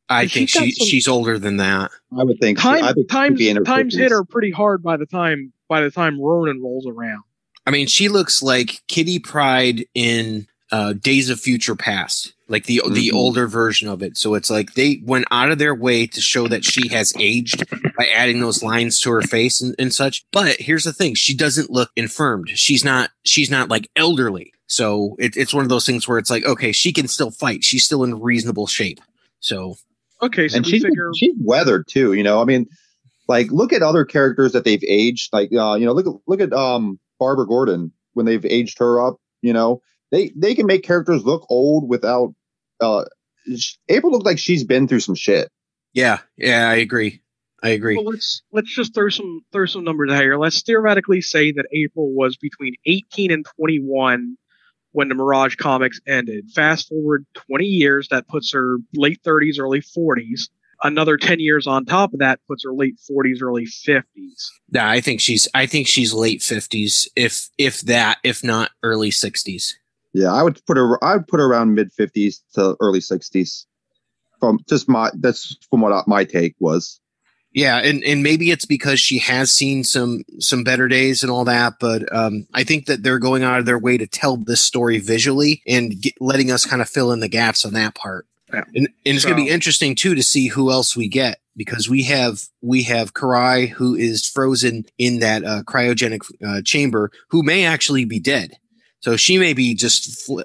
I 0.08 0.26
think 0.26 0.52
got 0.52 0.64
she 0.64 0.72
some- 0.72 0.86
she's 0.88 1.08
older 1.08 1.38
than 1.38 1.56
that. 1.56 1.90
I 2.14 2.22
would 2.24 2.38
think. 2.38 2.58
so. 2.60 2.68
I 2.70 2.92
think 2.92 3.08
times 3.08 3.38
be 3.38 3.48
in 3.48 3.56
her 3.56 3.64
times 3.64 3.94
50s. 3.96 3.98
hit 3.98 4.10
her 4.10 4.24
pretty 4.24 4.50
hard 4.50 4.82
by 4.82 4.98
the 4.98 5.06
time 5.06 5.54
by 5.70 5.80
the 5.80 5.90
time 5.90 6.20
ronin 6.20 6.60
rolls 6.62 6.86
around 6.86 7.22
I 7.66 7.70
mean, 7.70 7.86
she 7.86 8.08
looks 8.08 8.42
like 8.42 8.80
Kitty 8.88 9.18
Pryde 9.18 9.86
in 9.94 10.46
uh, 10.70 10.94
Days 10.94 11.28
of 11.30 11.38
Future 11.38 11.76
Past, 11.76 12.32
like 12.48 12.64
the 12.64 12.80
the 12.90 13.08
Mhm. 13.10 13.12
older 13.14 13.46
version 13.46 13.88
of 13.88 14.02
it. 14.02 14.16
So 14.16 14.34
it's 14.34 14.48
like 14.50 14.72
they 14.74 15.02
went 15.04 15.26
out 15.30 15.50
of 15.50 15.58
their 15.58 15.74
way 15.74 16.06
to 16.06 16.20
show 16.20 16.48
that 16.48 16.64
she 16.64 16.88
has 16.88 17.12
aged 17.18 17.62
by 17.96 18.06
adding 18.06 18.40
those 18.40 18.62
lines 18.62 18.98
to 19.02 19.10
her 19.10 19.20
face 19.20 19.60
and, 19.60 19.74
and 19.78 19.94
such. 19.94 20.24
But 20.32 20.56
here's 20.60 20.84
the 20.84 20.92
thing: 20.94 21.14
she 21.14 21.36
doesn't 21.36 21.68
look 21.70 21.90
infirmed. 21.94 22.48
She's 22.54 22.84
not. 22.84 23.10
She's 23.24 23.50
not 23.50 23.68
like 23.68 23.90
elderly. 23.96 24.52
So 24.66 25.14
it, 25.18 25.36
it's 25.36 25.52
one 25.52 25.62
of 25.62 25.68
those 25.68 25.84
things 25.84 26.08
where 26.08 26.16
it's 26.16 26.30
like, 26.30 26.46
okay, 26.46 26.72
she 26.72 26.92
can 26.94 27.06
still 27.06 27.30
fight. 27.30 27.62
She's 27.62 27.84
still 27.84 28.02
in 28.02 28.18
reasonable 28.18 28.66
shape. 28.66 29.00
So 29.40 29.76
okay 30.22 30.48
so 30.48 30.56
and 30.56 30.64
we 30.64 30.72
she's 30.72 30.82
figure 30.82 31.10
she's 31.14 31.34
weathered 31.44 31.86
too. 31.86 32.14
You 32.14 32.22
know, 32.22 32.40
I 32.40 32.46
mean, 32.46 32.66
like 33.28 33.50
look 33.50 33.74
at 33.74 33.82
other 33.82 34.06
characters 34.06 34.52
that 34.52 34.64
they've 34.64 34.82
aged. 34.88 35.28
Like 35.34 35.50
uh, 35.54 35.74
you 35.74 35.84
know, 35.84 35.92
look 35.92 36.06
at 36.06 36.14
look 36.26 36.40
at 36.40 36.52
um 36.54 36.98
Barbara 37.22 37.46
Gordon 37.46 37.92
when 38.14 38.26
they've 38.26 38.44
aged 38.44 38.80
her 38.80 39.00
up. 39.00 39.18
You 39.42 39.52
know, 39.52 39.80
they 40.10 40.32
they 40.34 40.54
can 40.54 40.66
make 40.66 40.82
characters 40.82 41.24
look 41.24 41.46
old 41.48 41.88
without. 41.88 42.34
uh 42.80 43.04
April 43.88 44.12
looked 44.12 44.26
like 44.26 44.38
she's 44.38 44.64
been 44.64 44.88
through 44.88 45.00
some 45.00 45.14
shit. 45.14 45.48
Yeah, 45.94 46.18
yeah, 46.36 46.68
I 46.68 46.76
agree. 46.76 47.22
I 47.62 47.70
agree. 47.70 47.96
Well, 47.96 48.06
let's 48.06 48.42
let's 48.52 48.74
just 48.74 48.92
throw 48.94 49.08
some 49.08 49.42
throw 49.52 49.66
some 49.66 49.84
numbers 49.84 50.10
out 50.10 50.20
here. 50.20 50.36
Let's 50.36 50.62
theoretically 50.62 51.20
say 51.20 51.52
that 51.52 51.66
April 51.72 52.12
was 52.12 52.36
between 52.36 52.74
18 52.86 53.30
and 53.30 53.46
21 53.56 54.36
when 54.90 55.08
the 55.08 55.14
Mirage 55.14 55.54
comics 55.56 56.00
ended. 56.06 56.50
Fast 56.50 56.88
forward 56.88 57.24
20 57.34 57.64
years, 57.64 58.08
that 58.08 58.26
puts 58.26 58.52
her 58.52 58.78
late 58.94 59.22
30s, 59.22 59.60
early 59.60 59.80
40s. 59.80 60.48
Another 60.82 61.16
10 61.16 61.38
years 61.40 61.66
on 61.66 61.84
top 61.84 62.12
of 62.12 62.18
that 62.18 62.40
puts 62.48 62.64
her 62.64 62.72
late 62.72 62.96
40s, 63.10 63.40
early 63.40 63.66
50s. 63.66 64.02
Yeah, 64.70 64.88
I 64.88 65.00
think 65.00 65.20
she's 65.20 65.48
I 65.54 65.66
think 65.66 65.86
she's 65.86 66.12
late 66.12 66.40
50s, 66.40 67.06
if 67.14 67.48
if 67.58 67.82
that, 67.82 68.18
if 68.24 68.42
not 68.42 68.70
early 68.82 69.10
60s. 69.10 69.74
Yeah, 70.12 70.32
I 70.32 70.42
would 70.42 70.60
put 70.66 70.76
her. 70.76 71.02
I 71.02 71.16
would 71.16 71.26
put 71.26 71.40
her 71.40 71.46
around 71.46 71.74
mid 71.74 71.92
50s 71.92 72.40
to 72.54 72.76
early 72.80 73.00
60s. 73.00 73.66
From 74.40 74.58
just 74.68 74.88
my 74.88 75.10
that's 75.14 75.56
from 75.70 75.80
what 75.80 76.08
my 76.08 76.24
take 76.24 76.56
was. 76.58 77.00
Yeah, 77.54 77.78
and 77.78 78.02
and 78.02 78.22
maybe 78.22 78.50
it's 78.50 78.64
because 78.64 78.98
she 78.98 79.18
has 79.18 79.50
seen 79.50 79.84
some 79.84 80.24
some 80.38 80.64
better 80.64 80.88
days 80.88 81.22
and 81.22 81.30
all 81.30 81.44
that, 81.44 81.74
but 81.78 82.14
um, 82.14 82.46
I 82.54 82.64
think 82.64 82.86
that 82.86 83.02
they're 83.02 83.18
going 83.18 83.42
out 83.42 83.60
of 83.60 83.66
their 83.66 83.78
way 83.78 83.98
to 83.98 84.06
tell 84.06 84.38
this 84.38 84.62
story 84.62 84.98
visually 84.98 85.62
and 85.66 86.00
get, 86.00 86.14
letting 86.18 86.50
us 86.50 86.64
kind 86.64 86.80
of 86.80 86.88
fill 86.88 87.12
in 87.12 87.20
the 87.20 87.28
gaps 87.28 87.66
on 87.66 87.74
that 87.74 87.94
part. 87.94 88.26
Yeah. 88.52 88.64
And, 88.74 88.76
and 88.76 88.88
it's 89.04 89.22
So- 89.22 89.30
going 89.30 89.40
to 89.40 89.44
be 89.46 89.50
interesting 89.54 89.94
too 89.94 90.14
to 90.14 90.22
see 90.22 90.48
who 90.48 90.70
else 90.70 90.96
we 90.96 91.08
get 91.08 91.38
because 91.56 91.88
we 91.88 92.02
have 92.04 92.42
we 92.60 92.82
have 92.84 93.14
Karai 93.14 93.68
who 93.68 93.94
is 93.94 94.26
frozen 94.26 94.84
in 94.98 95.18
that 95.20 95.44
uh, 95.44 95.62
cryogenic 95.64 96.20
uh, 96.46 96.62
chamber 96.64 97.10
who 97.30 97.42
may 97.42 97.64
actually 97.64 98.04
be 98.04 98.20
dead. 98.20 98.52
So 99.00 99.16
she 99.16 99.38
may 99.38 99.52
be 99.52 99.74
just 99.74 100.20
fl- 100.24 100.40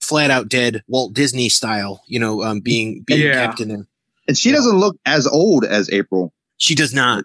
flat 0.00 0.30
out 0.30 0.48
dead, 0.48 0.82
Walt 0.88 1.14
Disney 1.14 1.48
style, 1.48 2.02
you 2.06 2.18
know, 2.18 2.42
um, 2.42 2.60
being 2.60 3.02
being 3.06 3.20
Yeah. 3.22 3.46
kept 3.46 3.60
in 3.60 3.68
there. 3.68 3.86
And 4.28 4.36
she 4.36 4.50
doesn't 4.50 4.76
look 4.78 4.96
as 5.06 5.26
old 5.26 5.64
as 5.64 5.88
April. 5.90 6.32
She 6.56 6.74
does 6.74 6.92
not. 6.94 7.24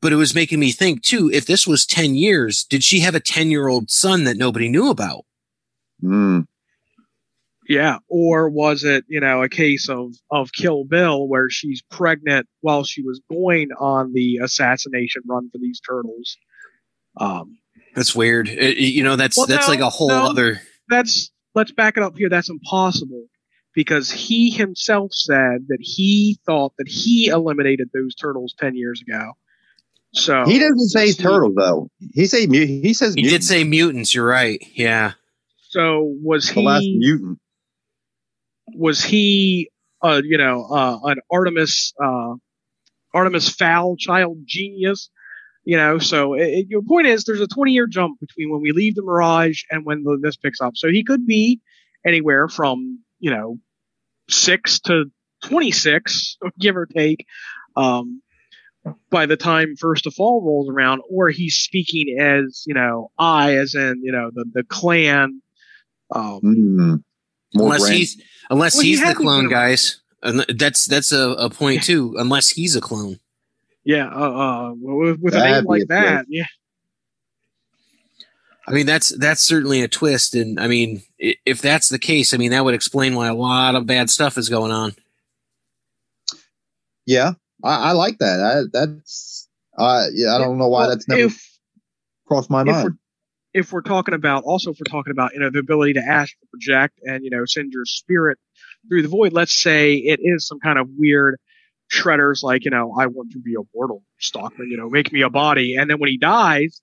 But 0.00 0.12
it 0.12 0.16
was 0.16 0.34
making 0.34 0.58
me 0.58 0.72
think 0.72 1.02
too, 1.02 1.30
if 1.32 1.46
this 1.46 1.64
was 1.66 1.86
10 1.86 2.14
years, 2.16 2.64
did 2.64 2.82
she 2.82 3.00
have 3.00 3.14
a 3.14 3.20
10 3.20 3.50
year 3.50 3.68
old 3.68 3.90
son 3.90 4.24
that 4.24 4.36
nobody 4.36 4.68
knew 4.68 4.88
about? 4.90 5.24
Mm. 6.02 6.46
Yeah, 7.68 7.98
or 8.08 8.50
was 8.50 8.82
it, 8.84 9.04
you 9.08 9.20
know, 9.20 9.42
a 9.42 9.48
case 9.48 9.88
of 9.88 10.14
of 10.30 10.52
Kill 10.52 10.84
Bill 10.84 11.28
where 11.28 11.48
she's 11.48 11.82
pregnant 11.90 12.46
while 12.60 12.82
she 12.84 13.02
was 13.02 13.20
going 13.30 13.68
on 13.78 14.12
the 14.12 14.38
assassination 14.42 15.22
run 15.28 15.48
for 15.50 15.58
these 15.58 15.80
turtles? 15.80 16.36
Um, 17.18 17.58
That's 17.94 18.14
weird. 18.16 18.48
It- 18.48 18.78
it- 18.78 18.92
you 18.92 19.04
know, 19.04 19.16
that's 19.16 19.36
Well, 19.36 19.46
that's 19.46 19.66
no, 19.68 19.72
like 19.74 19.80
a 19.80 19.90
whole 19.90 20.08
no. 20.08 20.30
other. 20.30 20.60
that's 20.88 21.30
let's 21.54 21.70
back 21.72 21.96
it 21.96 22.02
up 22.02 22.16
here. 22.16 22.28
That's 22.28 22.48
impossible 22.50 23.26
because 23.74 24.10
he 24.10 24.50
himself 24.50 25.12
said 25.12 25.66
that 25.68 25.78
he 25.80 26.38
thought 26.46 26.72
that 26.78 26.88
he 26.88 27.26
eliminated 27.28 27.90
those 27.94 28.14
turtles 28.14 28.54
ten 28.58 28.74
years 28.76 29.02
ago. 29.06 29.32
So 30.14 30.44
He 30.46 30.58
doesn't 30.58 30.88
say 30.88 31.06
let's 31.06 31.16
turtle 31.16 31.52
though. 31.56 31.90
He 32.12 32.26
say 32.26 32.46
he 32.46 32.92
says 32.92 33.14
He 33.14 33.22
mutant. 33.22 33.40
did 33.42 33.46
say 33.46 33.64
mutants. 33.64 34.14
You're 34.14 34.26
right. 34.26 34.60
Yeah. 34.74 35.12
So 35.68 36.14
was 36.22 36.48
he 36.48 36.60
the 36.60 36.66
last 36.66 36.82
mutant. 36.84 37.38
Was 38.76 39.02
he 39.02 39.70
uh 40.02 40.20
you 40.24 40.38
know 40.38 40.64
uh 40.64 40.98
an 41.04 41.18
Artemis 41.30 41.92
uh 42.02 42.34
Artemis 43.14 43.48
Fowl 43.50 43.96
child 43.96 44.38
genius? 44.44 45.10
You 45.64 45.76
know, 45.76 45.98
so 45.98 46.34
it, 46.34 46.66
your 46.68 46.82
point 46.82 47.06
is 47.06 47.24
there's 47.24 47.40
a 47.40 47.46
20 47.46 47.70
year 47.70 47.86
jump 47.86 48.18
between 48.18 48.50
when 48.50 48.60
we 48.60 48.72
leave 48.72 48.96
the 48.96 49.02
Mirage 49.02 49.62
and 49.70 49.84
when 49.84 50.02
the, 50.02 50.18
this 50.20 50.36
picks 50.36 50.60
up. 50.60 50.72
So 50.76 50.88
he 50.88 51.04
could 51.04 51.24
be 51.24 51.60
anywhere 52.04 52.48
from 52.48 53.00
you 53.20 53.30
know 53.30 53.58
six 54.28 54.80
to 54.80 55.04
26, 55.44 56.38
give 56.58 56.76
or 56.76 56.86
take. 56.86 57.26
Um, 57.76 58.22
by 59.10 59.26
the 59.26 59.36
time 59.36 59.76
First 59.78 60.06
of 60.06 60.14
Fall 60.14 60.42
rolls 60.44 60.68
around, 60.68 61.02
or 61.08 61.28
he's 61.28 61.54
speaking 61.54 62.16
as 62.18 62.64
you 62.66 62.74
know 62.74 63.10
I, 63.18 63.56
as 63.56 63.74
in 63.74 64.00
you 64.02 64.12
know 64.12 64.30
the 64.32 64.44
the 64.52 64.64
clan. 64.64 65.42
Um, 66.14 66.40
Mm. 66.42 67.04
More 67.54 67.66
unless 67.66 67.80
brand- 67.82 67.96
he's 67.96 68.22
unless 68.50 68.74
Well, 68.74 68.82
he 68.82 68.90
he's 68.90 69.04
the 69.04 69.14
clone, 69.14 69.48
guys. 69.48 70.00
And 70.22 70.44
that's 70.56 70.86
that's 70.86 71.10
a, 71.12 71.30
a 71.30 71.50
point 71.50 71.82
too. 71.82 72.14
Unless 72.16 72.50
he's 72.50 72.76
a 72.76 72.80
clone. 72.80 73.18
Yeah, 73.84 74.08
uh, 74.08 74.30
uh, 74.30 74.72
with, 74.78 75.18
with 75.20 75.34
a 75.34 75.40
name 75.40 75.64
like 75.64 75.82
a 75.82 75.86
that, 75.86 76.26
yeah. 76.28 76.44
I 78.68 78.70
mean, 78.70 78.86
that's 78.86 79.08
that's 79.18 79.42
certainly 79.42 79.82
a 79.82 79.88
twist. 79.88 80.36
And 80.36 80.60
I 80.60 80.68
mean, 80.68 81.02
if 81.18 81.60
that's 81.60 81.88
the 81.88 81.98
case, 81.98 82.32
I 82.32 82.36
mean 82.36 82.52
that 82.52 82.64
would 82.64 82.74
explain 82.74 83.16
why 83.16 83.26
a 83.26 83.34
lot 83.34 83.74
of 83.74 83.86
bad 83.86 84.08
stuff 84.10 84.38
is 84.38 84.48
going 84.48 84.70
on. 84.70 84.94
yeah, 87.06 87.32
I, 87.64 87.90
I 87.90 87.92
like 87.92 88.18
that. 88.18 88.40
I, 88.40 88.62
that's 88.72 89.48
uh, 89.76 90.04
yeah. 90.14 90.36
I 90.36 90.38
don't 90.38 90.58
know 90.58 90.68
why 90.68 90.82
Well, 90.82 90.90
that's 90.90 91.08
never 91.08 91.22
if 91.22 91.58
crossed 92.26 92.50
my 92.50 92.60
if 92.60 92.66
mind. 92.68 92.98
If 93.54 93.72
we're 93.72 93.82
talking 93.82 94.14
about 94.14 94.44
also 94.44 94.70
if 94.70 94.78
we're 94.78 94.90
talking 94.90 95.10
about 95.10 95.32
you 95.34 95.40
know 95.40 95.50
the 95.50 95.58
ability 95.58 95.94
to 95.94 96.00
astral 96.00 96.46
project 96.50 96.98
and 97.02 97.24
you 97.24 97.30
know 97.30 97.44
send 97.44 97.72
your 97.72 97.84
spirit 97.84 98.38
through 98.88 99.02
the 99.02 99.08
void. 99.08 99.32
Let's 99.32 99.60
say 99.60 99.94
it 99.94 100.20
is 100.22 100.46
some 100.46 100.60
kind 100.60 100.78
of 100.78 100.88
weird 100.96 101.36
shredders 101.92 102.42
like 102.42 102.64
you 102.64 102.70
know 102.70 102.94
I 102.98 103.06
want 103.06 103.32
to 103.32 103.38
be 103.38 103.54
immortal, 103.54 104.02
Stockman. 104.18 104.68
You 104.70 104.76
know, 104.76 104.88
make 104.88 105.12
me 105.12 105.22
a 105.22 105.30
body, 105.30 105.76
and 105.76 105.88
then 105.90 105.98
when 105.98 106.10
he 106.10 106.18
dies. 106.18 106.80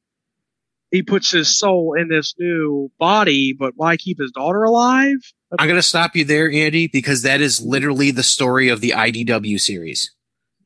He 0.91 1.03
puts 1.03 1.29
his 1.29 1.55
soul 1.55 1.93
in 1.95 2.07
this 2.07 2.33
new 2.39 2.89
body, 2.97 3.53
but 3.53 3.73
why 3.75 3.95
keep 3.95 4.17
his 4.19 4.31
daughter 4.31 4.63
alive? 4.63 5.17
I'm 5.59 5.67
going 5.67 5.77
to 5.77 5.83
stop 5.83 6.15
you 6.15 6.25
there, 6.25 6.51
Andy, 6.51 6.87
because 6.87 7.21
that 7.21 7.41
is 7.41 7.61
literally 7.61 8.09
the 8.09 8.23
story 8.23 8.69
of 8.69 8.81
the 8.81 8.95
IDW 8.95 9.59
series. 9.59 10.15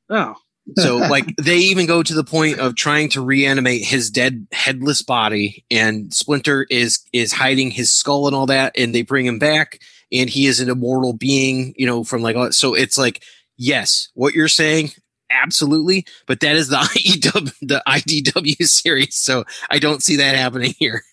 Oh, 0.10 0.36
So, 0.78 0.98
like, 1.10 1.36
they 1.38 1.58
even 1.58 1.86
go 1.86 2.04
to 2.04 2.14
the 2.14 2.24
point 2.24 2.60
of 2.60 2.76
trying 2.76 3.10
to 3.10 3.22
reanimate 3.22 3.84
his 3.84 4.10
dead, 4.10 4.48
headless 4.52 5.02
body, 5.02 5.66
and 5.70 6.14
Splinter 6.14 6.66
is 6.70 7.00
is 7.12 7.34
hiding 7.34 7.72
his 7.72 7.92
skull 7.92 8.28
and 8.28 8.36
all 8.36 8.46
that, 8.48 8.74
and 8.78 8.94
they 8.94 9.02
bring 9.02 9.26
him 9.26 9.40
back, 9.40 9.80
and 10.12 10.30
he 10.30 10.46
is 10.46 10.60
an 10.60 10.70
immortal 10.70 11.14
being, 11.14 11.74
you 11.78 11.86
know, 11.86 12.04
from 12.04 12.22
like, 12.22 12.54
so 12.54 12.74
it's 12.74 12.98
like, 12.98 13.24
yes, 13.58 14.10
what 14.14 14.34
you're 14.34 14.48
saying, 14.48 14.92
absolutely, 15.30 16.06
but 16.28 16.40
that 16.40 16.56
is 16.56 16.70
the 16.70 16.76
IDW, 16.78 17.54
the 17.62 17.84
IDW 17.88 18.64
series, 18.68 19.16
so 19.16 19.44
I 19.70 19.80
don't 19.80 20.04
see 20.04 20.18
that 20.18 20.36
happening 20.36 20.74
here. 20.78 21.04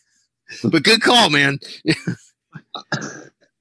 But 0.64 0.82
good 0.82 1.00
call, 1.00 1.30
man. 1.30 1.60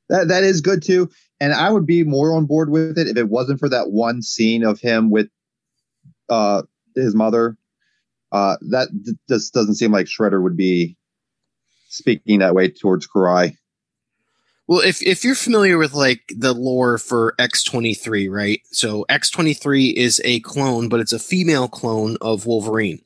That 0.09 0.27
that 0.27 0.43
is 0.43 0.61
good 0.61 0.81
too. 0.83 1.09
And 1.39 1.53
I 1.53 1.69
would 1.71 1.85
be 1.85 2.03
more 2.03 2.33
on 2.33 2.45
board 2.45 2.69
with 2.69 2.97
it 2.97 3.07
if 3.07 3.15
it 3.15 3.29
wasn't 3.29 3.59
for 3.59 3.69
that 3.69 3.91
one 3.91 4.21
scene 4.21 4.63
of 4.63 4.79
him 4.79 5.09
with 5.09 5.29
uh 6.29 6.63
his 6.95 7.15
mother. 7.15 7.57
Uh 8.31 8.57
that 8.69 8.89
just 9.29 9.53
doesn't 9.53 9.75
seem 9.75 9.91
like 9.91 10.05
Shredder 10.05 10.41
would 10.41 10.57
be 10.57 10.97
speaking 11.89 12.39
that 12.39 12.55
way 12.55 12.69
towards 12.69 13.07
Karai. 13.07 13.57
Well, 14.67 14.81
if 14.81 15.01
if 15.01 15.23
you're 15.23 15.33
familiar 15.33 15.79
with 15.79 15.93
like 15.93 16.21
the 16.29 16.53
lore 16.53 16.99
for 16.99 17.33
X23, 17.39 18.29
right? 18.29 18.61
So 18.71 19.03
X23 19.09 19.93
is 19.93 20.21
a 20.23 20.41
clone, 20.41 20.89
but 20.89 20.99
it's 20.99 21.11
a 21.11 21.17
female 21.17 21.67
clone 21.67 22.17
of 22.21 22.45
Wolverine. 22.45 23.01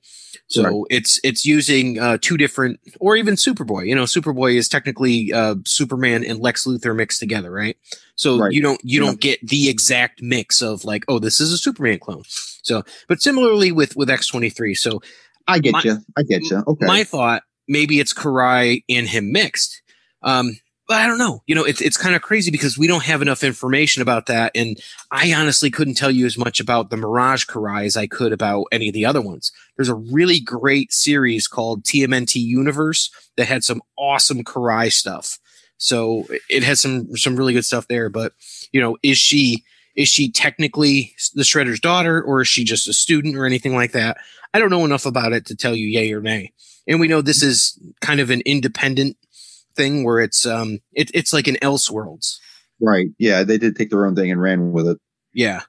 So 0.54 0.64
Right. 0.64 0.84
it's 0.92 1.20
it's 1.24 1.46
using 1.46 1.98
uh, 2.00 2.20
two 2.22 2.38
different, 2.38 2.80
or 3.00 3.16
even 3.16 3.34
Superboy. 3.36 3.88
You 3.88 3.96
know, 3.96 4.04
Superboy 4.04 4.56
is 4.56 4.70
technically 4.70 5.34
uh, 5.34 5.56
Superman 5.66 6.24
and 6.24 6.38
Lex 6.40 6.66
Luthor 6.66 6.96
mixed 6.96 7.20
together, 7.20 7.50
right? 7.52 7.76
So 8.16 8.38
Right. 8.38 8.52
you 8.52 8.62
don't 8.62 8.80
you 8.84 9.02
Yeah. 9.02 9.08
don't 9.08 9.20
get 9.20 9.40
the 9.48 9.68
exact 9.70 10.22
mix 10.22 10.62
of 10.62 10.86
like, 10.86 11.06
oh, 11.08 11.18
this 11.18 11.42
is 11.42 11.52
a 11.52 11.58
Superman 11.58 11.98
clone. 11.98 12.24
So, 12.62 12.84
but 13.08 13.20
similarly 13.22 13.72
with 13.72 13.96
with 13.96 14.10
X23, 14.10 14.76
so 14.78 15.02
I 15.48 15.58
get 15.58 15.74
My- 15.74 15.82
you. 15.84 15.98
I 16.16 16.22
get 16.24 16.44
you. 16.44 16.64
Okay. 16.68 16.86
my 16.86 17.04
thought 17.04 17.42
maybe 17.68 18.00
it's 18.00 18.14
Karai 18.14 18.84
and 18.90 19.08
him 19.08 19.32
mixed. 19.32 19.82
Um, 20.22 20.58
but 20.88 20.98
I 20.98 21.08
don't 21.08 21.18
know. 21.18 21.42
You 21.46 21.56
know, 21.56 21.64
it's 21.64 21.82
it's 21.82 21.98
kind 21.98 22.16
of 22.16 22.22
crazy 22.22 22.52
because 22.52 22.78
we 22.78 22.88
don't 22.88 23.04
have 23.04 23.22
enough 23.22 23.44
information 23.44 24.02
about 24.02 24.26
that, 24.26 24.52
and 24.56 24.80
I 25.12 25.34
honestly 25.34 25.72
couldn't 25.72 25.96
tell 25.96 26.12
you 26.12 26.26
as 26.26 26.38
much 26.38 26.60
about 26.60 26.90
the 26.90 26.98
Mirage 26.98 27.46
Karai 27.46 27.86
as 27.86 27.96
I 27.96 28.08
could 28.08 28.34
about 28.34 28.66
any 28.72 28.90
of 28.90 28.94
the 28.94 29.06
other 29.06 29.22
ones. 29.22 29.52
There's 29.78 29.90
a 29.90 29.96
really 29.96 30.40
great 30.40 30.92
series 30.92 31.48
called 31.48 31.84
TMNT 31.84 32.36
Universe 32.36 33.10
that 33.38 33.48
had 33.48 33.64
some 33.64 33.82
awesome 33.98 34.44
Karai 34.44 34.92
stuff. 34.92 35.40
So 35.78 36.28
it 36.50 36.64
has 36.64 36.80
some 36.80 37.16
some 37.16 37.36
really 37.36 37.54
good 37.54 37.66
stuff 37.66 37.88
there. 37.88 38.10
But 38.10 38.34
you 38.72 38.82
know, 38.82 38.98
is 39.04 39.18
she 39.18 39.64
is 39.96 40.10
she 40.10 40.32
technically 40.32 41.16
the 41.34 41.44
Shredder's 41.44 41.80
daughter, 41.80 42.22
or 42.22 42.42
is 42.42 42.48
she 42.48 42.64
just 42.64 42.88
a 42.88 42.94
student, 42.94 43.36
or 43.36 43.46
anything 43.46 43.76
like 43.76 43.94
that? 43.94 44.18
I 44.54 44.60
don't 44.60 44.70
know 44.70 44.86
enough 44.86 45.06
about 45.06 45.34
it 45.34 45.46
to 45.48 45.56
tell 45.56 45.76
you 45.76 45.88
yay 45.88 46.12
or 46.14 46.22
nay. 46.22 46.52
And 46.88 47.00
we 47.00 47.08
know 47.08 47.22
this 47.22 47.42
is 47.42 47.80
kind 48.02 48.20
of 48.20 48.30
an 48.30 48.42
independent 48.46 49.18
thing 49.76 50.04
where 50.04 50.20
it's 50.20 50.46
um 50.46 50.80
it, 50.94 51.12
it's 51.14 51.34
like 51.34 51.48
an 51.48 51.56
Elseworlds. 51.62 52.38
right. 52.82 53.08
Yeah, 53.18 53.44
they 53.44 53.58
did 53.58 53.76
take 53.76 53.90
their 53.90 54.06
own 54.06 54.16
thing 54.16 54.32
and 54.32 54.42
ran 54.42 54.72
with 54.72 54.88
it. 54.88 54.98
Yeah. 55.34 55.62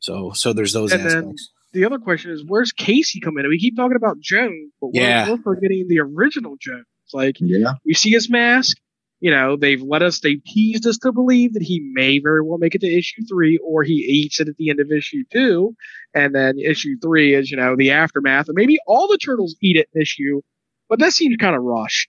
So 0.00 0.32
so 0.34 0.52
there's 0.52 0.72
those 0.72 0.92
And 0.92 1.02
aspects. 1.02 1.50
the 1.72 1.84
other 1.84 1.98
question 1.98 2.30
is, 2.32 2.44
where's 2.46 2.72
Casey 2.72 3.20
come 3.20 3.38
in? 3.38 3.48
We 3.48 3.58
keep 3.58 3.76
talking 3.76 3.96
about 3.96 4.18
Joan, 4.20 4.70
but 4.80 4.88
we're, 4.92 5.00
Yeah. 5.02 5.30
we're 5.30 5.42
forgetting 5.42 5.86
the 5.88 6.00
original 6.00 6.56
Joan. 6.60 6.84
It's 7.04 7.14
like 7.14 7.36
Yeah. 7.40 7.74
we 7.84 7.94
see 7.94 8.10
his 8.10 8.28
mask. 8.30 8.76
You 9.20 9.30
know, 9.30 9.56
they've 9.56 9.80
let 9.80 10.02
us, 10.02 10.18
they 10.18 10.34
teased 10.44 10.84
us 10.84 10.98
to 10.98 11.12
believe 11.12 11.52
that 11.52 11.62
he 11.62 11.78
may 11.92 12.18
very 12.18 12.42
well 12.42 12.58
make 12.58 12.74
it 12.74 12.80
to 12.80 12.88
issue 12.92 13.22
three, 13.30 13.56
or 13.64 13.84
he 13.84 13.92
eats 13.92 14.40
it 14.40 14.48
at 14.48 14.56
the 14.56 14.68
end 14.68 14.80
of 14.80 14.90
issue 14.90 15.22
two, 15.32 15.76
and 16.12 16.34
then 16.34 16.58
issue 16.58 16.96
three 17.00 17.32
is 17.36 17.48
you 17.48 17.56
know 17.56 17.76
the 17.76 17.92
aftermath, 17.92 18.48
or 18.48 18.52
maybe 18.54 18.78
all 18.88 19.06
the 19.06 19.18
turtles 19.18 19.54
eat 19.62 19.76
it 19.76 19.88
in 19.94 20.02
issue. 20.02 20.40
But 20.88 20.98
that 20.98 21.12
seems 21.12 21.36
kind 21.36 21.54
of 21.54 21.62
rushed. 21.62 22.08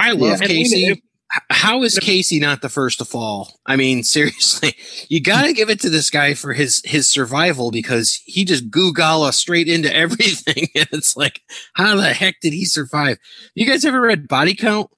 I 0.00 0.12
love 0.12 0.40
And 0.40 0.50
Casey. 0.50 0.84
if- 0.86 0.98
H- 1.32 1.42
How 1.50 1.84
is 1.84 1.96
Casey 2.00 2.40
not 2.40 2.60
the 2.60 2.68
first 2.68 2.98
to 2.98 3.04
fall? 3.04 3.60
I 3.64 3.76
mean, 3.76 4.02
seriously, 4.16 4.74
you 5.08 5.20
got 5.20 5.42
to 5.44 5.52
give 5.52 5.70
it 5.70 5.78
to 5.82 5.88
this 5.90 6.10
guy 6.10 6.34
for 6.34 6.52
his 6.54 6.82
his 6.84 7.06
survival 7.06 7.70
because 7.70 8.20
he 8.24 8.44
just 8.44 8.68
googala 8.68 9.32
straight 9.32 9.68
into 9.68 9.94
everything. 10.04 10.66
And 10.74 10.88
it's 10.92 11.16
like, 11.16 11.40
how 11.74 11.94
the 11.94 12.12
heck 12.12 12.40
did 12.40 12.52
he 12.52 12.64
survive? 12.64 13.18
You 13.54 13.64
guys 13.66 13.84
ever 13.84 14.00
read 14.00 14.26
Body 14.26 14.54
Count? 14.56 14.90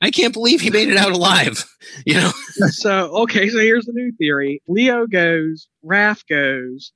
I 0.00 0.10
can't 0.10 0.32
believe 0.34 0.60
he 0.60 0.70
made 0.70 0.88
it 0.88 0.96
out 0.96 1.12
alive. 1.12 1.64
You 2.06 2.14
know, 2.14 2.30
so 2.70 3.22
okay, 3.22 3.48
so 3.48 3.58
here's 3.58 3.84
the 3.86 3.92
new 3.92 4.10
theory: 4.18 4.60
Leo 4.66 5.06
goes, 5.06 5.68
Raph 5.84 6.22
goes, 6.28 6.92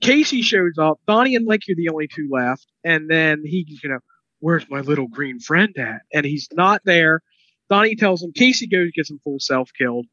Casey 0.00 0.42
shows 0.42 0.78
up, 0.78 1.00
Donnie 1.06 1.36
and 1.36 1.46
Link 1.46 1.62
are 1.68 1.74
the 1.76 1.88
only 1.88 2.08
two 2.08 2.28
left, 2.30 2.66
and 2.84 3.08
then 3.10 3.42
he, 3.44 3.66
you 3.82 3.88
know, 3.88 3.98
where's 4.42 4.68
my 4.68 4.80
little 4.80 5.06
green 5.08 5.40
friend 5.40 5.74
at? 5.78 6.02
And 6.12 6.26
he's 6.26 6.48
not 6.52 6.82
there. 6.84 7.22
Donnie 7.70 7.96
tells 7.96 8.22
him 8.22 8.32
Casey 8.32 8.66
goes 8.66 8.90
gets 8.94 9.10
him 9.10 9.20
full 9.24 9.38
self 9.40 9.70
killed. 9.78 10.06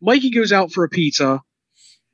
Mikey 0.00 0.30
goes 0.30 0.52
out 0.52 0.70
for 0.72 0.84
a 0.84 0.88
pizza. 0.88 1.40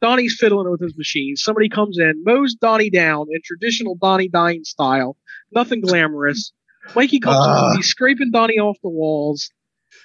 Donnie's 0.00 0.36
fiddling 0.38 0.70
with 0.70 0.80
his 0.80 0.96
machine. 0.96 1.34
Somebody 1.36 1.68
comes 1.68 1.98
in, 1.98 2.22
mows 2.24 2.54
Donnie 2.54 2.90
down 2.90 3.26
in 3.32 3.40
traditional 3.44 3.96
Donnie 4.00 4.28
dying 4.28 4.62
style. 4.64 5.16
Nothing 5.52 5.80
glamorous. 5.80 6.52
Mikey 6.94 7.18
comes 7.20 7.36
Ah. 7.40 7.72
in, 7.72 7.76
he's 7.78 7.86
scraping 7.88 8.30
Donnie 8.30 8.58
off 8.58 8.78
the 8.82 8.88
walls. 8.88 9.50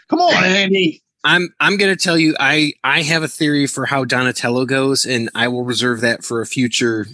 Come 0.09 0.19
on, 0.19 0.33
Andy. 0.43 1.01
I'm 1.23 1.49
I'm 1.59 1.77
gonna 1.77 1.95
tell 1.95 2.17
you, 2.17 2.35
I 2.39 2.73
I 2.83 3.03
have 3.03 3.23
a 3.23 3.27
theory 3.29 3.67
for 3.67 3.85
how 3.85 4.03
Donatello 4.03 4.65
goes, 4.65 5.05
and 5.05 5.29
I 5.35 5.47
will 5.47 5.63
reserve 5.63 6.01
that 6.01 6.23
for 6.25 6.41
a 6.41 6.45
future 6.45 7.05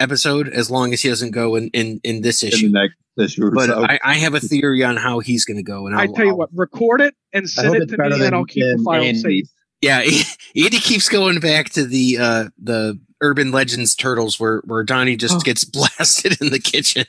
episode 0.00 0.48
as 0.48 0.70
long 0.70 0.92
as 0.94 1.02
he 1.02 1.08
doesn't 1.08 1.32
go 1.32 1.56
in 1.56 1.68
in, 1.74 2.00
in 2.04 2.22
this 2.22 2.42
In 2.42 2.48
issue. 2.48 2.66
the 2.68 2.72
next 2.80 2.96
issue. 3.18 3.50
But 3.52 3.66
so. 3.66 3.84
I, 3.84 3.98
I 4.04 4.14
have 4.16 4.34
a 4.34 4.40
theory 4.40 4.82
on 4.84 4.96
how 4.96 5.18
he's 5.20 5.44
going 5.44 5.56
to 5.58 5.62
go, 5.62 5.86
and 5.86 5.96
I 5.96 6.02
I'll, 6.04 6.12
tell 6.12 6.24
you 6.24 6.30
I'll- 6.32 6.36
what, 6.38 6.50
record 6.52 7.00
it 7.00 7.14
and 7.32 7.48
send 7.48 7.74
it 7.76 7.88
to 7.88 7.98
me, 7.98 8.24
and 8.26 8.34
I'll 8.34 8.44
keep 8.44 8.62
the 8.62 8.82
file 8.84 9.02
Andy. 9.02 9.18
safe. 9.20 9.48
Yeah, 9.80 9.98
Andy 10.56 10.78
keeps 10.78 11.08
going 11.08 11.40
back 11.40 11.70
to 11.70 11.84
the 11.84 12.18
uh 12.18 12.44
the 12.62 12.98
urban 13.20 13.50
legends 13.52 13.94
turtles 13.96 14.38
where 14.40 14.60
where 14.64 14.82
Donnie 14.84 15.16
just 15.16 15.36
Oh. 15.36 15.40
gets 15.40 15.64
blasted 15.64 16.40
in 16.40 16.50
the 16.50 16.58
kitchen. 16.58 17.04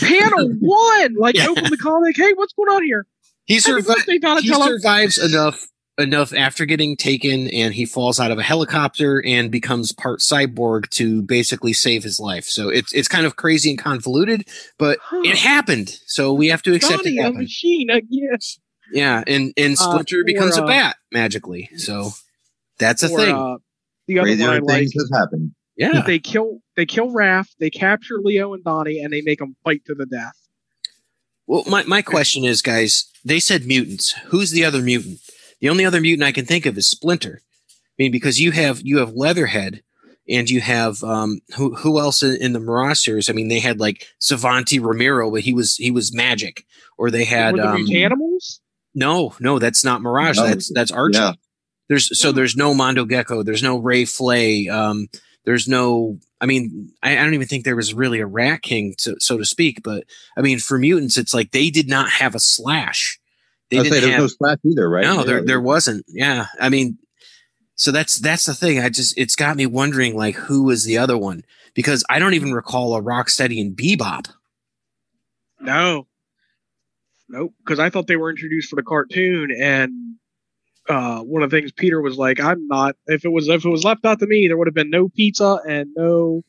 Panel 0.00 0.48
one, 0.60 1.14
like 1.18 1.34
Yeah. 1.36 1.48
open 1.48 1.64
the 1.70 1.76
comic. 1.78 2.16
Hey, 2.16 2.32
what's 2.34 2.52
going 2.54 2.70
on 2.70 2.82
here? 2.84 3.06
he 3.44 3.54
Happy 3.54 3.82
survives. 3.82 4.04
He 4.42 4.52
survives 4.54 5.18
enough 5.18 5.66
enough 5.98 6.32
after 6.34 6.66
getting 6.66 6.96
taken, 6.96 7.48
and 7.48 7.72
he 7.74 7.86
falls 7.86 8.20
out 8.20 8.30
of 8.30 8.38
a 8.38 8.42
helicopter 8.42 9.22
and 9.24 9.50
becomes 9.50 9.92
part 9.92 10.20
cyborg 10.20 10.88
to 10.90 11.22
basically 11.22 11.72
save 11.72 12.02
his 12.02 12.20
life. 12.20 12.44
So 12.44 12.68
it's 12.68 12.92
it's 12.92 13.08
kind 13.08 13.24
of 13.26 13.36
crazy 13.36 13.70
and 13.70 13.78
convoluted, 13.78 14.48
but 14.78 14.98
Huh. 15.02 15.22
it 15.24 15.36
happened. 15.36 15.98
So 16.06 16.32
we 16.32 16.48
have 16.48 16.62
to 16.62 16.74
accept 16.74 17.04
Donnie, 17.04 17.16
it 17.18 17.24
a 17.26 17.32
machine. 17.32 17.90
Uh, 17.90 18.00
yes. 18.08 18.58
Yeah, 18.92 19.24
and 19.26 19.52
and 19.56 19.72
Uh, 19.72 19.76
Splinter 19.76 20.20
or, 20.20 20.24
becomes 20.24 20.56
a 20.58 20.64
uh, 20.64 20.66
bat 20.66 20.96
magically. 21.12 21.70
So 21.76 22.10
that's 22.78 23.02
a 23.02 23.10
Or, 23.10 23.18
thing. 23.18 23.34
uh, 23.34 23.56
the 24.06 24.18
other 24.20 24.28
one 24.30 24.36
Crazier 24.38 24.50
I 24.50 24.58
like. 24.58 24.78
things 24.78 24.92
has 24.94 25.10
happened. 25.12 25.52
yeah. 25.76 26.02
They 26.06 26.18
kill. 26.18 26.60
They 26.76 26.86
kill 26.86 27.08
Raph. 27.08 27.48
They 27.58 27.70
capture 27.70 28.20
Leo 28.22 28.52
and 28.54 28.62
Donnie, 28.62 29.00
and 29.00 29.12
they 29.12 29.22
make 29.22 29.38
them 29.38 29.56
fight 29.64 29.82
to 29.86 29.94
the 29.94 30.04
death. 30.06 30.34
Well, 31.48 31.64
my, 31.68 31.84
my 31.84 32.02
question 32.02 32.44
is, 32.44 32.60
guys, 32.60 33.10
they 33.24 33.38
said 33.40 33.66
mutants. 33.66 34.12
Who's 34.26 34.50
the 34.50 34.64
other 34.64 34.82
mutant? 34.82 35.20
The 35.60 35.68
only 35.68 35.84
other 35.84 36.00
mutant 36.00 36.26
I 36.26 36.32
can 36.32 36.44
think 36.44 36.66
of 36.66 36.76
is 36.76 36.86
Splinter. 36.86 37.40
I 37.40 38.02
mean, 38.02 38.12
because 38.12 38.40
you 38.40 38.52
have 38.52 38.80
you 38.82 38.98
have 38.98 39.12
Leatherhead, 39.14 39.82
and 40.28 40.50
you 40.50 40.60
have 40.60 41.02
um, 41.02 41.40
who 41.56 41.74
who 41.74 41.98
else 41.98 42.22
in, 42.22 42.36
in 42.36 42.52
the 42.52 42.60
Mirage 42.60 42.98
series? 42.98 43.30
I 43.30 43.32
mean, 43.32 43.48
they 43.48 43.60
had 43.60 43.80
like 43.80 44.06
Savanti 44.18 44.78
Romero, 44.78 45.30
but 45.30 45.40
he 45.40 45.54
was 45.54 45.76
he 45.76 45.90
was 45.90 46.14
magic. 46.14 46.64
Or 46.98 47.10
they 47.10 47.24
had 47.24 47.54
Were 47.54 47.62
the 47.62 47.68
um, 47.68 47.86
Mutanimals? 47.86 48.60
no, 48.94 49.34
no, 49.40 49.58
that's 49.58 49.84
not 49.84 50.02
Mirage. 50.02 50.36
No. 50.36 50.46
That's 50.46 50.72
that's 50.72 50.90
Archie. 50.90 51.18
Yeah. 51.18 51.32
There's 51.88 52.18
so 52.18 52.32
there's 52.32 52.56
no 52.56 52.74
Mondo 52.74 53.04
Gecko. 53.04 53.42
There's 53.42 53.62
no 53.62 53.78
Ray 53.78 54.04
Fillet. 54.04 54.68
Um, 54.68 55.08
there's 55.44 55.68
no. 55.68 56.18
I 56.40 56.46
mean, 56.46 56.90
I, 57.02 57.12
I 57.12 57.24
don't 57.24 57.34
even 57.34 57.46
think 57.46 57.64
there 57.64 57.76
was 57.76 57.94
really 57.94 58.20
a 58.20 58.26
Rat 58.26 58.60
King, 58.62 58.94
so, 58.98 59.14
so 59.18 59.38
to 59.38 59.44
speak. 59.44 59.82
But 59.82 60.04
I 60.36 60.42
mean, 60.42 60.58
for 60.58 60.78
mutants, 60.78 61.16
it's 61.16 61.32
like 61.32 61.52
they 61.52 61.70
did 61.70 61.88
not 61.88 62.10
have 62.10 62.34
a 62.34 62.40
slash. 62.40 63.18
They 63.70 63.78
I 63.78 63.80
was 63.80 63.88
didn't 63.90 63.94
say 63.94 64.00
there's 64.00 64.12
have. 64.12 64.20
no 64.22 64.26
slash 64.28 64.58
either, 64.64 64.88
right? 64.88 65.04
no, 65.04 65.18
Yeah, 65.18 65.24
there 65.24 65.44
there 65.44 65.60
wasn't. 65.60 66.04
Yeah, 66.08 66.46
I 66.60 66.68
mean, 66.68 66.98
so 67.74 67.90
that's 67.90 68.18
that's 68.18 68.46
the 68.46 68.54
thing. 68.54 68.78
I 68.78 68.88
just 68.88 69.16
it's 69.18 69.36
got 69.36 69.56
me 69.56 69.66
wondering 69.66 70.16
like 70.16 70.34
who 70.36 70.64
was 70.64 70.84
the 70.84 70.98
other 70.98 71.18
one 71.18 71.44
because 71.74 72.04
I 72.08 72.18
don't 72.18 72.34
even 72.34 72.52
recall 72.52 72.94
a 72.94 73.02
Rocksteady 73.02 73.60
and 73.60 73.76
Bebop. 73.76 74.28
No. 75.60 76.06
Nope. 77.28 77.54
Because 77.58 77.78
I 77.78 77.90
thought 77.90 78.06
they 78.06 78.16
were 78.16 78.30
introduced 78.30 78.70
for 78.70 78.76
the 78.76 78.82
cartoon, 78.82 79.50
and 79.60 80.14
uh, 80.88 81.20
one 81.20 81.42
of 81.42 81.50
the 81.50 81.56
things 81.56 81.72
Peter 81.72 82.00
was 82.00 82.16
like, 82.16 82.38
"I'm 82.40 82.68
not. 82.68 82.94
If 83.06 83.24
it 83.24 83.30
was 83.30 83.48
if 83.48 83.64
it 83.64 83.68
was 83.68 83.84
left 83.84 84.04
out 84.04 84.20
to 84.20 84.26
me, 84.26 84.46
there 84.46 84.56
would 84.56 84.68
have 84.68 84.74
been 84.74 84.90
no 84.90 85.08
pizza 85.08 85.58
and 85.68 85.90
no, 85.96 86.44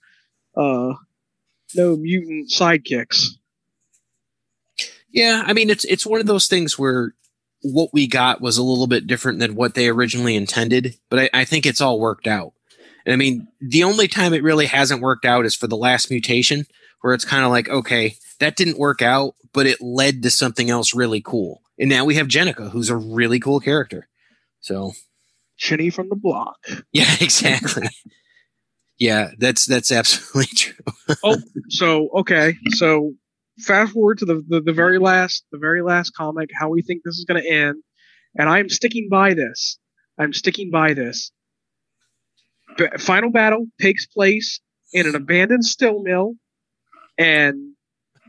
uh, 0.56 0.94
no 1.76 1.96
mutant 1.98 2.50
sidekicks." 2.52 3.30
Yeah, 5.18 5.42
I 5.48 5.54
mean 5.54 5.72
it's 5.72 5.84
it's 5.86 6.06
one 6.06 6.20
of 6.20 6.28
those 6.28 6.48
things 6.48 6.78
where 6.78 7.16
what 7.64 7.90
we 7.92 8.06
got 8.06 8.40
was 8.40 8.60
a 8.60 8.64
little 8.64 8.86
bit 8.86 9.08
different 9.08 9.40
than 9.40 9.56
what 9.56 9.74
they 9.74 9.88
originally 9.88 10.36
intended, 10.36 10.96
but 11.10 11.18
I, 11.18 11.42
I 11.42 11.44
think 11.44 11.66
it's 11.66 11.82
all 11.82 12.00
worked 12.00 12.28
out. 12.28 12.54
And 13.04 13.14
I 13.14 13.16
mean, 13.16 13.48
the 13.60 13.84
only 13.84 14.08
time 14.08 14.32
it 14.36 14.44
really 14.44 14.68
hasn't 14.68 15.02
worked 15.02 15.26
out 15.26 15.48
is 15.48 15.56
for 15.56 15.66
the 15.66 15.76
last 15.76 16.12
mutation, 16.12 16.68
where 17.02 17.16
it's 17.16 17.26
kind 17.26 17.44
of 17.44 17.50
like, 17.50 17.68
okay, 17.68 18.16
that 18.40 18.56
didn't 18.58 18.78
work 18.78 19.02
out, 19.02 19.34
but 19.54 19.66
it 19.66 19.82
led 19.82 20.22
to 20.22 20.30
something 20.30 20.70
else 20.70 20.94
really 20.94 21.22
cool. 21.22 21.64
And 21.80 21.90
now 21.90 22.06
we 22.06 22.14
have 22.14 22.28
Jennika, 22.28 22.70
who's 22.70 22.92
a 22.92 22.96
really 22.96 23.40
cool 23.40 23.60
character. 23.60 24.08
So 24.60 24.92
Chinny 25.58 25.90
from 25.90 26.10
the 26.10 26.16
block. 26.16 26.58
yeah, 26.92 27.16
exactly. 27.20 27.88
yeah, 29.00 29.32
that's 29.40 29.66
that's 29.66 29.92
absolutely 29.92 30.46
true. 30.56 31.16
Oh, 31.24 31.38
so 31.70 32.10
okay, 32.10 32.56
so 32.76 33.16
fast 33.60 33.94
forward 33.94 34.20
to 34.20 34.26
the, 34.26 34.44
the 34.48 34.62
the 34.62 34.74
very 34.74 35.00
last 35.00 35.46
the 35.52 35.58
very 35.58 35.82
last 35.82 36.12
comic. 36.12 36.50
How 36.54 36.70
we 36.70 36.82
think 36.82 37.02
this 37.04 37.18
is 37.18 37.26
going 37.26 37.42
to 37.42 37.50
end, 37.50 37.84
and 38.38 38.50
I'm 38.50 38.70
sticking 38.70 39.08
by 39.10 39.34
this. 39.34 39.80
I'm 40.18 40.34
sticking 40.34 40.72
by 40.72 40.94
this. 40.94 41.32
B- 42.78 42.88
final 42.98 43.32
battle 43.32 43.68
takes 43.82 44.06
place 44.06 44.60
in 44.94 45.08
an 45.08 45.16
abandoned 45.16 45.66
still 45.66 46.02
mill, 46.02 46.34
and 47.18 47.74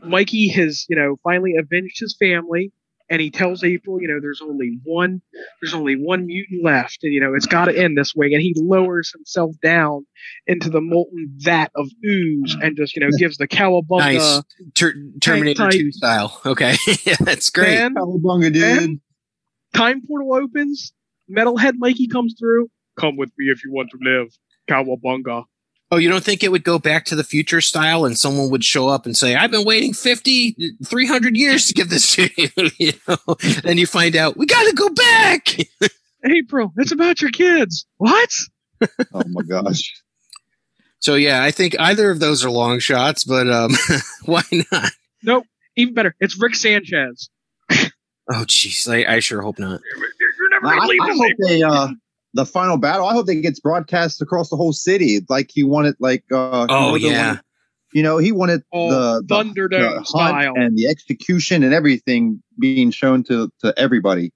Mikey 0.03 0.49
has 0.49 0.85
you 0.89 0.95
know 0.95 1.17
finally 1.23 1.55
avenged 1.57 1.99
his 1.99 2.15
family, 2.19 2.71
and 3.09 3.21
he 3.21 3.31
tells 3.31 3.63
April, 3.63 4.01
you 4.01 4.07
know, 4.07 4.19
there's 4.21 4.41
only 4.41 4.77
one 4.83 5.21
there's 5.61 5.73
only 5.73 5.95
one 5.95 6.25
mutant 6.27 6.63
left, 6.63 6.99
and 7.03 7.13
you 7.13 7.19
know 7.19 7.33
it's 7.33 7.45
got 7.45 7.65
to 7.65 7.77
end 7.77 7.97
this 7.97 8.15
way, 8.15 8.27
and 8.33 8.41
he 8.41 8.53
lowers 8.57 9.11
himself 9.11 9.55
down 9.63 10.05
into 10.47 10.69
the 10.69 10.81
molten 10.81 11.33
vat 11.37 11.71
of 11.75 11.87
ooze 12.05 12.55
and 12.61 12.77
just 12.77 12.95
you 12.95 13.01
know 13.01 13.09
gives 13.17 13.37
the 13.37 13.47
cowabunga. 13.47 13.99
nice. 13.99 14.43
Ter- 14.75 14.93
Terminator 15.21 15.63
type. 15.63 15.71
2 15.73 15.91
style. 15.91 16.41
Okay. 16.45 16.75
yeah, 17.03 17.15
that's 17.19 17.49
great. 17.49 17.75
Then 17.75 17.95
Cowabunga, 17.95 18.53
dude. 18.53 18.63
And- 18.63 19.01
time 19.73 20.01
portal 20.05 20.33
opens. 20.35 20.93
Metalhead 21.29 21.73
Mikey 21.77 22.07
comes 22.07 22.35
through. 22.39 22.69
Come 22.99 23.15
with 23.17 23.29
me 23.37 23.51
if 23.51 23.63
you 23.63 23.71
want 23.71 23.91
to 23.91 23.97
live. 24.01 24.27
Cowabunga. 24.69 25.45
Oh, 25.91 25.97
you 25.97 26.07
don't 26.09 26.23
think 26.23 26.43
it 26.43 26.51
would 26.51 26.63
go 26.63 26.77
back 26.77 27.05
to 27.05 27.15
the 27.15 27.23
future 27.23 27.61
style 27.61 28.05
and 28.05 28.15
someone 28.17 28.51
would 28.51 28.63
show 28.63 28.87
up 28.87 29.05
and 29.07 29.17
say, 29.17 29.33
I've 29.35 29.49
been 29.49 29.65
waiting 29.65 29.93
50, 29.93 30.75
300 30.85 31.35
years 31.35 31.65
to 31.67 31.73
give 31.73 31.89
this 31.89 32.13
to 32.15 32.29
you. 32.37 32.49
you 32.77 32.93
know? 33.07 33.17
Then 33.63 33.79
you 33.79 33.87
find 33.87 34.15
out, 34.15 34.37
we 34.37 34.45
got 34.45 34.67
to 34.67 34.73
go 34.75 34.89
back. 34.89 35.57
April, 36.25 36.71
it's 36.77 36.91
about 36.91 37.21
your 37.21 37.31
kids. 37.31 37.85
What? 37.97 38.29
Oh 39.13 39.23
my 39.27 39.41
gosh. 39.41 39.91
So, 40.99 41.15
yeah, 41.15 41.43
I 41.43 41.51
think 41.51 41.75
either 41.79 42.11
of 42.11 42.19
those 42.21 42.45
are 42.45 42.49
long 42.49 42.79
shots, 42.79 43.23
but 43.25 43.49
um, 43.49 43.71
why 44.25 44.43
not? 44.71 44.91
Nope. 45.23 45.45
Even 45.75 45.93
better, 45.93 46.15
it's 46.21 46.39
Rick 46.39 46.55
Sanchez. 46.55 47.29
Oh, 48.31 48.45
jeez. 48.45 48.87
I, 48.87 49.15
I 49.15 49.19
sure 49.19 49.41
hope 49.41 49.59
not. 49.59 49.81
You're 49.97 50.49
never 50.51 50.75
gonna 50.75 50.87
leave 50.87 51.01
I 51.01 51.07
this. 51.07 51.17
hope 51.17 51.25
April. 51.31 51.47
they 51.49 51.63
uh 51.63 51.87
the 52.33 52.45
final 52.45 52.77
battle. 52.77 53.07
I 53.07 53.13
hope 53.13 53.25
that 53.27 53.35
gets 53.35 53.59
broadcast 53.59 54.21
across 54.21 54.49
the 54.49 54.55
whole 54.55 54.73
city, 54.73 55.19
like 55.29 55.49
he 55.53 55.63
wanted. 55.63 55.95
Like 55.99 56.23
uh, 56.31 56.67
Oh, 56.69 56.95
you 56.95 57.07
know, 57.07 57.09
the 57.09 57.15
yeah. 57.15 57.27
one- 57.29 57.41
you 57.91 58.03
know, 58.03 58.19
he 58.19 58.31
wanted 58.31 58.61
Oh, 58.71 58.89
the, 58.89 59.23
the 59.27 59.35
Thunderdome 59.43 59.95
the 59.95 60.01
hunt 60.01 60.07
style. 60.07 60.53
and 60.55 60.77
the 60.77 60.87
execution 60.87 61.63
and 61.63 61.73
everything 61.73 62.43
being 62.59 62.91
shown 62.91 63.23
to 63.23 63.49
to 63.63 63.73
everybody. 63.79 64.31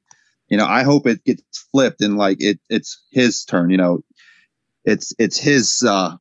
You 0.49 0.57
know, 0.57 0.65
I 0.65 0.81
hope 0.83 1.05
it 1.05 1.23
gets 1.23 1.43
flipped 1.71 2.01
and 2.01 2.17
like 2.17 2.37
it 2.41 2.59
it's 2.69 2.99
his 3.11 3.45
turn. 3.45 3.69
You 3.69 3.77
know, 3.77 3.99
it's 4.85 5.13
it's 5.19 5.37
his. 5.37 5.83
uh 5.83 6.15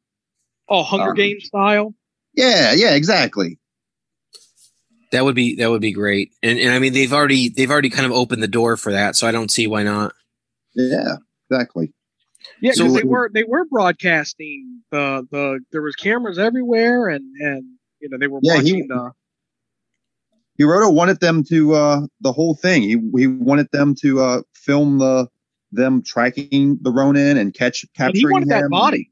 Oh, 0.68 0.82
Hunger 0.82 1.10
um, 1.10 1.16
Games 1.16 1.44
style. 1.46 1.94
Yeah, 2.34 2.72
yeah, 2.74 2.94
exactly. 2.94 3.58
That 5.10 5.24
would 5.24 5.34
be 5.34 5.56
that 5.56 5.68
would 5.70 5.82
be 5.82 5.92
great. 5.92 6.32
And 6.42 6.58
and 6.58 6.70
I 6.72 6.78
mean 6.78 6.92
they've 6.94 7.12
already 7.12 7.48
they've 7.50 7.70
already 7.70 7.90
kind 7.90 8.06
of 8.06 8.12
opened 8.12 8.42
the 8.42 8.48
door 8.48 8.76
for 8.76 8.92
that, 8.92 9.16
so 9.16 9.26
I 9.26 9.30
don't 9.32 9.50
see 9.50 9.66
why 9.66 9.82
not. 9.82 10.14
Yeah, 10.74 11.16
exactly. 11.52 11.92
Yeah, 12.60 12.72
So- 12.72 12.84
because 12.84 12.96
they 12.96 13.02
were 13.08 13.30
they 13.32 13.44
were 13.44 13.64
broadcasting 13.66 14.82
the 14.90 15.26
the 15.30 15.60
there 15.70 15.82
was 15.82 15.94
cameras 15.94 16.38
everywhere 16.38 17.08
and 17.08 17.24
and 17.40 17.64
you 18.00 18.08
know 18.08 18.18
they 18.18 18.26
were 18.26 18.40
Yeah, 18.42 18.54
he- 18.60 18.72
watching 18.72 18.88
the 18.88 19.12
Hiroto 20.60 20.92
wanted 20.92 21.20
them 21.20 21.44
to 21.44 21.74
uh 21.74 22.00
the 22.20 22.32
whole 22.32 22.54
thing. 22.54 22.82
He 22.82 22.96
he 23.16 23.26
wanted 23.26 23.68
them 23.72 23.94
to 24.02 24.20
uh 24.20 24.42
film 24.54 24.98
the 24.98 25.28
them 25.72 26.02
tracking 26.02 26.78
the 26.82 26.90
Ronin 26.92 27.36
and 27.38 27.54
catch 27.54 27.82
and 27.84 27.92
capturing 27.94 28.20
he 28.20 28.26
wanted 28.26 28.48
that 28.50 28.68
body. 28.70 29.10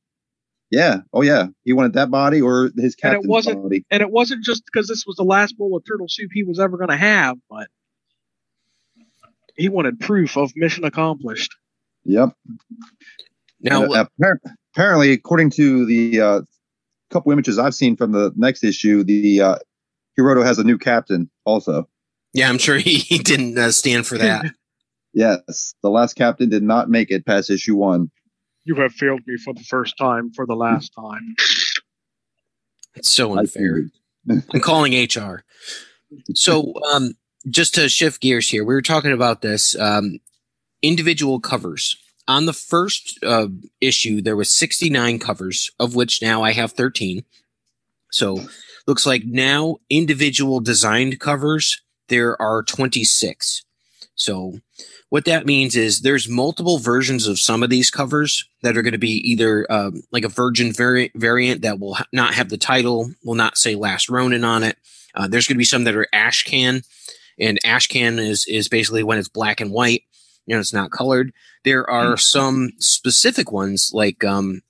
Yeah. 0.70 0.99
Oh 1.12 1.22
yeah. 1.22 1.47
He 1.64 1.72
wanted 1.72 1.95
that 1.95 2.11
body 2.11 2.41
or 2.43 2.70
his 2.76 2.95
And 3.03 3.14
it 3.14 3.22
wasn't- 3.28 3.62
body. 3.62 3.84
And 3.91 4.03
it 4.03 4.11
wasn't 4.11 4.45
just 4.45 4.64
because 4.66 4.86
this 4.88 5.05
was 5.07 5.16
the 5.16 5.24
last 5.24 5.57
bowl 5.57 5.76
of 5.76 5.84
turtle 5.86 6.07
soup 6.09 6.30
he 6.34 6.43
was 6.45 6.61
ever 6.61 6.76
going 6.76 6.91
to 6.91 6.97
have, 6.97 7.38
but 7.49 7.68
he 9.57 9.68
wanted 9.68 9.99
proof 10.01 10.36
of 10.36 10.53
mission 10.55 10.84
accomplished. 10.84 11.55
Yep. 12.05 12.30
Now 13.61 13.84
uh, 13.84 14.05
apparently, 14.74 15.12
according 15.12 15.51
to 15.51 15.84
the 15.86 16.20
uh, 16.20 16.40
couple 17.11 17.32
images 17.32 17.59
I've 17.59 17.74
seen 17.74 17.96
from 17.96 18.12
the 18.12 18.32
next 18.36 18.64
issue, 18.64 19.05
the 19.05 19.40
uh, 19.40 19.59
Hiroto 20.18 20.44
has 20.44 20.59
a 20.59 20.64
new 20.64 20.78
captain 20.78 21.30
also. 21.44 21.88
yeah, 22.32 22.48
I'm 22.48 22.59
sure 22.59 22.78
he, 22.78 22.94
he 22.98 23.18
didn't 23.18 23.59
uh, 23.59 23.72
stand 23.72 24.07
for 24.07 24.18
that. 24.18 24.44
Yes, 25.12 25.74
the 25.82 25.90
last 25.90 26.14
captain 26.14 26.48
did 26.48 26.62
not 26.62 26.88
make 26.88 27.11
it 27.11 27.26
past 27.26 27.51
issue 27.51 27.74
one. 27.74 28.12
You 28.62 28.76
have 28.76 28.92
failed 28.92 29.22
me 29.26 29.36
for 29.38 29.53
the 29.53 29.64
first 29.64 29.98
time, 29.98 30.30
for 30.32 30.46
the 30.46 30.55
last 30.55 30.92
time. 30.94 31.34
It's 32.94 33.12
so 33.12 33.36
unfair. 33.36 33.86
I'm 34.30 34.61
calling 34.61 34.92
HR. 34.92 35.42
So, 36.36 36.74
um, 36.92 37.14
just 37.48 37.74
to 37.74 37.88
shift 37.88 38.20
gears 38.20 38.48
here, 38.48 38.64
we 38.64 38.72
were 38.72 38.82
talking 38.82 39.11
about 39.11 39.42
this 39.42 39.76
um, 39.80 40.20
individual 40.83 41.41
covers. 41.41 41.97
On 42.28 42.47
the 42.47 42.53
first 42.53 43.18
uh, 43.24 43.49
issue, 43.81 44.20
there 44.20 44.37
was 44.37 44.55
69 44.55 45.18
covers, 45.18 45.72
of 45.81 45.95
which 45.95 46.22
now 46.22 46.43
I 46.43 46.53
have 46.53 46.72
13. 46.72 47.24
So, 48.12 48.41
looks 48.87 49.07
like 49.07 49.24
now 49.24 49.78
individual 49.89 50.61
designed 50.61 51.18
covers 51.20 51.83
there 52.09 52.41
are 52.41 52.62
26. 52.62 53.64
So, 54.14 54.59
what 55.09 55.24
that 55.24 55.47
means 55.47 55.74
is 55.74 56.03
there's 56.03 56.28
multiple 56.28 56.78
versions 56.78 57.26
of 57.26 57.41
some 57.41 57.62
of 57.62 57.70
these 57.70 57.91
covers 57.91 58.45
that 58.62 58.76
are 58.76 58.83
going 58.83 58.93
to 58.93 58.99
be 58.99 59.31
either 59.31 59.66
um, 59.70 60.03
like 60.12 60.24
a 60.24 60.28
virgin 60.28 60.72
vari- 60.72 61.11
variant 61.14 61.62
that 61.62 61.81
will 61.81 61.95
ha- 61.95 62.07
not 62.12 62.35
have 62.35 62.49
the 62.49 62.59
title, 62.59 63.11
will 63.24 63.35
not 63.35 63.59
say 63.59 63.74
Last 63.74 64.09
Ronin 64.09 64.45
on 64.45 64.62
it. 64.62 64.76
Uh, 65.14 65.26
there's 65.26 65.49
going 65.49 65.57
to 65.57 65.59
be 65.59 65.64
some 65.64 65.85
that 65.85 65.97
are 65.97 66.07
ashcan, 66.14 66.87
and 67.41 67.59
ashcan 67.64 68.18
is 68.18 68.47
is 68.47 68.68
basically 68.68 69.03
when 69.03 69.18
it's 69.18 69.28
black 69.28 69.61
and 69.61 69.72
white. 69.72 70.05
You 70.47 70.57
know, 70.57 70.61
it's 70.61 70.72
not 70.72 70.91
colored. 70.91 71.32
There 71.64 71.88
are 71.88 72.16
some 72.16 72.70
specific 72.78 73.53
ones 73.53 73.91
like 73.93 74.24
um 74.24 74.62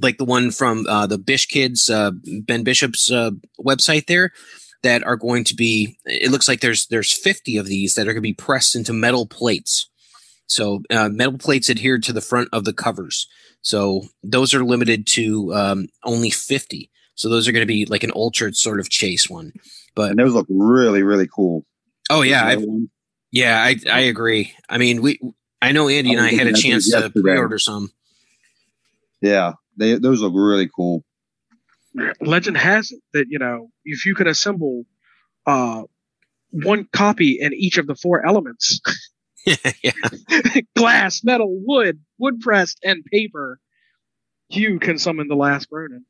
like 0.00 0.18
the 0.18 0.24
one 0.24 0.50
from 0.50 0.86
uh, 0.88 1.06
the 1.06 1.18
Bish 1.18 1.46
Kids 1.46 1.90
uh, 1.90 2.12
Ben 2.44 2.62
Bishop's 2.62 3.10
uh, 3.10 3.30
website 3.58 4.06
there 4.06 4.32
that 4.82 5.04
are 5.04 5.16
going 5.16 5.44
to 5.44 5.54
be. 5.54 5.98
It 6.04 6.30
looks 6.30 6.48
like 6.48 6.60
there's 6.60 6.86
there's 6.86 7.12
50 7.12 7.56
of 7.56 7.66
these 7.66 7.94
that 7.94 8.02
are 8.02 8.12
going 8.12 8.22
to 8.22 8.28
be 8.28 8.34
pressed 8.34 8.76
into 8.76 8.92
metal 8.92 9.26
plates. 9.26 9.88
So 10.46 10.82
uh, 10.90 11.08
metal 11.08 11.38
plates 11.38 11.70
adhered 11.70 12.02
to 12.04 12.12
the 12.12 12.20
front 12.20 12.48
of 12.52 12.64
the 12.64 12.72
covers. 12.72 13.28
So 13.62 14.02
those 14.22 14.54
are 14.54 14.64
limited 14.64 15.06
to 15.08 15.54
um, 15.54 15.88
only 16.04 16.30
50. 16.30 16.90
So 17.14 17.28
those 17.28 17.46
are 17.46 17.52
going 17.52 17.62
to 17.62 17.66
be 17.66 17.84
like 17.86 18.02
an 18.02 18.10
altered 18.10 18.56
sort 18.56 18.80
of 18.80 18.88
chase 18.88 19.28
one. 19.28 19.52
But 19.94 20.10
And 20.10 20.18
those 20.18 20.32
look 20.32 20.46
really, 20.48 21.02
really 21.02 21.28
cool. 21.28 21.64
oh 22.08 22.22
yeah, 22.22 22.44
I, 22.44 22.56
That 22.56 22.66
one. 22.66 22.90
Yeah, 23.32 23.62
I 23.62 23.76
I 23.90 24.00
agree. 24.00 24.54
I 24.68 24.78
mean, 24.78 25.02
we 25.02 25.20
I 25.62 25.72
know 25.72 25.88
Andy 25.88 26.12
and 26.12 26.20
I 26.20 26.28
I 26.28 26.32
had 26.32 26.46
a 26.46 26.52
chance 26.52 26.84
these 26.84 26.94
to 26.94 27.00
yesterday. 27.00 27.22
pre-order 27.22 27.58
some. 27.58 27.90
yeah, 29.20 29.54
they 29.76 29.94
those 29.98 30.20
look 30.20 30.32
really 30.34 30.68
cool. 30.74 31.04
Legend 32.20 32.56
has 32.56 32.92
it 32.92 33.00
that, 33.12 33.26
you 33.28 33.38
know, 33.38 33.70
if 33.84 34.06
you 34.06 34.14
can 34.14 34.28
assemble 34.28 34.84
uh, 35.46 35.82
one 36.50 36.86
copy 36.92 37.38
in 37.40 37.52
each 37.52 37.78
of 37.78 37.86
the 37.88 37.96
four 37.96 38.24
elements 38.24 38.80
yeah. 39.82 39.92
glass, 40.76 41.24
metal, 41.24 41.48
wood, 41.50 42.00
wood 42.18 42.40
pressed, 42.40 42.78
and 42.84 43.04
paper, 43.04 43.58
you 44.48 44.78
can 44.78 44.98
summon 44.98 45.28
the 45.28 45.36
last 45.36 45.68
Ronin. 45.70 46.04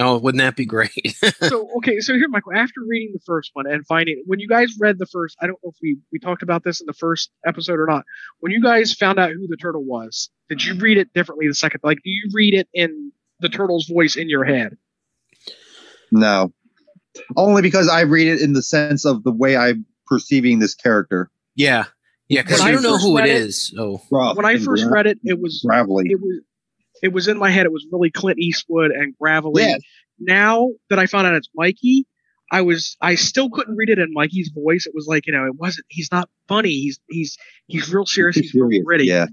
Oh, 0.00 0.18
wouldn't 0.18 0.40
that 0.40 0.56
be 0.56 0.64
great? 0.64 1.14
so 1.40 1.68
okay, 1.76 2.00
so 2.00 2.14
here, 2.14 2.28
Michael. 2.28 2.54
After 2.54 2.80
reading 2.86 3.10
the 3.12 3.20
first 3.26 3.50
one 3.52 3.66
and 3.70 3.86
finding 3.86 4.22
when 4.26 4.40
you 4.40 4.48
guys 4.48 4.74
read 4.80 4.98
the 4.98 5.06
first, 5.06 5.36
I 5.40 5.46
don't 5.46 5.58
know 5.62 5.70
if 5.70 5.76
we 5.82 5.98
we 6.10 6.18
talked 6.18 6.42
about 6.42 6.64
this 6.64 6.80
in 6.80 6.86
the 6.86 6.92
first 6.94 7.30
episode 7.46 7.78
or 7.78 7.86
not. 7.86 8.04
When 8.40 8.50
you 8.50 8.62
guys 8.62 8.92
found 8.94 9.18
out 9.18 9.30
who 9.32 9.46
the 9.46 9.56
turtle 9.56 9.84
was, 9.84 10.30
did 10.48 10.64
you 10.64 10.74
read 10.74 10.96
it 10.98 11.12
differently 11.12 11.46
the 11.48 11.54
second? 11.54 11.80
Like, 11.84 11.98
do 12.02 12.10
you 12.10 12.30
read 12.32 12.54
it 12.54 12.68
in 12.74 13.12
the 13.40 13.48
turtle's 13.48 13.86
voice 13.88 14.16
in 14.16 14.28
your 14.28 14.44
head? 14.44 14.76
No, 16.12 16.52
only 17.36 17.62
because 17.62 17.88
I 17.88 18.00
read 18.02 18.28
it 18.28 18.40
in 18.40 18.52
the 18.52 18.62
sense 18.62 19.04
of 19.04 19.22
the 19.22 19.32
way 19.32 19.56
I'm 19.56 19.86
perceiving 20.06 20.58
this 20.58 20.74
character. 20.74 21.30
yeah. 21.54 21.84
Yeah, 22.28 22.42
because 22.42 22.60
I 22.60 22.68
I 22.68 22.70
don't 22.70 22.84
know 22.84 22.96
who 22.96 23.18
it 23.18 23.24
it- 23.24 23.30
is. 23.30 23.74
Oh, 23.76 24.00
When 24.08 24.44
I 24.46 24.56
first 24.58 24.84
read 24.88 25.08
it, 25.08 25.18
it 25.24 25.40
was 25.40 25.64
gravelly. 25.66 26.04
it 26.06 26.20
was 26.20 26.42
it 27.02 27.12
was 27.12 27.28
in 27.28 27.38
my 27.38 27.50
head. 27.50 27.66
It 27.66 27.72
was 27.72 27.86
really 27.90 28.10
Clint 28.10 28.38
Eastwood 28.38 28.90
and 28.90 29.14
gravelly. 29.20 29.64
Yeah. 29.64 29.76
Now 30.18 30.68
that 30.90 30.98
I 30.98 31.06
found 31.06 31.26
out 31.26 31.34
it's 31.34 31.48
Mikey, 31.54 32.06
I 32.52 32.62
was 32.62 32.96
I 33.00 33.14
still 33.14 33.48
couldn't 33.50 33.76
read 33.76 33.88
it 33.90 33.98
in 33.98 34.12
Mikey's 34.12 34.50
voice. 34.54 34.86
It 34.86 34.92
was 34.94 35.06
like 35.06 35.26
you 35.26 35.32
know 35.32 35.46
it 35.46 35.54
wasn't. 35.56 35.86
He's 35.88 36.10
not 36.12 36.28
funny. 36.48 36.70
He's 36.70 37.00
he's 37.08 37.36
he's 37.66 37.92
real 37.92 38.06
serious. 38.06 38.36
He's 38.36 38.52
real 38.54 38.68
Serious, 38.68 38.84
gritty. 38.84 39.04
Yeah, 39.06 39.26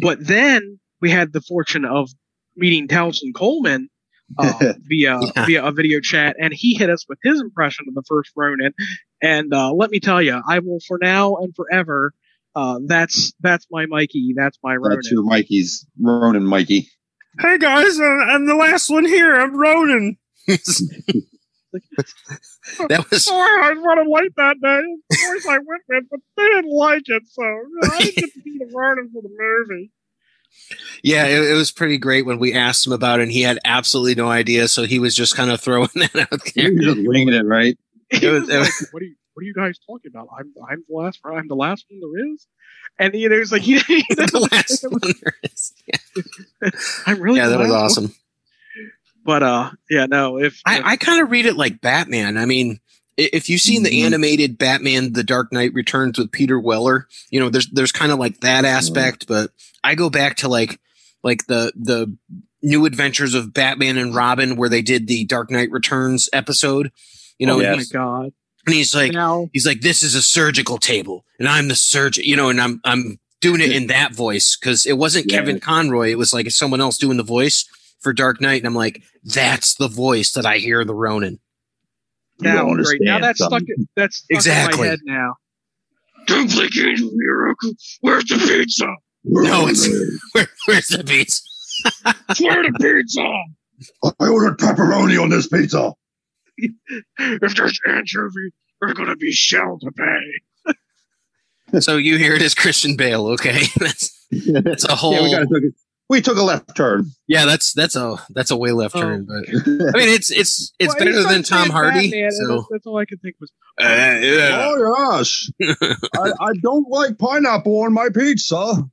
But 0.00 0.24
then 0.26 0.78
we 1.00 1.10
had 1.10 1.32
the 1.32 1.40
fortune 1.40 1.84
of 1.84 2.10
meeting 2.56 2.88
Townsend 2.88 3.34
Coleman 3.34 3.88
uh, 4.38 4.52
via 4.88 5.18
Yeah. 5.20 5.46
via 5.46 5.64
a 5.64 5.72
video 5.72 6.00
chat, 6.00 6.36
and 6.40 6.52
he 6.54 6.74
hit 6.74 6.90
us 6.90 7.04
with 7.08 7.18
his 7.24 7.40
impression 7.40 7.86
of 7.88 7.94
the 7.94 8.02
first 8.08 8.30
Ronin. 8.36 8.72
And 9.22 9.52
uh, 9.52 9.72
let 9.72 9.90
me 9.90 9.98
tell 10.00 10.20
you, 10.22 10.40
I 10.46 10.58
will 10.60 10.78
for 10.86 10.98
now 11.00 11.36
and 11.36 11.54
forever. 11.56 12.12
Uh, 12.56 12.78
that's 12.86 13.34
that's 13.40 13.66
my 13.70 13.84
Mikey. 13.86 14.32
That's 14.34 14.58
my 14.64 14.74
Ronin. 14.76 14.96
that's 14.96 15.10
your 15.12 15.22
Mikey's 15.22 15.86
Ronan 16.00 16.44
Mikey. 16.46 16.88
hey 17.38 17.58
guys, 17.58 18.00
uh, 18.00 18.04
I'm 18.04 18.46
the 18.46 18.54
last 18.56 18.88
one 18.88 19.04
here. 19.04 19.36
I'm 19.36 19.54
Ronan. 19.54 20.16
that 20.48 20.60
was 23.10 23.28
Oh, 23.30 23.60
I 23.62 23.74
wanted 23.74 24.06
like 24.08 24.30
that 24.36 24.56
day. 24.62 24.82
Of 25.12 25.18
course, 25.26 25.46
I 25.46 25.58
went 25.58 25.82
with, 25.88 26.04
but 26.10 26.20
they 26.36 26.44
didn't 26.48 26.72
like 26.74 27.02
it, 27.06 27.22
so 27.26 27.42
you 27.42 27.68
know, 27.82 27.88
I 27.92 27.98
didn't 27.98 28.16
get 28.16 28.32
to 28.32 28.40
be 28.42 28.58
the 28.58 28.70
Ronin 28.74 29.10
for 29.12 29.22
the 29.22 29.28
movie. 29.36 29.90
yeah. 31.02 31.26
It, 31.26 31.50
it 31.50 31.54
was 31.54 31.70
pretty 31.72 31.98
great 31.98 32.24
when 32.26 32.38
we 32.38 32.52
asked 32.54 32.86
him 32.86 32.92
about 32.92 33.20
it. 33.20 33.24
and 33.24 33.32
He 33.32 33.42
had 33.42 33.58
absolutely 33.64 34.14
no 34.14 34.28
idea, 34.30 34.68
so 34.68 34.84
he 34.84 34.98
was 34.98 35.14
just 35.14 35.36
kind 35.36 35.50
of 35.50 35.60
throwing 35.60 35.88
that 35.96 36.16
out 36.32 36.40
there. 36.54 36.72
You're 36.72 36.94
just 36.94 37.06
winging 37.06 37.34
it, 37.34 37.44
right? 37.44 37.76
He 38.20 38.26
It 38.26 38.30
was- 38.30 38.42
was 38.48 38.50
like, 38.50 38.92
"What 38.92 39.02
are 39.02 39.06
you? 39.06 39.14
What 39.34 39.42
are 39.42 39.44
you 39.44 39.54
guys 39.54 39.78
talking 39.86 40.10
about? 40.14 40.28
I'm 40.38 40.52
I'm 40.70 40.84
the 40.88 40.94
last. 40.94 41.18
I'm 41.24 41.48
the 41.48 41.54
last 41.56 41.84
one 41.90 42.00
there 42.00 42.32
is." 42.32 42.46
And 42.98 43.14
you 43.14 43.28
know, 43.30 43.36
it's 43.36 43.52
like 43.52 43.62
he, 43.62 43.78
he 43.80 44.04
the 44.14 44.48
last 44.52 44.82
one 44.88 45.00
there 45.22 45.34
is. 45.42 45.72
Yeah, 45.86 46.70
I'm 47.06 47.20
really. 47.20 47.38
yeah 47.38 47.48
that 47.48 47.58
was 47.58 47.68
one. 47.70 47.78
awesome. 47.80 48.14
But 49.24 49.42
uh, 49.42 49.70
yeah, 49.90 50.06
no. 50.06 50.38
If, 50.38 50.54
if 50.54 50.60
I, 50.66 50.92
I 50.92 50.96
kind 50.96 51.20
of 51.20 51.30
read 51.30 51.46
it 51.46 51.56
like 51.56 51.80
Batman. 51.80 52.38
I 52.38 52.44
mean, 52.46 52.78
if 53.16 53.50
you've 53.50 53.60
seen 53.60 53.82
the 53.82 53.90
Mhm. 53.90 54.04
animated 54.06 54.56
Batman: 54.58 55.12
The 55.14 55.24
Dark 55.24 55.52
Knight 55.52 55.74
Returns 55.74 56.18
with 56.18 56.30
Peter 56.30 56.60
Weller, 56.60 57.08
you 57.30 57.40
know, 57.40 57.48
there's 57.50 57.68
there's 57.70 57.92
kind 57.92 58.12
of 58.12 58.18
like 58.20 58.40
that 58.40 58.64
aspect. 58.64 59.26
But 59.26 59.50
I 59.82 59.96
go 59.96 60.10
back 60.10 60.36
to 60.38 60.48
like 60.48 60.78
like 61.24 61.46
the 61.46 61.72
the 61.74 62.16
new 62.62 62.86
adventures 62.86 63.34
of 63.34 63.52
Batman 63.52 63.98
and 63.98 64.14
Robin, 64.14 64.54
where 64.56 64.68
they 64.68 64.82
did 64.82 65.08
the 65.08 65.24
Dark 65.24 65.50
Knight 65.50 65.70
Returns 65.72 66.28
episode. 66.32 66.92
You 67.38 67.46
know, 67.46 67.56
oh 67.56 67.60
and, 67.60 67.70
my 67.72 67.76
he's, 67.76 67.92
god! 67.92 68.32
and 68.66 68.74
he's 68.74 68.94
like, 68.94 69.12
now 69.12 69.48
he's 69.52 69.66
like, 69.66 69.80
this 69.80 70.02
is 70.02 70.14
a 70.14 70.22
surgical 70.22 70.78
table, 70.78 71.24
and 71.38 71.48
I'm 71.48 71.68
the 71.68 71.74
surgeon. 71.74 72.24
You 72.24 72.36
know, 72.36 72.48
and 72.48 72.60
I'm 72.60 72.80
I'm 72.84 73.18
doing 73.40 73.60
it 73.60 73.70
in 73.72 73.88
that 73.88 74.14
voice 74.14 74.56
because 74.56 74.86
it 74.86 74.94
wasn't 74.94 75.30
Yeah. 75.30 75.38
Kevin 75.38 75.60
Conroy; 75.60 76.10
it 76.10 76.18
was 76.18 76.32
like 76.32 76.50
someone 76.50 76.80
else 76.80 76.96
doing 76.98 77.16
the 77.16 77.22
voice 77.22 77.64
for 78.00 78.12
Dark 78.12 78.40
Knight, 78.40 78.58
and 78.60 78.66
I'm 78.66 78.74
like, 78.74 79.02
that's 79.24 79.74
the 79.74 79.88
voice 79.88 80.32
that 80.32 80.46
I 80.46 80.58
hear 80.58 80.84
the 80.84 80.94
Ronin. 80.94 81.38
Now 82.40 82.56
don't 82.66 82.82
great. 82.82 83.00
Now 83.02 83.14
understand 83.16 83.24
that's 83.24 83.38
stuck. 83.38 83.50
something. 83.50 83.74
in- 83.78 83.88
That's 83.96 84.16
stuck 84.18 84.30
in 84.30 84.36
Exactly. 84.36 84.78
my 84.80 84.86
head 84.86 84.98
now. 85.04 85.34
Duplicated 86.26 87.00
miracle. 87.14 87.72
Where's 88.00 88.24
the 88.24 88.36
pizza? 88.36 88.86
No, 89.24 89.68
it's 89.68 89.88
where, 90.32 90.46
where's 90.66 90.88
the 90.88 91.04
pizza? 91.04 91.40
Where's 92.40 92.66
the 92.72 92.78
pizza? 92.80 94.12
I 94.20 94.28
ordered 94.28 94.58
pepperoni 94.58 95.20
on 95.22 95.28
this 95.30 95.46
pizza. 95.48 95.92
If 97.18 97.54
there's 97.56 97.80
anchovy, 97.88 98.52
there's 98.80 98.94
gonna 98.94 99.16
be 99.16 99.32
shell 99.32 99.78
to 99.80 99.90
pay. 99.92 100.72
So 101.80 101.96
you 101.96 102.16
hear 102.16 102.34
it 102.34 102.42
as 102.42 102.54
Christian 102.54 102.96
Bale, 102.96 103.26
okay? 103.30 103.62
That's 103.76 104.26
that's 104.30 104.84
a 104.84 104.94
whole. 104.94 105.14
Yeah, 105.14 105.22
we 105.22 105.30
gotta, 105.32 105.70
we 106.08 106.20
took 106.20 106.36
a 106.38 106.42
left 106.42 106.76
turn. 106.76 107.06
Yeah, 107.26 107.44
that's 107.44 107.72
that's 107.72 107.96
a 107.96 108.16
that's 108.30 108.52
a 108.52 108.56
way 108.56 108.70
left 108.70 108.94
Oh. 108.94 109.00
turn, 109.00 109.26
but 109.26 109.48
I 109.48 109.98
mean 109.98 110.08
it's 110.08 110.30
it's 110.30 110.72
it's 110.78 110.94
Well, 110.94 111.04
better 111.04 111.22
than 111.24 111.42
Tom 111.42 111.68
Hardy. 111.70 112.10
Batman, 112.10 112.30
so 112.30 112.46
that's, 112.54 112.66
that's 112.70 112.86
all 112.86 112.98
I 112.98 113.04
could 113.04 113.20
think 113.20 113.34
was. 113.40 113.50
Uh, 113.80 113.84
yeah. 114.20 114.64
Oh 114.64 114.94
gosh, 114.94 115.50
I, 115.60 116.32
I 116.40 116.52
don't 116.62 116.88
like 116.88 117.18
pineapple 117.18 117.80
on 117.82 117.92
my 117.92 118.10
pizza. 118.14 118.84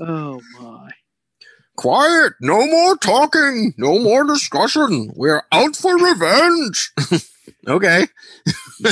Oh 0.00 0.40
my! 0.60 0.90
Quiet, 1.76 2.34
no 2.40 2.66
more 2.66 2.96
talking, 2.96 3.74
no 3.76 3.98
more 3.98 4.24
discussion. 4.24 5.12
We're 5.14 5.42
out 5.52 5.76
for 5.76 5.96
revenge. 5.96 6.92
okay. 7.68 8.06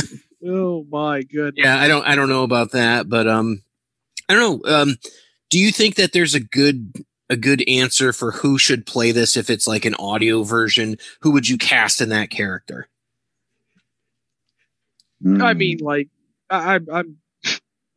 Oh 0.44 0.84
my 0.90 1.22
goodness! 1.22 1.64
Yeah, 1.64 1.78
I 1.78 1.86
don't 1.86 2.04
I 2.04 2.16
don't 2.16 2.28
know 2.28 2.42
about 2.42 2.72
that, 2.72 3.08
but 3.08 3.28
um 3.28 3.62
I 4.28 4.34
don't 4.34 4.66
know. 4.66 4.74
Um 4.74 4.96
do 5.50 5.58
you 5.60 5.70
think 5.70 5.94
that 5.94 6.12
there's 6.12 6.34
a 6.34 6.40
good 6.40 6.92
a 7.30 7.36
good 7.36 7.62
answer 7.68 8.12
for 8.12 8.32
who 8.32 8.58
should 8.58 8.84
play 8.84 9.12
this 9.12 9.36
if 9.36 9.48
it's 9.50 9.68
like 9.68 9.84
an 9.84 9.94
audio 10.00 10.42
version? 10.42 10.96
Who 11.20 11.30
would 11.30 11.48
you 11.48 11.58
cast 11.58 12.00
in 12.00 12.08
that 12.08 12.30
character? 12.30 12.88
I 15.24 15.54
mean, 15.54 15.78
like, 15.78 16.08
I, 16.50 16.74
I'm, 16.74 16.86
I'm, 16.92 17.18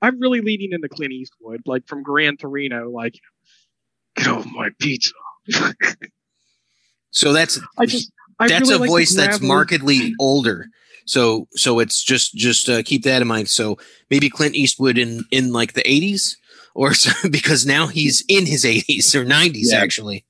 I'm 0.02 0.20
really 0.20 0.42
leaning 0.42 0.72
into 0.72 0.88
Clint 0.88 1.12
Eastwood, 1.12 1.62
like 1.66 1.88
from 1.88 2.04
Gran 2.04 2.38
Torino, 2.38 2.90
like, 2.90 3.20
get 4.16 4.28
off 4.28 4.46
my 4.46 4.70
pizza. 4.80 5.12
So 7.12 7.32
that's 7.34 7.60
I 7.78 7.86
just, 7.86 8.12
I 8.40 8.48
that's 8.48 8.62
really 8.70 8.76
a 8.76 8.80
like 8.80 8.90
voice 8.90 9.16
that's 9.16 9.42
markedly 9.42 10.14
older. 10.20 10.68
So 11.06 11.48
so 11.52 11.80
it's 11.80 12.04
just 12.04 12.36
just 12.36 12.68
uh, 12.70 12.84
keep 12.84 13.04
that 13.04 13.22
in 13.22 13.28
mind. 13.28 13.48
So 13.50 13.78
maybe 14.10 14.30
Clint 14.30 14.56
Eastwood 14.56 14.98
in 14.98 15.24
in 15.32 15.54
like 15.54 15.74
the 15.74 15.84
80s 15.84 16.36
or 16.74 16.94
so, 16.94 17.12
because 17.30 17.66
now 17.66 17.88
he's 17.88 18.24
in 18.28 18.46
his 18.46 18.66
80s 18.66 19.16
or 19.16 19.24
90s 19.26 19.68
Yeah. 19.72 19.78
actually. 19.80 20.26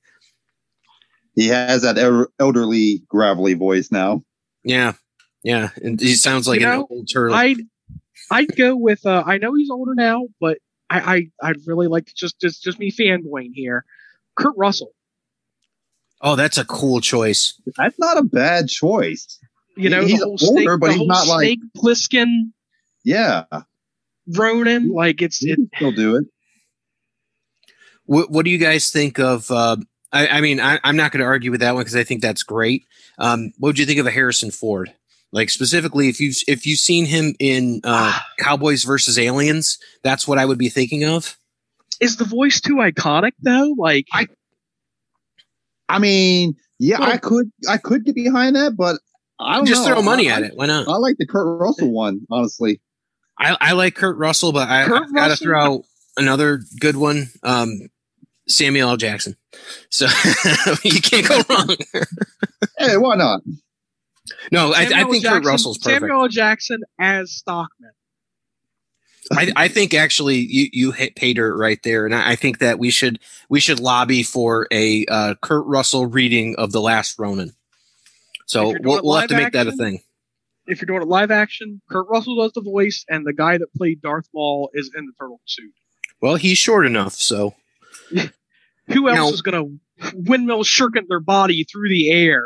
he 1.34 1.48
has 1.48 1.82
that 1.82 1.98
el- 1.98 2.28
elderly, 2.38 3.02
gravelly 3.08 3.54
voice 3.54 3.90
now. 3.90 4.22
Yeah. 4.64 4.92
Yeah, 5.42 5.70
and 5.82 6.00
he 6.00 6.14
sounds 6.14 6.48
like 6.48 6.60
You 6.60 6.66
an 6.66 6.72
know, 6.78 6.86
old 6.90 7.08
turtle. 7.12 7.36
I'd, 7.36 7.58
I'd 8.32 8.56
go 8.56 8.74
with. 8.74 9.06
Uh, 9.06 9.22
I 9.24 9.38
know 9.38 9.54
he's 9.54 9.70
older 9.70 9.94
now, 9.94 10.26
but 10.40 10.58
I, 10.88 11.30
I, 11.42 11.48
I'd 11.48 11.56
really 11.66 11.88
like 11.88 12.06
to 12.06 12.14
just, 12.14 12.40
just, 12.40 12.62
just 12.62 12.78
me 12.78 12.90
fanboying 12.92 13.50
here. 13.54 13.84
Kurt 14.36 14.54
Russell. 14.56 14.92
oh, 16.20 16.36
that's 16.36 16.58
a 16.58 16.64
cool 16.64 17.00
choice. 17.00 17.60
That's 17.76 17.98
not 17.98 18.18
a 18.18 18.22
bad 18.22 18.68
choice. 18.68 19.38
You 19.76 19.90
know, 19.90 20.02
He's 20.04 20.20
the 20.20 20.24
whole 20.26 20.38
older, 20.40 20.62
snake, 20.62 20.68
but 20.80 20.86
the 20.86 20.92
he's 20.92 20.98
whole 20.98 21.06
not 21.08 21.26
like- 21.26 21.40
snake 21.40 21.60
Plissken, 21.76 22.52
Yeah, 23.04 23.44
Ronan. 24.28 24.90
Like 24.92 25.20
it's, 25.22 25.38
he 25.38 25.50
it, 25.52 25.56
can 25.56 25.70
still 25.76 25.92
do 25.92 26.16
it. 26.16 26.24
What, 28.04 28.30
what 28.30 28.44
do 28.44 28.50
you 28.50 28.58
guys 28.58 28.90
think 28.90 29.18
of? 29.18 29.50
Uh, 29.50 29.76
I, 30.12 30.28
I 30.28 30.40
mean, 30.40 30.60
I, 30.60 30.78
I'm 30.84 30.96
not 30.96 31.10
going 31.12 31.20
to 31.20 31.26
argue 31.26 31.50
with 31.50 31.60
that 31.60 31.74
one 31.74 31.82
because 31.82 31.96
I 31.96 32.04
think 32.04 32.22
that's 32.22 32.42
great. 32.44 32.86
Um, 33.18 33.52
what 33.58 33.70
would 33.70 33.78
you 33.78 33.86
think 33.86 33.98
of 33.98 34.06
a 34.06 34.10
Harrison 34.10 34.50
Ford? 34.50 34.92
Like 35.32 35.50
specifically, 35.50 36.08
if 36.08 36.20
you've 36.20 36.36
if 36.48 36.66
you've 36.66 36.78
seen 36.78 37.04
him 37.06 37.34
in 37.38 37.80
uh, 37.84 38.18
Cowboys 38.38 38.84
versus 38.84 39.18
Aliens, 39.18 39.78
that's 40.02 40.26
what 40.26 40.38
I 40.38 40.44
would 40.46 40.58
be 40.58 40.68
thinking 40.68 41.04
of. 41.04 41.36
is 42.00 42.16
the 42.16 42.24
voice 42.24 42.60
too 42.60 42.76
iconic 42.76 43.32
though? 43.42 43.74
Like, 43.76 44.06
I 45.88 45.98
mean, 45.98 46.56
yeah, 46.78 47.00
Well- 47.00 47.10
I 47.12 47.16
could, 47.18 47.50
I 47.68 47.76
could 47.78 48.04
get 48.04 48.14
behind 48.14 48.56
that, 48.56 48.76
but 48.76 49.00
I 49.38 49.56
don't 49.56 49.66
Just 49.66 49.86
know. 49.86 49.94
throw 49.94 50.02
money 50.02 50.30
I, 50.30 50.36
at 50.36 50.42
it. 50.44 50.52
Why 50.54 50.66
not? 50.66 50.88
I 50.88 50.96
like 50.96 51.16
the 51.18 51.26
Kurt 51.26 51.60
Russell 51.60 51.92
one, 51.92 52.20
honestly. 52.30 52.80
I, 53.38 53.56
I 53.60 53.72
like 53.72 53.94
Kurt 53.94 54.16
Russell, 54.16 54.52
but 54.52 54.68
I, 54.68 54.86
Kurt 54.86 55.02
I've 55.02 55.14
got 55.14 55.24
to 55.24 55.30
Russell? 55.30 55.44
throw 55.46 55.64
out 55.74 55.80
another 56.16 56.60
good 56.80 56.96
one. 56.96 57.28
Um, 57.42 57.88
Samuel 58.48 58.90
L. 58.90 58.96
Jackson. 58.96 59.36
So 59.90 60.06
you 60.84 61.00
can't 61.02 61.28
go 61.28 61.42
wrong. 61.50 61.76
Hey, 62.78 62.96
why 62.96 63.16
not? 63.16 63.42
No, 64.52 64.72
I, 64.72 64.82
I 64.82 65.04
think 65.04 65.22
Jackson, 65.22 65.42
Kurt 65.42 65.44
Russell's 65.44 65.78
perfect. 65.78 66.00
Samuel 66.02 66.28
Jackson 66.28 66.80
as 66.98 67.32
Stockman. 67.32 67.90
I, 69.32 69.52
I 69.56 69.68
think 69.68 69.92
actually 69.92 70.36
you 70.36 70.68
you 70.72 70.92
hit 70.92 71.16
pay 71.16 71.32
dirt 71.32 71.56
right 71.56 71.82
there, 71.82 72.06
and 72.06 72.14
I, 72.14 72.32
I 72.32 72.36
think 72.36 72.58
that 72.58 72.78
we 72.78 72.90
should 72.90 73.18
we 73.48 73.58
should 73.58 73.80
lobby 73.80 74.22
for 74.22 74.68
a 74.70 75.04
uh, 75.06 75.34
Kurt 75.42 75.66
Russell 75.66 76.06
reading 76.06 76.54
of 76.56 76.72
the 76.72 76.80
Last 76.80 77.18
Ronin. 77.18 77.52
So 78.46 78.60
If 78.60 78.64
you're 78.64 78.78
doing 78.78 78.84
we'll, 78.84 79.02
we'll 79.02 79.16
have 79.16 79.28
to 79.30 79.36
make 79.36 79.52
that 79.52 79.66
a 79.66 79.72
thing. 79.72 80.00
If 80.68 80.80
you're 80.80 80.86
doing 80.86 81.02
it 81.02 81.08
live 81.08 81.30
action, 81.30 81.80
Kurt 81.90 82.06
Russell 82.08 82.36
does 82.36 82.52
the 82.52 82.60
voice, 82.60 83.04
and 83.08 83.26
the 83.26 83.32
guy 83.32 83.58
that 83.58 83.72
played 83.76 84.00
Darth 84.00 84.28
Maul 84.32 84.70
is 84.74 84.90
in 84.96 85.06
the 85.06 85.12
turtle 85.18 85.40
suit. 85.44 85.72
Well, 86.20 86.36
he's 86.36 86.58
short 86.58 86.86
enough, 86.86 87.14
so 87.14 87.54
Who 88.88 89.08
else 89.08 89.16
Now- 89.16 89.28
is 89.28 89.42
going 89.42 89.80
to 90.02 90.14
windmill 90.14 90.64
shirking 90.64 91.06
their 91.08 91.20
body 91.20 91.64
through 91.64 91.88
the 91.88 92.10
air? 92.10 92.44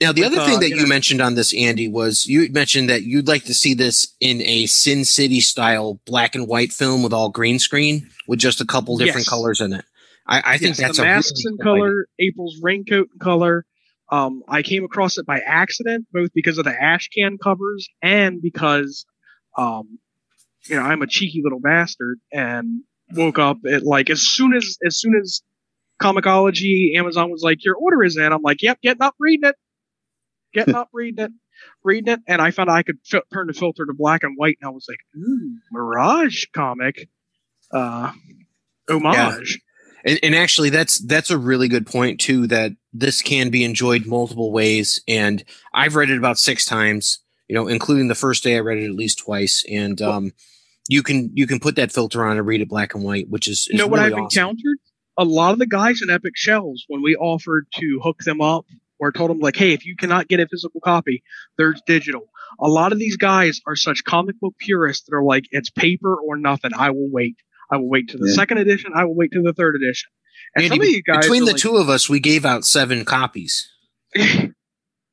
Now, 0.00 0.12
the 0.12 0.22
With, 0.22 0.32
other 0.32 0.42
uh, 0.42 0.46
thing 0.46 0.60
that 0.60 0.68
you 0.68 0.76
know- 0.76 0.86
mentioned 0.86 1.20
on 1.22 1.34
this, 1.36 1.54
Andy, 1.54 1.88
was 1.88 2.26
you 2.26 2.50
mentioned 2.52 2.90
that 2.90 3.04
you'd 3.04 3.28
like 3.28 3.44
to 3.44 3.54
see 3.54 3.72
this 3.74 4.14
in 4.20 4.42
a 4.42 4.66
Sin 4.66 5.04
City 5.04 5.40
style 5.40 5.98
black 6.04 6.34
and 6.34 6.46
white 6.46 6.72
film 6.72 7.02
with 7.02 7.12
all 7.14 7.30
green 7.30 7.58
screen 7.58 8.08
with 8.28 8.38
just 8.38 8.60
a 8.60 8.66
couple 8.66 8.98
different 8.98 9.20
Yes. 9.26 9.28
colors 9.28 9.60
in 9.60 9.72
it. 9.72 9.84
I, 10.26 10.42
I 10.44 10.58
think 10.58 10.76
Yes, 10.76 10.78
that's 10.78 10.96
the 10.98 11.02
a 11.04 11.06
masks 11.06 11.42
really 11.44 11.54
in 11.54 11.58
cool 11.64 11.72
idea. 11.72 11.82
color, 11.84 12.06
April's 12.18 12.58
raincoat 12.62 13.08
in 13.12 13.18
color. 13.20 13.64
Um, 14.12 14.42
I 14.48 14.62
came 14.62 14.84
across 14.84 15.16
it 15.18 15.24
by 15.26 15.40
accident, 15.40 16.06
both 16.12 16.30
because 16.34 16.58
of 16.58 16.64
the 16.64 16.74
ash 16.82 17.08
can 17.08 17.38
covers 17.38 17.88
and 18.02 18.42
because, 18.42 19.06
um, 19.56 19.98
you 20.68 20.76
know, 20.76 20.82
I'm 20.82 21.00
a 21.02 21.06
cheeky 21.06 21.40
little 21.42 21.60
bastard 21.60 22.18
and 22.32 22.82
woke 23.14 23.38
up 23.38 23.58
at 23.70 23.82
like 23.84 24.10
as 24.10 24.20
soon 24.20 24.54
as 24.54 24.76
as 24.84 24.98
soon 24.98 25.14
as 25.20 25.40
ComiXology, 26.02 26.96
Amazon 26.96 27.30
was 27.30 27.42
like, 27.42 27.64
"Your 27.64 27.76
order 27.76 28.04
is 28.04 28.16
in." 28.16 28.32
I'm 28.32 28.42
like, 28.42 28.62
"Yep, 28.62 28.80
getting 28.82 29.02
up, 29.02 29.14
reading 29.18 29.48
it, 29.48 29.56
getting 30.56 30.74
up, 30.74 30.88
reading 30.92 31.24
it, 31.24 31.32
reading 31.84 32.14
it," 32.14 32.20
and 32.26 32.40
I 32.40 32.50
found 32.50 32.70
I 32.70 32.82
could 32.82 32.98
fi- 33.04 33.22
turn 33.32 33.46
the 33.46 33.52
filter 33.52 33.86
to 33.86 33.94
black 33.94 34.22
and 34.22 34.36
white, 34.36 34.58
and 34.60 34.68
I 34.68 34.70
was 34.70 34.86
like, 34.88 34.98
"Ooh, 35.16 35.58
Mirage 35.70 36.46
comic, 36.52 37.08
uh, 37.72 38.12
homage." 38.90 39.60
And, 40.04 40.20
and 40.22 40.34
actually, 40.34 40.70
that's 40.70 40.98
that's 41.00 41.30
a 41.30 41.38
really 41.38 41.68
good 41.68 41.86
point 41.86 42.20
too. 42.20 42.46
That 42.46 42.72
this 42.92 43.22
can 43.22 43.50
be 43.50 43.64
enjoyed 43.64 44.06
multiple 44.06 44.52
ways, 44.52 45.02
and 45.06 45.44
I've 45.74 45.96
read 45.96 46.10
it 46.10 46.18
about 46.18 46.38
six 46.38 46.64
times. 46.64 47.20
You 47.48 47.54
know, 47.54 47.68
including 47.68 48.08
the 48.08 48.16
first 48.16 48.42
day 48.42 48.56
I 48.56 48.60
read 48.60 48.78
it 48.78 48.86
at 48.86 48.96
least 48.96 49.18
twice, 49.20 49.64
and 49.70 50.00
um, 50.02 50.32
you 50.88 51.02
can 51.02 51.30
you 51.34 51.46
can 51.46 51.60
put 51.60 51.76
that 51.76 51.92
filter 51.92 52.24
on 52.24 52.36
and 52.36 52.46
read 52.46 52.60
it 52.60 52.68
black 52.68 52.94
and 52.94 53.04
white, 53.04 53.28
which 53.28 53.48
is, 53.48 53.60
is 53.60 53.68
you 53.70 53.78
know 53.78 53.86
what 53.86 54.00
I've 54.00 54.12
awesome. 54.12 54.24
encountered? 54.24 54.78
A 55.18 55.24
lot 55.24 55.52
of 55.52 55.58
the 55.58 55.66
guys 55.66 56.02
in 56.02 56.10
Epic 56.10 56.34
Shells, 56.36 56.84
when 56.88 57.02
we 57.02 57.16
offered 57.16 57.66
to 57.76 58.00
hook 58.02 58.18
them 58.24 58.40
up 58.40 58.66
or 58.98 59.12
told 59.12 59.30
them 59.30 59.38
like, 59.38 59.56
hey, 59.56 59.72
if 59.72 59.84
you 59.86 59.96
cannot 59.96 60.28
get 60.28 60.40
a 60.40 60.46
physical 60.48 60.80
copy, 60.80 61.22
there's 61.58 61.80
digital. 61.86 62.22
A 62.60 62.68
lot 62.68 62.92
of 62.92 62.98
these 62.98 63.16
guys 63.16 63.60
are 63.66 63.76
such 63.76 64.04
comic 64.04 64.38
book 64.40 64.54
purists 64.58 65.04
that 65.08 65.16
are 65.16 65.22
like, 65.22 65.44
it's 65.50 65.70
paper 65.70 66.14
or 66.14 66.36
nothing. 66.36 66.70
I 66.76 66.90
will 66.90 67.08
wait. 67.10 67.36
I 67.70 67.76
will 67.76 67.88
wait 67.88 68.08
to 68.10 68.18
the 68.18 68.28
Yeah. 68.28 68.34
second 68.34 68.58
edition. 68.58 68.92
I 68.94 69.04
will 69.04 69.14
wait 69.16 69.32
to 69.32 69.42
the 69.42 69.52
third 69.52 69.74
edition. 69.76 70.08
And 70.54 70.64
Andy, 70.64 70.76
some 70.76 70.80
of 70.82 70.88
you 70.88 71.02
guys 71.02 71.24
Between 71.24 71.44
the 71.44 71.52
like- 71.52 71.60
two 71.60 71.76
of 71.76 71.88
us, 71.88 72.08
we 72.08 72.20
gave 72.20 72.44
out 72.46 72.64
seven 72.64 73.04
copies. 73.04 73.68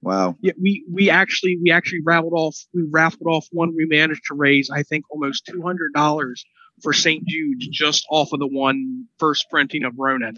Wow. 0.02 0.36
yeah, 0.42 0.52
we 0.62 0.84
we 0.92 1.10
actually 1.10 1.58
we 1.64 1.72
actually 1.72 2.02
raffled 2.06 2.34
off 2.36 2.58
we 2.74 2.84
raffled 2.92 3.26
off 3.28 3.48
one. 3.52 3.74
We 3.74 3.86
managed 3.86 4.24
to 4.28 4.34
raise 4.36 4.70
I 4.70 4.84
think 4.84 5.06
almost 5.10 5.46
two 5.46 5.62
hundred 5.62 5.94
dollars 5.94 6.44
for 6.82 6.92
St. 6.92 7.26
Jude's 7.26 7.68
just 7.70 8.06
off 8.12 8.34
of 8.34 8.40
the 8.42 8.48
one 8.48 9.06
first 9.18 9.46
printing 9.50 9.86
of 9.86 9.94
Ronin. 9.98 10.36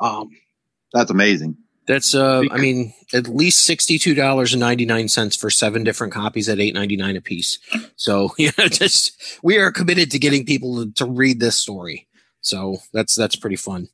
Um, 0.00 0.30
That's 0.94 1.10
amazing. 1.10 1.58
That's 1.86 2.14
uh, 2.14 2.42
I 2.50 2.58
mean, 2.58 2.94
at 3.12 3.26
least 3.26 3.64
sixty-two 3.64 4.14
dollars 4.14 4.52
and 4.52 4.60
ninety-nine 4.60 5.08
cents 5.08 5.36
for 5.36 5.50
seven 5.50 5.82
different 5.82 6.12
copies 6.12 6.48
at 6.48 6.60
eight 6.60 6.74
ninety-nine 6.74 7.16
a 7.16 7.20
piece. 7.20 7.58
So 7.96 8.30
yeah, 8.38 8.50
just 8.68 9.40
we 9.42 9.58
are 9.58 9.72
committed 9.72 10.10
to 10.12 10.18
getting 10.18 10.46
people 10.46 10.84
to, 10.84 10.92
to 10.92 11.06
read 11.06 11.40
this 11.40 11.56
story. 11.56 12.06
So 12.40 12.78
that's 12.92 13.14
that's 13.14 13.36
pretty 13.36 13.56
fun. 13.56 13.88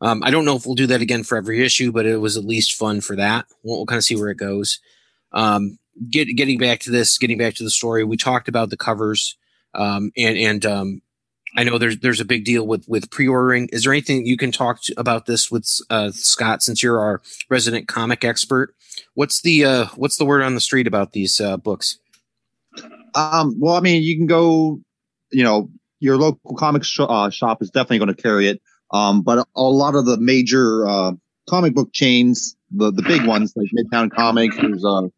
Um, 0.00 0.22
I 0.24 0.30
don't 0.30 0.44
know 0.44 0.56
if 0.56 0.66
we'll 0.66 0.74
do 0.74 0.88
that 0.88 1.00
again 1.00 1.22
for 1.22 1.38
every 1.38 1.64
issue, 1.64 1.92
but 1.92 2.06
it 2.06 2.16
was 2.16 2.36
at 2.36 2.44
least 2.44 2.74
fun 2.74 3.00
for 3.00 3.14
that. 3.16 3.46
We'll, 3.62 3.76
we'll 3.76 3.86
kind 3.86 3.98
of 3.98 4.04
see 4.04 4.16
where 4.16 4.30
it 4.30 4.36
goes. 4.36 4.80
Um, 5.30 5.78
get, 6.10 6.24
getting 6.36 6.58
back 6.58 6.80
to 6.80 6.90
this, 6.90 7.18
getting 7.18 7.38
back 7.38 7.54
to 7.54 7.62
the 7.62 7.70
story, 7.70 8.02
we 8.02 8.16
talked 8.16 8.48
about 8.48 8.70
the 8.70 8.76
covers, 8.76 9.36
um, 9.74 10.10
and 10.16 10.36
and 10.36 10.66
um, 10.66 11.01
I 11.56 11.64
know 11.64 11.78
there's 11.78 11.98
there's 11.98 12.20
a 12.20 12.24
big 12.24 12.44
deal 12.44 12.66
with 12.66 12.88
with 12.88 13.10
pre-ordering. 13.10 13.68
Is 13.72 13.84
there 13.84 13.92
anything 13.92 14.26
you 14.26 14.36
can 14.36 14.52
talk 14.52 14.82
to, 14.82 14.94
about 14.96 15.26
this 15.26 15.50
with 15.50 15.68
uh, 15.90 16.10
Scott, 16.12 16.62
since 16.62 16.82
you're 16.82 17.00
our 17.00 17.20
resident 17.50 17.88
comic 17.88 18.24
expert? 18.24 18.74
What's 19.14 19.42
the 19.42 19.64
uh, 19.64 19.86
what's 19.96 20.16
the 20.16 20.24
word 20.24 20.42
on 20.42 20.54
the 20.54 20.60
street 20.60 20.86
about 20.86 21.12
these 21.12 21.40
uh, 21.40 21.58
books? 21.58 21.98
Um, 23.14 23.56
well, 23.58 23.76
I 23.76 23.80
mean, 23.80 24.02
you 24.02 24.16
can 24.16 24.26
go, 24.26 24.80
you 25.30 25.44
know, 25.44 25.70
your 26.00 26.16
local 26.16 26.56
comic 26.56 26.84
sh- 26.84 27.00
uh, 27.00 27.28
shop 27.28 27.60
is 27.60 27.70
definitely 27.70 27.98
going 27.98 28.14
to 28.14 28.22
carry 28.22 28.48
it. 28.48 28.62
Um, 28.90 29.22
but 29.22 29.46
a 29.54 29.62
lot 29.62 29.94
of 29.94 30.06
the 30.06 30.16
major 30.16 30.86
uh, 30.88 31.12
comic 31.48 31.74
book 31.74 31.92
chains, 31.92 32.56
the 32.70 32.90
the 32.90 33.02
big 33.02 33.26
ones 33.26 33.52
like 33.56 33.68
Midtown 33.76 34.10
Comics, 34.10 34.56
there's 34.56 34.84
uh, 34.84 35.08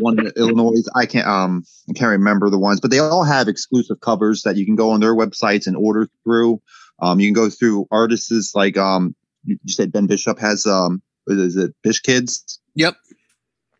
one 0.00 0.18
in 0.18 0.32
Illinois. 0.36 0.82
I 0.94 1.06
can't 1.06 1.26
um 1.26 1.64
I 1.88 1.92
can't 1.92 2.10
remember 2.10 2.50
the 2.50 2.58
ones, 2.58 2.80
but 2.80 2.90
they 2.90 2.98
all 2.98 3.24
have 3.24 3.48
exclusive 3.48 4.00
covers 4.00 4.42
that 4.42 4.56
you 4.56 4.64
can 4.64 4.76
go 4.76 4.90
on 4.90 5.00
their 5.00 5.14
websites 5.14 5.66
and 5.66 5.76
order 5.76 6.08
through. 6.24 6.60
Um, 7.00 7.20
you 7.20 7.28
can 7.28 7.34
go 7.34 7.50
through 7.50 7.86
artists 7.90 8.54
like 8.54 8.76
um, 8.76 9.14
you 9.44 9.58
said 9.66 9.92
Ben 9.92 10.06
Bishop 10.06 10.38
has 10.38 10.66
um, 10.66 11.02
is 11.26 11.56
it 11.56 11.74
Bish 11.82 12.00
Kids? 12.00 12.60
Yep. 12.74 12.96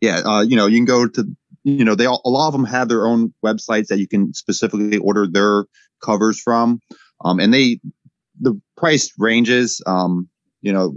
Yeah, 0.00 0.20
uh, 0.24 0.42
you 0.42 0.56
know, 0.56 0.66
you 0.66 0.78
can 0.78 0.84
go 0.84 1.06
to, 1.06 1.24
you 1.62 1.84
know, 1.84 1.94
they 1.94 2.06
all, 2.06 2.20
a 2.24 2.28
lot 2.28 2.48
of 2.48 2.52
them 2.52 2.64
have 2.64 2.88
their 2.88 3.06
own 3.06 3.32
websites 3.44 3.86
that 3.86 4.00
you 4.00 4.08
can 4.08 4.34
specifically 4.34 4.98
order 4.98 5.28
their 5.28 5.66
covers 6.04 6.40
from. 6.40 6.80
Um, 7.24 7.38
and 7.38 7.54
they, 7.54 7.78
the 8.40 8.60
price 8.76 9.12
ranges, 9.16 9.80
um, 9.86 10.28
you 10.60 10.72
know, 10.72 10.92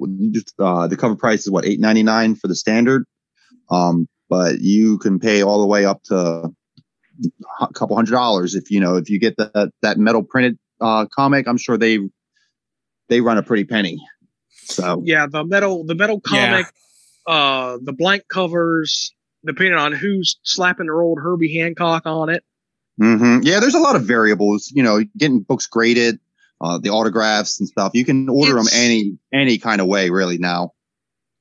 uh, 0.58 0.88
the 0.88 0.98
cover 0.98 1.16
price 1.16 1.42
is 1.42 1.52
what, 1.52 1.66
eight 1.66 1.80
ninety 1.80 2.02
nine 2.02 2.34
for 2.34 2.48
the 2.48 2.56
standard. 2.56 3.06
Um, 3.70 4.08
but 4.30 4.60
you 4.60 4.98
can 4.98 5.20
pay 5.20 5.44
all 5.44 5.62
the 5.62 5.68
way 5.68 5.86
up 5.86 6.04
to 6.04 6.50
a 7.62 7.68
couple 7.74 7.96
hundred 7.96 8.12
dollars 8.12 8.56
if, 8.56 8.70
you 8.72 8.80
know, 8.80 8.96
if 8.96 9.10
you 9.10 9.20
get 9.20 9.38
that, 9.38 9.72
that 9.82 9.98
metal 9.98 10.24
printed, 10.24 10.58
uh, 10.82 11.06
comic, 11.14 11.48
I'm 11.48 11.58
sure 11.58 11.78
they, 11.78 12.00
they 13.10 13.22
run 13.22 13.38
a 13.38 13.44
pretty 13.44 13.64
penny. 13.64 13.98
So 14.66 15.02
Yeah, 15.06 15.28
the 15.30 15.44
metal 15.46 15.86
the 15.86 15.96
metal 15.96 16.22
Yeah. 16.32 16.48
comic, 16.48 16.66
uh, 17.28 17.78
the 17.84 17.94
blank 17.94 18.24
covers, 18.30 19.14
depending 19.46 19.76
on 19.76 19.94
who's 19.94 20.40
slapping 20.44 20.88
their 20.88 21.02
old 21.02 21.20
Herbie 21.22 21.58
Hancock 21.60 22.06
on 22.06 22.30
it. 22.30 22.44
Mm-hmm. 23.02 23.40
Yeah, 23.44 23.60
there's 23.60 23.76
a 23.76 23.80
lot 23.80 23.96
of 23.96 24.04
variables. 24.06 24.72
You 24.74 24.82
know, 24.82 25.04
getting 25.18 25.42
books 25.42 25.68
graded, 25.68 26.20
uh, 26.62 26.78
the 26.80 26.90
autographs 26.90 27.60
and 27.60 27.68
stuff. 27.68 27.92
You 27.94 28.06
can 28.06 28.30
order 28.30 28.54
them 28.54 28.68
any 28.74 29.18
any 29.34 29.58
kind 29.58 29.82
of 29.82 29.88
way, 29.88 30.10
really. 30.10 30.38
Now, 30.38 30.72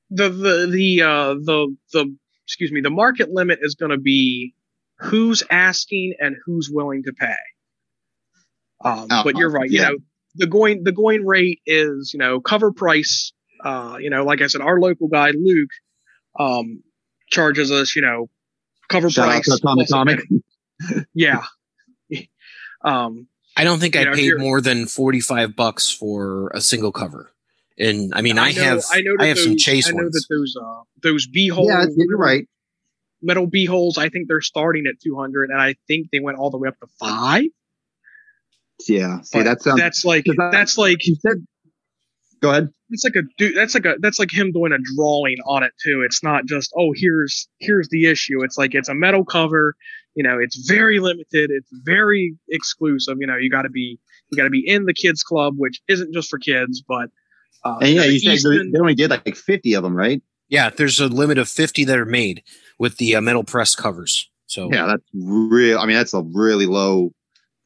the 0.09 0.29
the 0.29 0.67
the 0.69 1.01
uh 1.01 1.33
the 1.35 1.75
the 1.93 2.15
excuse 2.45 2.71
me 2.71 2.81
the 2.81 2.89
market 2.89 3.29
limit 3.29 3.59
is 3.61 3.75
going 3.75 3.91
to 3.91 3.97
be 3.97 4.53
who's 4.99 5.43
asking 5.49 6.13
and 6.19 6.35
who's 6.45 6.69
willing 6.71 7.03
to 7.03 7.13
pay 7.13 7.35
um 8.83 9.07
Uh, 9.09 9.23
but 9.23 9.35
you're 9.37 9.51
right 9.51 9.69
yeah. 9.69 9.81
you 9.81 9.87
know 9.87 9.97
the 10.35 10.47
going 10.47 10.83
the 10.83 10.91
going 10.91 11.25
rate 11.25 11.61
is 11.65 12.11
you 12.13 12.19
know 12.19 12.39
cover 12.39 12.71
price 12.71 13.33
uh 13.63 13.97
you 13.99 14.09
know 14.09 14.23
like 14.23 14.41
i 14.41 14.47
said 14.47 14.61
our 14.61 14.79
local 14.79 15.07
guy 15.07 15.31
luke 15.31 15.69
um 16.39 16.83
charges 17.29 17.71
us 17.71 17.95
you 17.95 18.01
know 18.01 18.29
cover 18.89 19.09
shout 19.09 19.27
out 19.27 19.31
price 19.31 19.45
to 19.45 19.55
Atomic 19.55 19.89
Comic. 19.89 20.19
yeah 21.13 21.43
um 22.83 23.27
I 23.57 23.63
don't 23.63 23.79
think 23.79 23.95
I 23.95 24.03
know, 24.03 24.13
paid 24.13 24.37
more 24.37 24.59
than 24.59 24.85
45 24.85 25.55
bucks 25.55 25.89
for 25.89 26.51
a 26.53 26.59
single 26.59 26.91
cover. 26.91 27.31
And 27.77 28.13
I 28.15 28.21
mean, 28.21 28.37
I, 28.37 28.51
know- 28.51 28.61
have 28.63 28.83
I, 28.91 29.01
know 29.01 29.15
that 29.19 29.27
have 29.27 29.37
some 29.39 29.51
those- 29.53 29.61
chase 29.63 29.87
I 29.87 29.91
know 29.91 30.03
ones. 30.03 30.13
that 30.13 30.25
those 30.29 30.55
uh 30.61 30.81
those 31.03 31.27
b 31.27 31.49
holes 31.49 31.69
Yeah, 31.69 31.85
you're 31.95 32.17
right. 32.17 32.47
metal 33.21 33.47
b 33.47 33.65
holes 33.65 33.97
i 33.97 34.07
think 34.09 34.27
they're 34.27 34.41
starting 34.41 34.85
at 34.87 34.99
200 35.03 35.49
and 35.49 35.59
i 35.61 35.75
think 35.87 36.07
they 36.11 36.19
went 36.19 36.37
all 36.37 36.49
the 36.51 36.57
way 36.57 36.67
up 36.69 36.79
to 36.79 36.87
five 36.99 37.43
Yeah. 38.87 39.21
See, 39.21 39.39
But 39.39 39.43
that 39.45 39.61
sounds. 39.61 39.79
that's 39.79 40.05
like 40.05 40.25
Does 40.25 40.35
that- 40.37 40.51
that's 40.51 40.77
like 40.77 41.05
you 41.07 41.15
said. 41.15 41.45
Go 42.41 42.51
ahead. 42.51 42.69
it's 42.91 43.03
like 43.03 43.15
a 43.15 43.23
dude 43.39 43.55
that's 43.55 43.73
like 43.73 43.85
a 43.85 43.95
that's 43.99 44.19
like 44.19 44.29
him 44.31 44.51
doing 44.51 44.71
a 44.73 44.77
drawing 44.95 45.37
on 45.47 45.63
it 45.63 45.71
too 45.83 46.03
it's 46.05 46.21
not 46.21 46.45
just 46.45 46.71
oh 46.77 46.91
here's 46.93 47.47
here's 47.59 47.87
the 47.89 48.05
issue 48.05 48.43
it's 48.43 48.57
like 48.57 48.75
it's 48.75 48.89
a 48.89 48.93
metal 48.93 49.23
cover 49.25 49.73
you 50.15 50.21
know 50.21 50.37
it's 50.37 50.67
very 50.69 50.99
limited 50.99 51.49
it's 51.49 51.69
very 51.85 52.35
exclusive 52.49 53.17
you 53.19 53.25
know 53.25 53.37
you 53.37 53.49
got 53.49 53.63
to 53.63 53.69
be 53.69 53.97
you 54.29 54.37
got 54.37 54.43
to 54.43 54.49
be 54.51 54.63
in 54.67 54.85
the 54.85 54.93
kids 54.93 55.23
club 55.23 55.55
which 55.57 55.81
isn't 55.87 56.13
just 56.13 56.29
for 56.29 56.37
kids 56.37 56.83
but 56.87 57.09
uh, 57.65 57.77
And 57.81 57.89
yeah, 57.89 58.03
the 58.03 58.13
you 58.13 58.37
said 58.37 58.51
they, 58.71 58.79
only 58.79 58.95
did 58.95 59.09
like 59.09 59.35
50 59.35 59.73
of 59.73 59.83
them, 59.83 59.95
right? 59.95 60.21
yeah, 60.47 60.69
there's 60.69 60.99
a 60.99 61.07
limit 61.07 61.37
of 61.39 61.49
50 61.49 61.83
that 61.85 61.97
are 61.97 62.05
made 62.05 62.43
with 62.77 62.97
the 62.97 63.15
uh, 63.15 63.21
metal 63.21 63.43
press 63.43 63.75
covers. 63.75 64.29
So 64.47 64.71
Yeah, 64.71 64.85
that's 64.85 65.03
real. 65.13 65.79
I 65.79 65.85
mean, 65.87 65.95
that's 65.97 66.13
a 66.13 66.21
really 66.21 66.67
low 66.67 67.11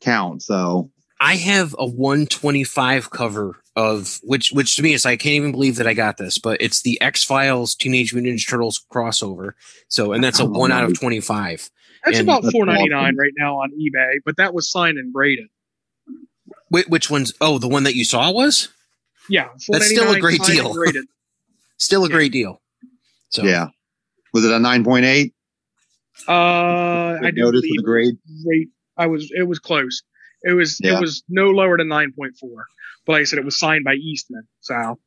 count. 0.01 0.41
So 0.41 0.89
I 1.19 1.35
have 1.35 1.75
a 1.77 1.85
125 1.85 3.11
cover 3.11 3.61
of 3.75 4.19
which, 4.23 4.51
which 4.51 4.75
to 4.77 4.81
me 4.81 4.93
is 4.93 5.05
I 5.05 5.17
can't 5.17 5.35
even 5.35 5.51
believe 5.51 5.75
that 5.75 5.87
I 5.87 5.93
got 5.93 6.17
this, 6.17 6.37
but 6.37 6.61
it's 6.61 6.81
the 6.81 6.99
X 7.01 7.23
Files 7.23 7.75
Teenage 7.75 8.13
Mutant 8.13 8.35
Ninja 8.39 8.49
Turtles 8.49 8.85
crossover. 8.91 9.51
So, 9.89 10.13
and 10.13 10.23
that's 10.23 10.39
a 10.39 10.45
Oh, 10.45 10.49
one 10.49 10.71
out 10.71 10.85
of 10.85 10.97
25. 10.97 11.69
that's 12.05 12.17
and 12.19 12.27
about 12.27 12.43
4.99 12.43 12.77
awesome. 12.77 13.17
right 13.17 13.33
now 13.37 13.57
on 13.57 13.71
ebay 13.71 14.19
but 14.25 14.37
that 14.37 14.53
was 14.53 14.71
signed 14.71 14.97
and 14.97 15.13
graded 15.13 15.47
Wh- 16.73 16.89
which 16.89 17.09
one's? 17.09 17.33
Oh, 17.41 17.57
the 17.59 17.67
one 17.67 17.83
that 17.83 17.95
you 17.95 18.05
saw 18.05 18.31
was 18.31 18.69
yeah 19.29 19.47
That's 19.69 19.87
still 19.89 20.11
a 20.11 20.19
great 20.19 20.41
deal. 20.43 20.73
still 21.77 22.05
a 22.05 22.09
Yeah. 22.09 22.13
great 22.15 22.31
deal. 22.31 22.61
So 23.29 23.43
yeah, 23.43 23.67
was 24.33 24.43
it 24.45 24.51
a 24.51 24.55
9.8? 24.59 25.31
uh 26.27 26.31
i 26.31 27.31
noticed 27.31 27.35
do 27.35 27.41
notice 27.41 27.61
believe 27.61 27.77
the 27.77 27.83
grade. 27.83 28.15
rate 28.45 28.67
i 28.97 29.05
was 29.07 29.31
it 29.33 29.43
was 29.47 29.57
close 29.59 30.03
it 30.43 30.51
was 30.53 30.77
Yeah. 30.81 30.97
it 30.97 30.99
was 31.01 31.23
no 31.29 31.49
lower 31.49 31.77
than 31.77 31.87
9.4 31.87 32.31
but 33.05 33.13
like 33.13 33.21
i 33.21 33.23
said 33.23 33.39
it 33.39 33.45
was 33.45 33.57
signed 33.57 33.85
by 33.85 33.93
eastman 33.93 34.43
so 34.59 34.99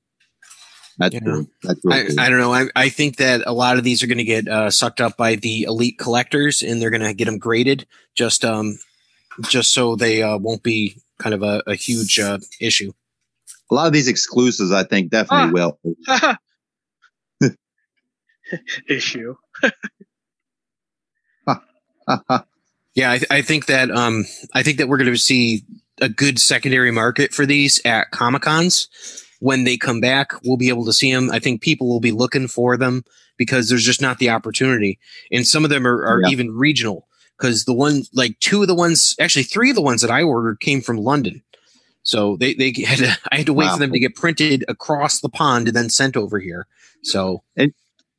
That's 0.99 1.15
Yeah. 1.15 1.21
cool. 1.21 1.47
That's 1.63 1.81
real 1.85 1.95
I, 1.95 2.07
cool. 2.07 2.21
I 2.21 2.29
don't 2.31 2.39
know. 2.39 2.53
I, 2.55 2.65
I 2.77 2.89
think 2.89 3.17
that 3.17 3.43
a 3.47 3.53
lot 3.53 3.77
of 3.79 3.85
these 3.85 4.03
are 4.03 4.07
going 4.07 4.19
to 4.19 4.25
get 4.25 4.47
uh, 4.49 4.71
sucked 4.71 5.01
up 5.01 5.17
by 5.17 5.37
the 5.37 5.63
elite 5.63 5.99
collectors, 5.99 6.63
and 6.63 6.81
they're 6.81 6.91
going 6.91 7.03
to 7.03 7.15
get 7.15 7.25
them 7.25 7.39
graded 7.39 7.87
just 8.15 8.45
um 8.45 8.79
just 9.49 9.73
so 9.73 9.97
they 9.97 10.23
uh, 10.23 10.37
won't 10.37 10.63
be 10.63 10.97
kind 11.19 11.35
of 11.35 11.43
a, 11.43 11.63
a 11.67 11.75
huge 11.75 12.19
uh, 12.19 12.39
issue. 12.61 12.93
A 13.73 13.75
lot 13.75 13.87
of 13.87 13.93
these 13.95 14.07
exclusives, 14.09 14.71
I 14.71 14.85
think, 14.85 15.11
definitely 15.11 15.51
will. 15.53 15.79
issue 18.89 19.35
Yeah, 22.95 23.11
I, 23.13 23.21
I 23.31 23.43
think 23.43 23.67
that 23.67 23.91
um 23.91 24.27
I 24.53 24.63
think 24.63 24.77
that 24.79 24.89
we're 24.89 24.99
going 24.99 25.11
to 25.11 25.17
see 25.17 25.65
a 26.03 26.11
good 26.11 26.39
secondary 26.39 26.91
market 26.91 27.33
for 27.33 27.47
these 27.47 27.81
at 27.87 28.11
Comic 28.11 28.43
Cons 28.43 28.89
when 29.41 29.65
they 29.65 29.79
come 29.79 30.01
back. 30.01 30.33
We'll 30.45 30.59
be 30.59 30.69
able 30.69 30.85
to 30.85 30.93
see 30.93 31.11
them. 31.13 31.31
I 31.31 31.39
think 31.39 31.63
people 31.63 31.89
will 31.89 32.01
be 32.01 32.13
looking 32.13 32.49
for 32.49 32.77
them 32.77 33.05
because 33.39 33.69
there's 33.71 33.85
just 33.87 34.03
not 34.03 34.19
the 34.19 34.29
opportunity, 34.29 34.99
and 35.31 35.47
some 35.47 35.65
of 35.65 35.71
them 35.71 35.87
are, 35.87 36.05
are 36.05 36.21
Yeah. 36.23 36.29
even 36.29 36.51
regional. 36.55 37.09
Because 37.39 37.65
the 37.65 37.73
one, 37.73 38.03
like 38.13 38.39
two 38.41 38.61
of 38.63 38.69
the 38.69 38.75
ones, 38.75 39.17
actually 39.19 39.43
three 39.45 39.71
of 39.71 39.75
the 39.77 39.83
ones 39.83 40.03
that 40.03 40.11
I 40.11 40.23
ordered 40.23 40.61
came 40.61 40.81
from 40.83 40.99
London, 40.99 41.43
so 42.03 42.37
they 42.37 42.55
they 42.55 42.73
had 42.87 42.99
to, 42.99 43.19
I 43.31 43.37
had 43.39 43.47
to 43.47 43.53
wait 43.53 43.67
Wow. 43.67 43.75
for 43.75 43.79
them 43.81 43.93
to 43.93 43.99
get 43.99 44.15
printed 44.15 44.65
across 44.69 45.21
the 45.21 45.29
pond 45.29 45.69
and 45.69 45.77
then 45.77 45.89
sent 45.91 46.17
over 46.17 46.39
here. 46.39 46.67
So 47.03 47.43
And 47.57 47.73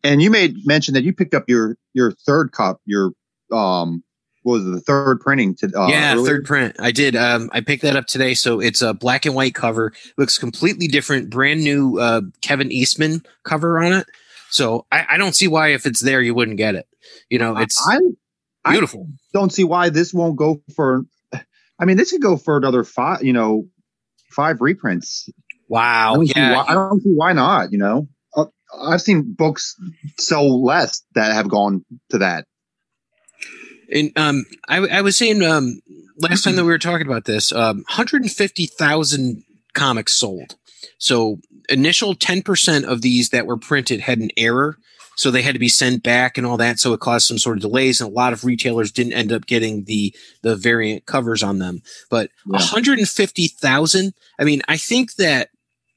and 0.04 0.22
you 0.22 0.30
made 0.30 0.66
mention 0.66 0.94
that 0.96 1.04
you 1.04 1.14
picked 1.14 1.34
up 1.34 1.48
your 1.48 1.78
your 1.94 2.12
third 2.12 2.52
cup, 2.52 2.82
your 2.86 3.12
um, 3.52 4.04
what 4.44 4.54
was 4.56 4.68
it, 4.68 4.72
the 4.72 4.82
third 4.82 5.22
printing 5.22 5.56
to 5.56 5.72
uh, 5.80 5.88
yeah, 5.88 6.14
earlier? 6.16 6.26
third 6.36 6.46
print. 6.46 6.76
I 6.80 6.92
did. 6.92 7.16
Um, 7.16 7.50
I 7.54 7.62
picked 7.62 7.82
that 7.84 7.96
up 7.96 8.08
today. 8.08 8.34
So 8.34 8.60
it's 8.60 8.82
a 8.82 8.94
black 8.94 9.26
and 9.26 9.34
white 9.36 9.56
cover. 9.56 9.94
Looks 10.18 10.38
completely 10.38 10.88
different. 10.88 11.30
Brand 11.30 11.64
new 11.64 11.98
uh, 12.00 12.22
Kevin 12.42 12.70
Eastman 12.72 13.24
cover 13.44 13.82
on 13.82 13.94
it. 13.94 14.06
So 14.50 14.86
I, 14.92 15.06
I 15.12 15.18
don't 15.18 15.34
see 15.36 15.48
why 15.48 15.70
if 15.70 15.86
it's 15.86 16.02
there 16.02 16.22
you 16.22 16.34
wouldn't 16.36 16.58
get 16.58 16.76
it. 16.76 16.86
You 17.30 17.40
know, 17.40 17.56
it's 17.58 17.82
I 17.88 18.00
I- 18.66 18.72
beautiful. 18.72 19.08
don't 19.34 19.54
see 19.54 19.64
why 19.64 19.90
this 19.90 20.14
won't 20.14 20.36
go 20.36 20.62
for. 20.76 21.06
I 21.80 21.86
mean, 21.86 21.96
this 21.98 22.12
could 22.12 22.22
go 22.22 22.36
for 22.38 22.58
another 22.58 22.84
five. 22.84 23.24
You 23.24 23.32
know, 23.34 23.68
five 24.34 24.62
reprints. 24.62 25.30
I 25.30 25.34
wow. 25.68 26.16
don't, 26.16 26.28
see 26.28 26.34
Yeah. 26.36 26.56
why, 26.56 26.66
I 26.68 26.74
don't 26.74 27.02
see 27.02 27.14
why 27.14 27.34
not. 27.34 27.72
You 27.72 27.78
know, 27.80 28.08
uh, 28.36 28.46
I've 28.82 29.02
seen 29.02 29.34
books 29.34 29.76
sell 30.20 30.64
less 30.64 31.04
that 31.16 31.34
have 31.34 31.50
gone 31.50 31.86
to 32.10 32.20
that. 32.20 32.46
And 33.92 34.12
um, 34.16 34.46
I, 34.68 34.78
I 34.88 35.02
was 35.02 35.18
saying 35.18 35.44
um, 35.44 35.80
last 36.18 36.44
time 36.44 36.56
that 36.56 36.64
we 36.64 36.72
were 36.72 36.80
talking 36.80 37.06
about 37.06 37.26
this, 37.26 37.52
um, 37.52 37.78
150,000 37.88 39.44
comics 39.74 40.14
sold. 40.14 40.56
So 40.98 41.40
initial 41.70 42.16
10% 42.16 42.84
of 42.86 43.02
these 43.02 43.30
that 43.30 43.46
were 43.46 43.58
printed 43.58 44.02
had 44.02 44.20
an 44.20 44.30
error. 44.38 44.78
So 45.16 45.30
they 45.30 45.42
had 45.44 45.54
to 45.54 45.60
be 45.60 45.70
sent 45.70 46.02
back 46.04 46.38
and 46.38 46.48
all 46.48 46.58
that. 46.58 46.80
So 46.80 46.94
it 46.94 47.00
caused 47.00 47.28
some 47.28 47.38
sort 47.38 47.58
of 47.58 47.62
delays, 47.62 48.02
and 48.02 48.10
a 48.10 48.14
lot 48.14 48.34
of 48.34 48.44
retailers 48.44 48.92
didn't 48.92 49.14
end 49.14 49.32
up 49.32 49.46
getting 49.46 49.84
the 49.86 50.16
the 50.42 50.56
variant 50.56 51.06
covers 51.06 51.44
on 51.44 51.60
them. 51.60 51.82
But 52.10 52.30
Yeah. 52.46 52.60
150,000. 52.60 54.14
I 54.40 54.44
mean, 54.44 54.62
I 54.68 54.78
think 54.78 55.16
that 55.16 55.50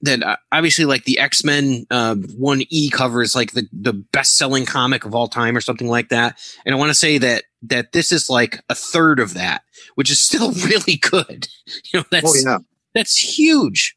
that 0.03 0.23
uh, 0.23 0.37
obviously 0.53 0.85
like 0.85 1.05
the 1.05 1.19
X-Men 1.19 1.87
uh, 1.91 2.15
1E 2.17 2.93
cover 2.93 3.23
is 3.23 3.35
like 3.35 3.53
the, 3.53 3.67
the 3.73 3.95
best-selling 3.95 4.67
comic 4.67 5.07
of 5.07 5.15
all 5.15 5.27
time 5.27 5.57
or 5.57 5.63
something 5.63 5.89
like 5.89 6.11
that. 6.11 6.39
And 6.67 6.75
I 6.75 6.79
want 6.79 6.91
to 6.91 6.95
say 6.95 7.17
that 7.19 7.45
that 7.63 7.93
this 7.93 8.13
is 8.13 8.29
like 8.29 8.61
a 8.69 8.75
third 8.75 9.19
of 9.19 9.35
that, 9.35 9.63
which 9.95 10.11
is 10.11 10.21
still 10.21 10.53
really 10.67 10.97
good. 10.97 11.49
You 11.93 12.01
know, 12.01 12.05
that's 12.11 12.27
oh 12.45 12.51
yeah, 12.51 12.59
that's 12.95 13.17
huge. 13.17 13.97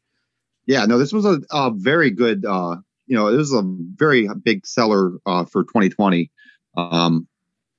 yeah. 0.66 0.86
No, 0.86 0.96
this 0.98 1.12
was 1.12 1.26
a, 1.26 1.40
a 1.52 1.70
very 1.70 2.10
good. 2.10 2.44
uh 2.46 2.76
You 3.10 3.16
know, 3.16 3.26
it 3.26 3.36
was 3.36 3.52
a 3.52 3.62
very 3.64 4.28
big 4.44 4.64
seller 4.64 5.18
uh 5.26 5.44
for 5.44 5.64
2020. 5.64 6.30
Um, 6.76 7.26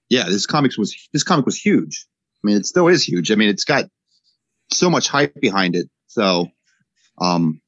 yeah, 0.10 0.26
this 0.26 0.46
comics 0.46 0.78
was 0.78 0.94
this 1.14 1.24
comic 1.24 1.46
was 1.46 1.58
huge. 1.58 2.06
I 2.44 2.48
mean, 2.48 2.58
it 2.58 2.66
still 2.66 2.90
is 2.90 3.02
huge. 3.08 3.32
I 3.32 3.36
mean, 3.36 3.50
it's 3.50 3.64
got 3.64 3.86
so 4.72 4.90
much 4.90 5.08
hype 5.08 5.34
behind 5.40 5.76
it. 5.78 5.90
So, 6.08 6.48
um, 7.20 7.62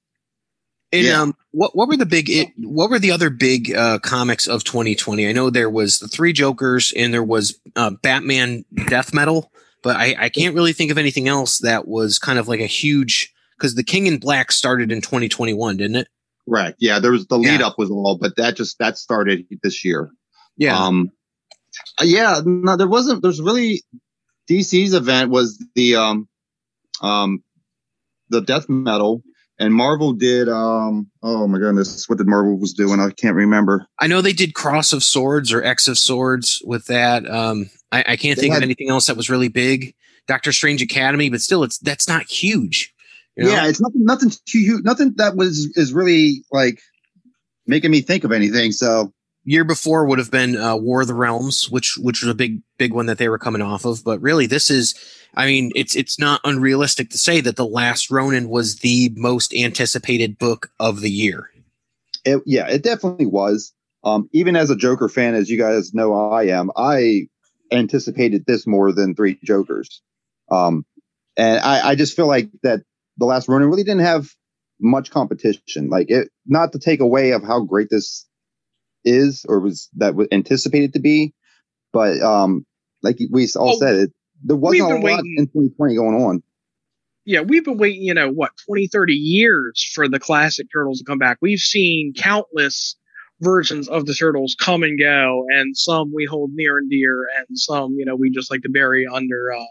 And 0.91 1.05
Yeah. 1.05 1.21
um, 1.21 1.35
what 1.51 1.73
what 1.75 1.87
were 1.87 1.95
the 1.97 2.05
big 2.05 2.29
it, 2.29 2.49
what 2.57 2.89
were 2.89 2.99
the 2.99 3.11
other 3.11 3.29
big 3.29 3.73
uh, 3.73 3.99
comics 3.99 4.45
of 4.47 4.63
2020? 4.65 5.27
I 5.27 5.31
know 5.31 5.49
there 5.49 5.69
was 5.69 5.99
the 5.99 6.07
Three 6.09 6.33
Jokers 6.33 6.91
and 6.97 7.13
there 7.13 7.23
was 7.23 7.59
uh, 7.77 7.91
Batman 8.01 8.65
Death 8.87 9.13
Metal, 9.13 9.51
but 9.81 9.95
I, 9.95 10.15
I 10.19 10.29
can't 10.29 10.53
really 10.53 10.73
think 10.73 10.91
of 10.91 10.97
anything 10.97 11.27
else 11.29 11.59
that 11.59 11.87
was 11.87 12.19
kind 12.19 12.37
of 12.37 12.47
like 12.49 12.59
a 12.59 12.67
huge 12.67 13.33
because 13.57 13.75
the 13.75 13.83
King 13.83 14.05
in 14.07 14.17
Black 14.17 14.51
started 14.51 14.91
in 14.91 14.99
2021, 15.01 15.77
didn't 15.77 15.95
it? 15.95 16.07
Right. 16.47 16.75
Yeah. 16.79 16.99
There 16.99 17.11
was 17.11 17.25
the 17.27 17.37
lead 17.37 17.59
Yeah. 17.61 17.67
up 17.67 17.77
was 17.77 17.89
all, 17.89 18.17
but 18.19 18.35
that 18.37 18.55
just 18.55 18.77
that 18.79 18.97
started 18.97 19.45
this 19.63 19.85
year. 19.85 20.11
Yeah. 20.57 20.77
Um, 20.77 21.09
uh, 22.01 22.05
yeah. 22.05 22.41
No, 22.45 22.75
there 22.77 22.87
wasn't. 22.87 23.21
There's 23.21 23.41
really 23.41 23.81
DC's 24.49 24.93
event 24.93 25.31
was 25.31 25.63
the 25.75 25.95
um, 25.95 26.27
um, 27.01 27.43
the 28.29 28.41
death 28.41 28.67
metal, 28.69 29.23
and 29.57 29.73
Marvel 29.73 30.13
did 30.13 30.49
um. 30.49 31.09
Oh 31.21 31.47
my 31.47 31.57
goodness, 31.59 32.07
what 32.09 32.17
did 32.17 32.27
Marvel 32.27 32.59
was 32.59 32.73
doing? 32.73 32.99
I 32.99 33.09
can't 33.11 33.35
remember. 33.35 33.87
I 33.99 34.07
know 34.07 34.21
they 34.21 34.33
did 34.33 34.53
Cross 34.53 34.93
of 34.93 35.03
Swords 35.03 35.51
or 35.53 35.63
X 35.63 35.87
of 35.87 35.97
Swords 35.97 36.61
with 36.65 36.85
that. 36.87 37.29
Um, 37.29 37.69
I, 37.91 37.99
I 37.99 38.15
can't 38.17 38.35
They 38.37 38.43
think 38.43 38.55
of 38.55 38.63
anything 38.63 38.89
else 38.89 39.07
that 39.07 39.17
was 39.17 39.29
really 39.29 39.47
big. 39.49 39.95
Doctor 40.27 40.51
Strange 40.51 40.81
Academy, 40.81 41.29
but 41.29 41.41
still, 41.41 41.63
it's 41.63 41.77
that's 41.79 42.07
not 42.07 42.29
huge. 42.29 42.92
You 43.35 43.45
know? 43.45 43.51
Yeah, 43.51 43.67
it's 43.67 43.81
nothing. 43.81 44.03
Nothing 44.03 44.29
too 44.29 44.59
huge. 44.59 44.83
Nothing 44.83 45.13
that 45.17 45.35
was 45.35 45.71
is 45.75 45.93
really 45.93 46.43
like 46.51 46.79
making 47.65 47.91
me 47.91 48.01
think 48.01 48.23
of 48.23 48.31
anything. 48.31 48.71
So 48.71 49.13
year 49.45 49.63
before 49.63 50.05
would 50.05 50.19
have 50.19 50.31
been 50.31 50.55
uh, 50.55 50.75
War 50.75 51.01
of 51.01 51.07
the 51.07 51.13
Realms, 51.13 51.69
which 51.69 51.97
which 51.97 52.21
was 52.21 52.29
a 52.29 52.35
big 52.35 52.61
big 52.77 52.93
one 52.93 53.07
that 53.07 53.17
they 53.17 53.29
were 53.29 53.39
coming 53.39 53.61
off 53.61 53.85
of. 53.85 54.03
But 54.03 54.21
really, 54.21 54.45
this 54.45 54.69
is, 54.69 54.95
I 55.35 55.45
mean, 55.45 55.71
it's 55.75 55.95
it's 55.95 56.19
not 56.19 56.41
unrealistic 56.43 57.09
to 57.11 57.17
say 57.17 57.41
that 57.41 57.55
the 57.55 57.65
Last 57.65 58.11
Ronin 58.11 58.49
was 58.49 58.77
the 58.77 59.11
most 59.15 59.53
anticipated 59.53 60.37
book 60.37 60.71
of 60.79 61.01
the 61.01 61.11
year. 61.11 61.49
it, 62.25 62.41
yeah, 62.45 62.67
it 62.67 62.83
definitely 62.83 63.25
was. 63.25 63.73
Um, 64.03 64.29
even 64.33 64.55
as 64.55 64.69
a 64.69 64.75
Joker 64.75 65.07
fan, 65.07 65.33
as 65.33 65.49
you 65.49 65.57
guys 65.57 65.93
know, 65.93 66.13
I 66.13 66.47
am. 66.47 66.71
I 66.75 67.27
anticipated 67.71 68.45
this 68.45 68.67
more 68.67 68.91
than 68.91 69.15
Three 69.15 69.39
Jokers, 69.43 70.01
um, 70.51 70.85
and 71.37 71.59
I, 71.59 71.89
I 71.89 71.95
just 71.95 72.15
feel 72.15 72.27
like 72.27 72.49
that 72.63 72.81
the 73.17 73.25
last 73.25 73.47
Ronin 73.47 73.69
really 73.69 73.83
didn't 73.83 74.01
have 74.05 74.27
much 74.79 75.11
competition. 75.11 75.89
Like 75.89 76.09
it, 76.09 76.29
not 76.45 76.71
to 76.73 76.79
take 76.79 76.99
away 76.99 77.31
of 77.31 77.43
how 77.43 77.61
great 77.61 77.89
this 77.89 78.27
is 79.05 79.45
or 79.47 79.59
was 79.59 79.89
that 79.97 80.15
was 80.15 80.27
anticipated 80.31 80.93
to 80.93 80.99
be, 80.99 81.33
but 81.91 82.21
um, 82.21 82.65
like 83.01 83.17
we 83.31 83.47
all 83.55 83.75
Oh, 83.75 83.79
said, 83.79 83.95
it 83.95 84.13
there 84.43 84.55
wasn't 84.57 84.91
a 84.91 84.95
lot 84.95 85.01
waiting- 85.03 85.35
in 85.37 85.45
2020 85.47 85.95
going 85.95 86.15
on. 86.15 86.43
yeah, 87.25 87.41
we've 87.41 87.63
been 87.63 87.77
waiting, 87.77 88.01
you 88.01 88.13
know, 88.13 88.29
what, 88.29 88.51
20, 88.67 88.87
30 88.87 89.13
years 89.13 89.89
for 89.93 90.07
the 90.09 90.19
classic 90.19 90.67
Turtles 90.73 90.99
to 90.99 91.05
come 91.05 91.17
back. 91.19 91.37
We've 91.41 91.59
seen 91.59 92.13
countless 92.13 92.95
versions 93.41 93.87
of 93.89 94.05
the 94.05 94.13
Turtles 94.13 94.55
come 94.59 94.83
and 94.83 94.97
go, 94.99 95.45
and 95.53 95.75
some 95.77 96.13
we 96.13 96.25
hold 96.25 96.51
near 96.53 96.77
and 96.77 96.89
dear, 96.89 97.21
and 97.37 97.57
some, 97.57 97.93
you 97.97 98.05
know, 98.05 98.15
we 98.15 98.29
just 98.31 98.49
like 98.51 98.61
to 98.63 98.69
bury 98.69 99.05
under, 99.07 99.53
uh, 99.53 99.63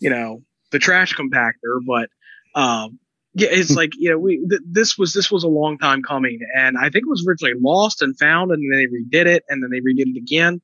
you 0.00 0.10
know, 0.10 0.42
the 0.72 0.78
trash 0.78 1.14
compactor. 1.14 1.80
But, 1.86 2.08
um, 2.56 2.98
yeah, 3.34 3.48
it's 3.50 3.76
like, 3.76 3.90
you 3.96 4.10
know, 4.10 4.18
we, 4.18 4.38
th- 4.48 4.62
this 4.66 4.96
was, 4.96 5.12
this 5.12 5.30
was 5.30 5.44
a 5.44 5.48
long 5.48 5.76
time 5.76 6.02
coming, 6.02 6.40
and 6.56 6.76
I 6.78 6.88
think 6.88 7.04
it 7.04 7.08
was 7.08 7.24
originally 7.28 7.54
lost 7.60 8.00
and 8.00 8.18
found, 8.18 8.50
and 8.50 8.62
then 8.72 8.78
they 8.80 8.86
redid 8.86 9.26
it, 9.26 9.44
and 9.48 9.62
then 9.62 9.70
they 9.70 9.80
redid 9.80 10.16
it 10.16 10.18
again. 10.18 10.62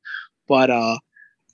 But, 0.48 0.70
uh, 0.70 0.98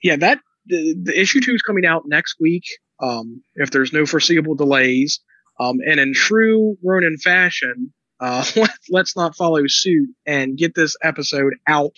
yeah, 0.03 0.16
that, 0.16 0.39
the, 0.66 0.95
the 1.03 1.20
issue 1.20 1.41
two 1.41 1.55
is 1.55 1.62
coming 1.62 1.84
out 1.84 2.05
next 2.07 2.36
week 2.41 2.64
um, 3.01 3.43
if 3.57 3.70
there's 3.70 3.93
no 3.93 4.07
foreseeable 4.07 4.55
delays. 4.55 5.20
Um, 5.61 5.78
and 5.84 5.99
in 5.99 6.14
true 6.14 6.76
Ronin 6.84 7.16
fashion, 7.16 7.93
uh, 8.20 8.45
let, 8.57 8.70
let's 8.91 9.16
not 9.16 9.36
follow 9.36 9.66
suit 9.66 10.11
and 10.26 10.57
get 10.57 10.74
this 10.74 10.97
episode 11.03 11.55
out 11.66 11.97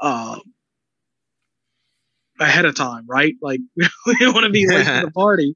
uh, 0.00 0.38
ahead 2.40 2.64
of 2.64 2.74
time, 2.74 3.04
right? 3.06 3.34
Like 3.40 3.60
we 3.76 4.16
don't 4.18 4.34
want 4.34 4.44
to 4.44 4.50
be 4.50 4.66
late 4.66 4.86
to 4.86 5.02
the 5.04 5.10
party. 5.14 5.54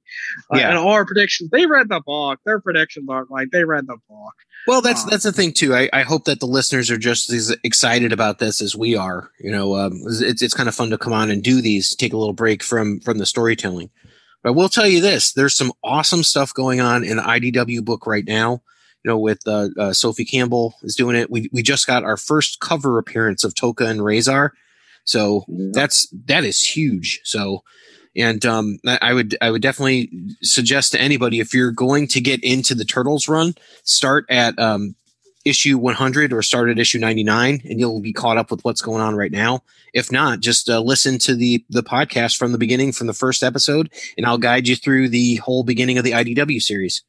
Uh, 0.52 0.58
Yeah. 0.58 0.68
And 0.68 0.78
our 0.78 1.04
predictions, 1.04 1.50
they 1.50 1.66
read 1.66 1.88
the 1.88 2.00
book. 2.00 2.38
Their 2.44 2.60
predictions 2.60 3.08
aren't 3.10 3.30
like 3.30 3.48
they 3.50 3.64
read 3.64 3.86
the 3.86 3.96
book. 4.08 4.34
Well, 4.66 4.80
that's 4.80 5.02
Um, 5.04 5.10
that's 5.10 5.24
the 5.24 5.32
thing 5.32 5.52
too. 5.52 5.74
I, 5.74 5.88
I 5.92 6.02
hope 6.02 6.24
that 6.24 6.40
the 6.40 6.46
listeners 6.46 6.90
are 6.90 6.98
just 6.98 7.30
as 7.32 7.56
excited 7.64 8.12
about 8.12 8.38
this 8.38 8.60
as 8.62 8.76
we 8.76 8.94
are. 8.96 9.30
You 9.40 9.50
know, 9.50 9.76
um, 9.76 10.00
it's 10.06 10.42
it's 10.42 10.54
kind 10.54 10.68
of 10.68 10.74
fun 10.74 10.90
to 10.90 10.98
come 10.98 11.12
on 11.12 11.30
and 11.30 11.42
do 11.42 11.60
these, 11.60 11.94
take 11.96 12.12
a 12.12 12.18
little 12.18 12.34
break 12.34 12.62
from 12.62 13.00
from 13.00 13.18
the 13.18 13.26
storytelling. 13.26 13.90
But 14.42 14.50
I 14.50 14.52
will 14.52 14.68
tell 14.68 14.86
you 14.86 15.00
this: 15.00 15.32
there's 15.32 15.56
some 15.56 15.72
awesome 15.82 16.22
stuff 16.22 16.52
going 16.54 16.80
on 16.80 17.02
in 17.02 17.16
the 17.16 17.22
IDW 17.22 17.84
book 17.84 18.06
right 18.06 18.24
now. 18.24 18.62
You 19.02 19.10
know, 19.10 19.18
with 19.18 19.40
uh, 19.46 19.68
uh, 19.78 19.92
Sophie 19.92 20.24
Campbell 20.24 20.76
is 20.82 20.96
doing 20.96 21.14
it. 21.16 21.30
We 21.30 21.50
we 21.52 21.62
just 21.62 21.86
got 21.86 22.04
our 22.04 22.16
first 22.16 22.60
cover 22.60 22.98
appearance 22.98 23.44
of 23.44 23.54
Toka 23.54 23.84
and 23.86 24.02
Razor, 24.02 24.54
so 25.04 25.44
that's 25.72 26.08
that 26.26 26.44
is 26.44 26.62
huge. 26.62 27.20
So, 27.24 27.62
and 28.16 28.44
um, 28.44 28.78
I 28.86 28.98
I 29.02 29.12
would 29.14 29.36
I 29.40 29.50
would 29.50 29.62
definitely 29.62 30.10
suggest 30.42 30.92
to 30.92 31.00
anybody 31.00 31.40
if 31.40 31.54
you're 31.54 31.70
going 31.70 32.08
to 32.08 32.20
get 32.20 32.42
into 32.42 32.74
the 32.74 32.84
Turtles 32.84 33.28
run, 33.28 33.54
start 33.84 34.24
at 34.30 34.58
um, 34.58 34.96
issue 35.44 35.76
100 35.76 36.32
or 36.32 36.42
start 36.42 36.70
at 36.70 36.78
issue 36.78 36.98
99, 36.98 37.60
and 37.64 37.78
you'll 37.78 38.00
be 38.00 38.12
caught 38.12 38.38
up 38.38 38.50
with 38.50 38.64
what's 38.64 38.82
going 38.82 39.02
on 39.02 39.14
right 39.14 39.32
now. 39.32 39.62
If 39.92 40.10
not, 40.10 40.40
just 40.40 40.68
uh, 40.68 40.80
listen 40.80 41.18
to 41.20 41.34
the 41.34 41.64
the 41.68 41.82
podcast 41.82 42.36
from 42.36 42.52
the 42.52 42.58
beginning, 42.58 42.92
from 42.92 43.06
the 43.06 43.12
first 43.12 43.42
episode, 43.42 43.92
and 44.16 44.26
I'll 44.26 44.38
guide 44.38 44.66
you 44.66 44.76
through 44.76 45.10
the 45.10 45.36
whole 45.36 45.62
beginning 45.62 45.98
of 45.98 46.04
the 46.04 46.12
IDW 46.12 46.60
series. 46.60 47.02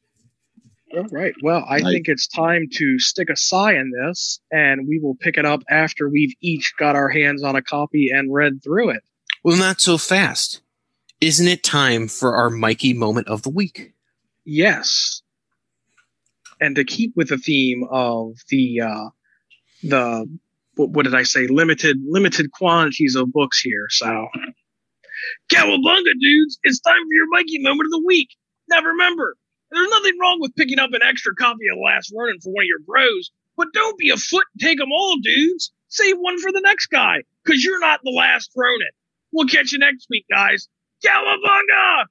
All 0.96 1.06
right. 1.12 1.34
Well, 1.42 1.64
I 1.68 1.78
Nice. 1.80 1.92
think 1.92 2.08
it's 2.08 2.26
time 2.26 2.68
to 2.74 2.98
stick 2.98 3.28
a 3.28 3.36
sigh 3.36 3.74
in 3.74 3.90
this, 3.90 4.40
and 4.50 4.88
we 4.88 4.98
will 4.98 5.14
pick 5.14 5.36
it 5.36 5.44
up 5.44 5.62
after 5.68 6.08
we've 6.08 6.34
each 6.40 6.72
got 6.78 6.96
our 6.96 7.08
hands 7.10 7.42
on 7.42 7.54
a 7.54 7.60
copy 7.62 8.08
and 8.10 8.32
read 8.32 8.62
through 8.64 8.90
it. 8.90 9.02
Well, 9.44 9.58
not 9.58 9.80
so 9.80 9.98
fast. 9.98 10.62
Isn't 11.20 11.48
it 11.48 11.62
time 11.62 12.08
for 12.08 12.34
our 12.34 12.48
Mikey 12.50 12.94
moment 12.94 13.28
of 13.28 13.42
the 13.42 13.50
week? 13.50 13.92
Yes. 14.44 15.20
And 16.60 16.74
to 16.76 16.84
keep 16.84 17.12
with 17.14 17.28
the 17.28 17.38
theme 17.38 17.84
of 17.90 18.32
the 18.48 18.80
uh 18.80 19.08
the 19.82 20.26
what, 20.76 20.90
what 20.90 21.04
did 21.04 21.14
I 21.14 21.22
say? 21.24 21.46
Limited 21.46 21.98
limited 22.06 22.52
quantities 22.52 23.14
of 23.16 23.30
books 23.32 23.60
here. 23.60 23.86
So 23.90 24.28
Cowabunga 25.52 26.12
dudes, 26.20 26.58
it's 26.62 26.80
time 26.80 26.94
for 27.06 27.14
your 27.14 27.28
Mikey 27.30 27.58
moment 27.60 27.86
of 27.86 27.90
the 27.92 28.02
week. 28.06 28.30
Now 28.68 28.82
remember, 28.82 29.36
there's 29.70 29.88
nothing 29.90 30.18
wrong 30.20 30.38
with 30.40 30.54
picking 30.56 30.78
up 30.78 30.90
an 30.92 31.00
extra 31.02 31.34
copy 31.34 31.64
of 31.72 31.78
Last 31.82 32.12
Ronin 32.16 32.40
for 32.40 32.52
one 32.52 32.64
of 32.64 32.68
your 32.68 32.80
bros, 32.80 33.30
but 33.56 33.68
don't 33.72 33.98
be 33.98 34.10
a 34.10 34.16
foot 34.16 34.44
and 34.54 34.60
take 34.60 34.78
them 34.78 34.92
all, 34.92 35.16
dudes. 35.22 35.72
Save 35.88 36.16
one 36.18 36.38
for 36.40 36.52
the 36.52 36.60
next 36.60 36.86
guy, 36.86 37.22
because 37.44 37.64
you're 37.64 37.80
not 37.80 38.00
the 38.02 38.10
last 38.10 38.50
Ronin. 38.56 38.88
We'll 39.32 39.46
catch 39.46 39.72
you 39.72 39.78
next 39.78 40.06
week, 40.10 40.26
guys. 40.30 40.68
Cowabunga! 41.04 42.04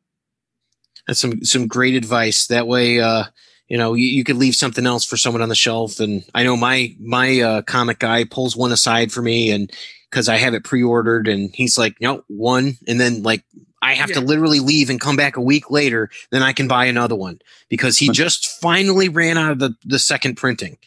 That's 1.08 1.20
some 1.20 1.44
some 1.44 1.68
great 1.68 1.96
advice. 1.96 2.48
That 2.48 2.68
way, 2.68 3.00
uh, 3.00 3.26
you 3.68 3.78
know, 3.78 3.94
you, 3.94 4.08
you 4.08 4.24
could 4.24 4.38
leave 4.38 4.56
something 4.56 4.86
else 4.86 5.06
for 5.06 5.18
someone 5.18 5.42
on 5.42 5.50
the 5.50 5.56
shelf. 5.56 6.00
And 6.00 6.24
I 6.34 6.44
know 6.44 6.56
my 6.58 6.96
my 7.00 7.40
uh, 7.42 7.62
comic 7.64 8.00
guy 8.00 8.24
pulls 8.24 8.56
one 8.56 8.72
aside 8.72 9.12
for 9.12 9.22
me, 9.22 9.52
and 9.52 9.72
because 10.16 10.30
I 10.30 10.38
have 10.38 10.54
it 10.54 10.64
pre-ordered, 10.64 11.28
and 11.28 11.54
he's 11.54 11.78
like, 11.78 12.00
no, 12.00 12.24
one, 12.28 12.78
and 12.88 13.02
then 13.02 13.22
like 13.22 13.44
I 13.82 13.96
have 13.96 14.14
to 14.14 14.22
literally 14.22 14.62
leave 14.62 14.90
and 14.90 15.00
come 15.00 15.18
back 15.18 15.36
a 15.36 15.42
week 15.42 15.70
later, 15.70 16.10
then 16.32 16.42
I 16.42 16.54
can 16.54 16.70
buy 16.70 16.86
another 16.86 17.16
one 17.16 17.40
because 17.68 17.98
he 17.98 18.08
just 18.08 18.62
finally 18.62 19.10
ran 19.10 19.38
out 19.38 19.52
of 19.52 19.60
the 19.60 19.76
the 19.84 20.00
second 20.00 20.36
printing. 20.36 20.78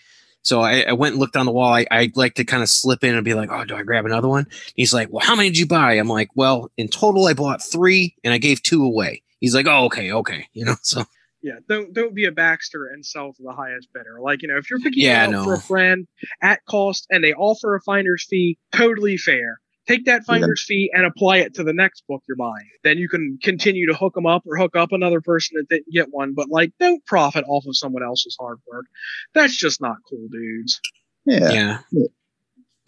So 0.41 0.62
I, 0.62 0.81
I 0.81 0.93
went 0.95 1.12
and 1.12 1.20
looked 1.20 1.37
on 1.37 1.45
the 1.45 1.53
wall. 1.53 1.74
I, 1.74 1.85
I 1.91 2.11
like 2.14 2.37
to 2.37 2.45
kind 2.45 2.62
of 2.62 2.70
slip 2.70 3.05
in 3.05 3.16
and 3.16 3.22
be 3.22 3.35
like, 3.35 3.51
"Oh, 3.53 3.66
do 3.66 3.76
I 3.76 3.83
grab 3.83 4.07
another 4.07 4.29
one?" 4.29 4.47
He's 4.74 4.95
like, 4.95 5.12
"Well, 5.12 5.26
how 5.26 5.37
many 5.37 5.51
did 5.51 5.59
you 5.59 5.66
buy?" 5.66 5.93
I'm 5.93 6.09
like, 6.09 6.31
"Well, 6.35 6.70
in 6.79 6.89
total, 6.89 7.26
I 7.26 7.35
bought 7.35 7.62
three, 7.62 8.16
and 8.24 8.33
I 8.33 8.39
gave 8.39 8.62
two 8.62 8.83
away." 8.83 9.22
He's 9.41 9.55
like, 9.55 9.66
"Oh, 9.66 9.85
okay, 9.85 10.11
okay," 10.11 10.49
you 10.55 10.64
know. 10.64 10.76
So 10.81 11.05
Yeah, 11.43 11.55
don't 11.68 11.93
don't 11.93 12.14
be 12.14 12.24
a 12.24 12.32
Baxter 12.32 12.86
and 12.86 13.05
sell 13.07 13.32
to 13.32 13.43
the 13.43 13.53
highest 13.53 13.89
bidder. 13.93 14.18
Like 14.20 14.43
you 14.43 14.49
know, 14.49 14.57
if 14.57 14.68
you're 14.70 14.80
picking 14.80 15.05
Yeah, 15.05 15.22
it 15.24 15.26
up 15.26 15.32
no. 15.32 15.45
for 15.45 15.55
a 15.55 15.61
friend 15.61 16.07
at 16.43 16.64
cost 16.64 17.07
and 17.11 17.22
they 17.22 17.32
offer 17.32 17.76
a 17.76 17.80
finder's 17.82 18.26
fee, 18.28 18.59
totally 18.72 19.16
fair. 19.16 19.61
Take 19.86 20.05
that 20.05 20.24
finder's 20.24 20.62
fee 20.62 20.91
and 20.93 21.07
apply 21.07 21.39
it 21.39 21.55
to 21.55 21.64
the 21.64 21.72
next 21.72 22.05
book 22.07 22.22
you're 22.28 22.36
buying. 22.36 22.68
Then 22.84 22.99
you 22.99 23.09
can 23.09 23.39
continue 23.43 23.86
to 23.86 23.95
hook 23.95 24.14
them 24.14 24.26
up 24.26 24.43
or 24.47 24.59
hook 24.59 24.76
up 24.76 24.93
another 24.93 25.22
person 25.22 25.57
that 25.57 25.68
didn't 25.70 25.91
get 25.91 26.09
one. 26.11 26.34
But 26.34 26.51
like, 26.51 26.72
don't 26.78 27.05
profit 27.07 27.45
off 27.49 27.64
of 27.66 27.74
someone 27.74 28.03
else's 28.03 28.36
hard 28.39 28.59
work. 28.70 28.84
That's 29.32 29.57
just 29.57 29.80
not 29.80 29.97
cool, 30.09 30.28
dudes. 30.30 30.80
Yeah, 31.24 31.51
yeah, 31.51 31.78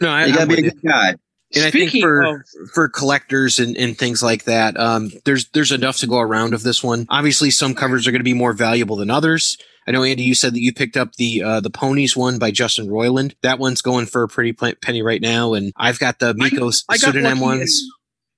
no, 0.00 0.10
I, 0.10 0.26
you 0.26 0.32
gotta 0.32 0.42
I'm 0.42 0.48
be 0.48 0.58
a 0.66 0.70
good 0.70 0.82
guy. 0.82 1.14
And 1.54 1.64
I 1.64 1.70
think 1.70 1.90
for 1.90 2.22
of 2.22 2.42
for 2.72 2.88
collectors 2.88 3.58
and, 3.58 3.76
and 3.76 3.98
things 3.98 4.22
like 4.22 4.44
that, 4.44 4.78
um, 4.78 5.10
there's 5.24 5.48
there's 5.48 5.72
enough 5.72 5.98
to 5.98 6.06
go 6.06 6.20
around 6.20 6.54
of 6.54 6.62
this 6.62 6.82
one. 6.82 7.06
Obviously, 7.08 7.50
some 7.50 7.74
covers 7.74 8.06
are 8.06 8.12
going 8.12 8.20
to 8.20 8.24
be 8.24 8.34
more 8.34 8.52
valuable 8.52 8.96
than 8.96 9.10
others. 9.10 9.58
I 9.86 9.90
know 9.92 10.04
Andy, 10.04 10.22
you 10.22 10.34
said 10.36 10.54
that 10.54 10.60
you 10.60 10.72
picked 10.72 10.96
up 10.96 11.14
the 11.14 11.42
uh, 11.42 11.60
the 11.60 11.70
ponies 11.70 12.16
one 12.16 12.38
by 12.38 12.52
Justin 12.52 12.86
Roiland. 12.86 13.34
That 13.42 13.58
one's 13.58 13.82
going 13.82 14.06
for 14.06 14.22
a 14.22 14.28
pretty 14.28 14.52
penny 14.52 15.02
right 15.02 15.20
now, 15.20 15.54
and 15.54 15.72
I've 15.76 15.98
got 15.98 16.20
the 16.20 16.34
Miko 16.34 16.68
I 16.88 16.96
got 16.96 17.00
pseudonym 17.00 17.40
ones. 17.40 17.82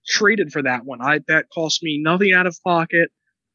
traded 0.06 0.50
for 0.50 0.62
that 0.62 0.86
one. 0.86 1.02
I 1.02 1.20
that 1.28 1.46
cost 1.52 1.82
me 1.82 2.00
nothing 2.02 2.32
out 2.32 2.46
of 2.46 2.56
pocket. 2.64 3.10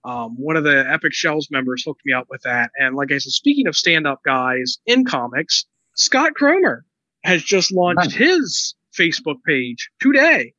Um, 0.05 0.35
one 0.37 0.55
of 0.55 0.63
the 0.63 0.85
Epic 0.89 1.13
Shells 1.13 1.47
members 1.49 1.83
hooked 1.83 2.01
me 2.05 2.13
up 2.13 2.27
with 2.29 2.43
that. 2.43 2.69
And 2.77 2.95
like 2.95 3.11
I 3.11 3.17
said, 3.17 3.31
speaking 3.31 3.67
of 3.67 3.75
stand-up 3.75 4.21
guys 4.23 4.77
in 4.85 5.03
comics, 5.03 5.65
Scott 5.95 6.33
Cromer 6.35 6.85
has 7.23 7.43
just 7.43 7.73
launched 7.73 8.11
Nice. 8.11 8.13
his 8.13 8.75
Facebook 8.97 9.37
page 9.45 9.89
today. 10.01 10.53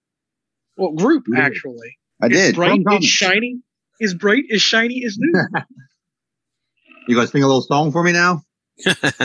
Well, 0.76 0.93
group 0.93 1.24
You 1.26 1.34
did. 1.36 1.45
actually. 1.45 1.99
I 2.22 2.26
It's 2.26 2.34
did. 2.36 2.55
bright, 2.55 2.82
From 2.82 2.97
it's 2.97 3.07
shiny, 3.07 3.61
is 4.01 4.14
bright, 4.14 4.45
is 4.49 4.62
shiny, 4.62 4.99
is 5.05 5.18
new. 5.20 5.43
You 7.09 7.16
guys 7.16 7.30
sing 7.30 7.43
a 7.43 7.47
little 7.47 7.62
song 7.62 7.91
for 7.91 8.03
me 8.03 8.12
now? 8.12 8.43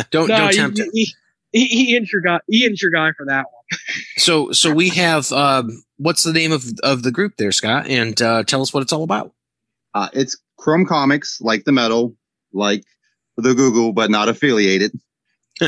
don't 0.09 0.27
no, 0.29 0.37
don't 0.37 0.51
he- 0.51 0.57
tempt 0.57 0.79
it. 0.79 0.89
he- 0.93 1.13
he- 1.51 1.93
Ian's 1.93 2.11
your 2.11 2.21
guy. 2.21 2.39
Ian's 2.51 2.81
your 2.81 2.91
guy 2.91 3.11
for 3.17 3.25
that 3.27 3.45
one. 3.45 3.79
So 4.17 4.51
so 4.51 4.71
we 4.73 4.89
have 4.89 5.31
um, 5.31 5.83
what's 5.97 6.23
the 6.23 6.31
name 6.33 6.51
of 6.51 6.63
of 6.83 7.03
the 7.03 7.11
group 7.11 7.33
there, 7.37 7.51
Scott? 7.51 7.87
And 7.87 8.19
uh, 8.21 8.43
tell 8.43 8.61
us 8.61 8.73
what 8.73 8.81
it's 8.83 8.93
all 8.93 9.03
about. 9.03 9.33
Uh, 9.93 10.09
it's 10.13 10.37
Chrome 10.57 10.85
Comics, 10.85 11.41
like 11.41 11.65
the 11.65 11.71
metal, 11.71 12.15
like 12.53 12.83
the 13.37 13.53
Google, 13.53 13.91
but 13.93 14.09
not 14.11 14.29
affiliated. 14.29 14.91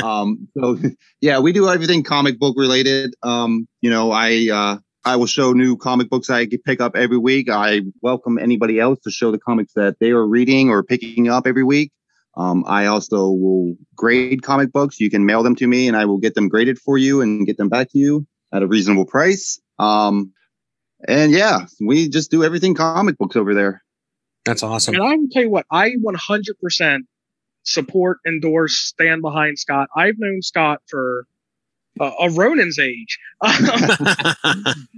Um, 0.02 0.48
so 0.56 0.78
yeah, 1.20 1.38
we 1.38 1.52
do 1.52 1.68
everything 1.68 2.02
comic 2.02 2.38
book 2.38 2.56
related. 2.58 3.14
Um, 3.22 3.68
you 3.80 3.90
know, 3.90 4.12
I 4.12 4.48
uh, 4.52 4.78
I 5.04 5.16
will 5.16 5.26
show 5.26 5.52
new 5.52 5.76
comic 5.76 6.10
books 6.10 6.30
I 6.30 6.46
pick 6.46 6.80
up 6.80 6.96
every 6.96 7.18
week. 7.18 7.48
I 7.50 7.82
welcome 8.02 8.38
anybody 8.38 8.80
else 8.80 8.98
to 9.04 9.10
show 9.10 9.30
the 9.30 9.38
comics 9.38 9.72
that 9.74 9.96
they 10.00 10.10
are 10.10 10.26
reading 10.26 10.68
or 10.70 10.82
picking 10.82 11.28
up 11.28 11.46
every 11.46 11.64
week. 11.64 11.92
Um, 12.36 12.64
I 12.66 12.86
also 12.86 13.30
will 13.30 13.76
grade 13.94 14.42
comic 14.42 14.72
books. 14.72 15.00
You 15.00 15.08
can 15.08 15.24
mail 15.24 15.42
them 15.42 15.56
to 15.56 15.66
me, 15.66 15.88
and 15.88 15.96
I 15.96 16.04
will 16.04 16.18
get 16.18 16.34
them 16.34 16.48
graded 16.48 16.78
for 16.78 16.98
you 16.98 17.20
and 17.20 17.46
get 17.46 17.56
them 17.56 17.68
back 17.68 17.90
to 17.92 17.98
you 17.98 18.26
at 18.52 18.62
a 18.62 18.66
reasonable 18.66 19.06
price. 19.06 19.60
Um, 19.78 20.32
and 21.06 21.32
yeah, 21.32 21.66
we 21.80 22.08
just 22.08 22.30
do 22.30 22.44
everything 22.44 22.74
comic 22.74 23.16
books 23.18 23.36
over 23.36 23.54
there. 23.54 23.82
That's 24.44 24.62
awesome. 24.62 24.94
And 24.94 25.04
I 25.04 25.14
can 25.14 25.28
tell 25.30 25.42
you 25.42 25.50
what, 25.50 25.66
I 25.70 25.90
100% 25.90 26.98
support, 27.66 28.18
endorse, 28.26 28.76
stand 28.76 29.22
behind 29.22 29.58
Scott. 29.58 29.88
I've 29.94 30.18
known 30.18 30.40
Scott 30.42 30.80
for 30.88 31.26
uh, 32.00 32.12
a 32.20 32.30
Ronin's 32.30 32.78
age. 32.78 33.18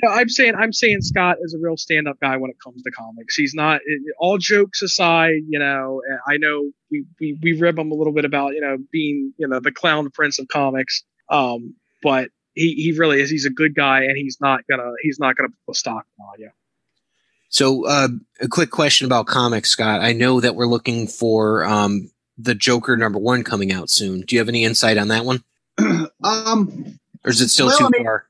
No, 0.01 0.13
I'm 0.13 0.29
saying 0.29 0.55
I'm 0.55 0.73
saying 0.73 1.01
Scott 1.01 1.39
is 1.43 1.55
a 1.55 1.59
real 1.59 1.77
stand-up 1.77 2.21
guy 2.21 2.37
when 2.37 2.51
it 2.51 2.57
comes 2.63 2.83
to 2.83 2.91
comics. 2.93 3.35
He's 3.35 3.53
not. 3.53 3.81
All 4.21 4.39
jokes 4.39 4.81
aside, 4.81 5.41
you 5.49 5.59
know, 5.59 6.03
I 6.27 6.37
know 6.37 6.71
we, 6.91 7.05
we 7.21 7.39
we 7.43 7.53
rib 7.55 7.79
him 7.79 7.91
a 7.91 7.95
little 7.95 8.13
bit 8.13 8.25
about 8.25 8.55
you 8.55 8.61
know 8.61 8.77
being 8.93 9.33
you 9.39 9.49
know 9.49 9.59
the 9.59 9.73
clown 9.73 10.09
prince 10.11 10.39
of 10.39 10.47
comics. 10.47 11.03
Um, 11.29 11.75
but 12.03 12.31
he, 12.55 12.75
he 12.75 12.95
really 12.97 13.21
is. 13.21 13.29
He's 13.29 13.45
a 13.45 13.51
good 13.51 13.75
guy, 13.75 14.05
and 14.05 14.17
he's 14.17 14.39
not 14.41 14.61
gonna 14.71 14.93
he's 15.03 15.19
not 15.19 15.37
gonna 15.37 15.51
put 15.67 15.75
a 15.75 15.79
stock 15.79 16.07
on 16.21 16.41
you. 16.41 16.51
So, 17.49 17.87
uh, 17.87 18.09
a 18.41 18.49
quick 18.49 18.71
question 18.71 19.07
about 19.07 19.27
comics, 19.27 19.71
Scott. 19.71 20.01
I 20.01 20.13
know 20.13 20.41
that 20.41 20.55
we're 20.55 20.67
looking 20.67 21.07
for 21.07 21.65
um, 21.65 22.11
the 22.39 22.55
Joker 22.55 22.97
number 22.97 23.19
one 23.19 23.43
coming 23.45 23.73
out 23.73 23.91
soon. 23.91 24.21
Do 24.23 24.37
you 24.37 24.41
have 24.41 24.49
any 24.49 24.65
insight 24.65 24.97
on 24.99 25.09
that 25.09 25.25
one, 25.25 25.43
um, 26.25 26.99
or 27.25 27.31
is 27.31 27.41
it 27.41 27.49
still 27.49 27.67
Well, 27.67 27.79
too 27.79 27.87
I 27.87 27.89
mean- 27.93 28.05
far? 28.05 28.25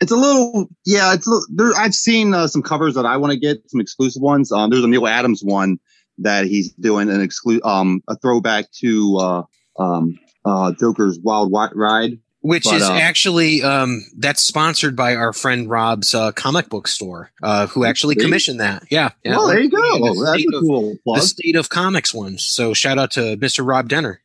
it's 0.00 0.12
a 0.12 0.16
little, 0.16 0.68
yeah, 0.84 1.14
it's 1.14 1.26
a, 1.26 1.30
little- 1.30 1.46
there. 1.50 1.72
I've 1.76 1.94
seen 1.94 2.34
uh, 2.34 2.46
some 2.46 2.62
covers 2.62 2.94
that 2.94 3.06
I 3.06 3.16
want 3.16 3.32
to 3.32 3.38
get, 3.38 3.68
some 3.70 3.80
exclusive 3.80 4.20
ones. 4.22 4.52
Um, 4.52 4.68
there's 4.70 4.84
a 4.84 4.88
Neal 4.88 5.06
Adams 5.06 5.42
one 5.42 5.78
that 6.18 6.46
he's 6.46 6.72
doing 6.74 7.08
an 7.10 7.20
exclusive, 7.20 7.64
um, 7.64 8.02
a 8.08 8.16
throwback 8.16 8.70
to 8.80 9.16
uh, 9.18 9.42
um, 9.78 10.18
uh, 10.44 10.72
Joker's 10.78 11.18
Wild 11.20 11.50
Wi- 11.50 11.72
Ride. 11.74 12.18
Which 12.44 12.64
but, 12.64 12.74
is 12.74 12.82
uh, 12.82 12.92
actually 12.92 13.62
um, 13.62 14.04
that's 14.18 14.42
sponsored 14.42 14.94
by 14.94 15.14
our 15.14 15.32
friend 15.32 15.66
Rob's 15.66 16.14
uh, 16.14 16.30
comic 16.32 16.68
book 16.68 16.86
store, 16.88 17.32
uh, 17.42 17.68
who 17.68 17.86
actually 17.86 18.16
commissioned 18.16 18.60
that. 18.60 18.82
Yeah, 18.90 19.12
yeah. 19.24 19.36
oh, 19.38 19.48
there 19.48 19.60
you 19.60 19.70
go. 19.70 19.78
The 19.80 20.24
That's 20.26 20.42
state 20.42 20.52
a 20.52 20.56
of- 20.58 20.62
cool 20.62 20.94
the 21.06 21.22
state 21.22 21.56
of 21.56 21.70
comics 21.70 22.12
ones. 22.12 22.44
So 22.44 22.74
shout 22.74 22.98
out 22.98 23.12
to 23.12 23.38
Mr. 23.38 23.66
Rob 23.66 23.88
Denner. 23.88 24.20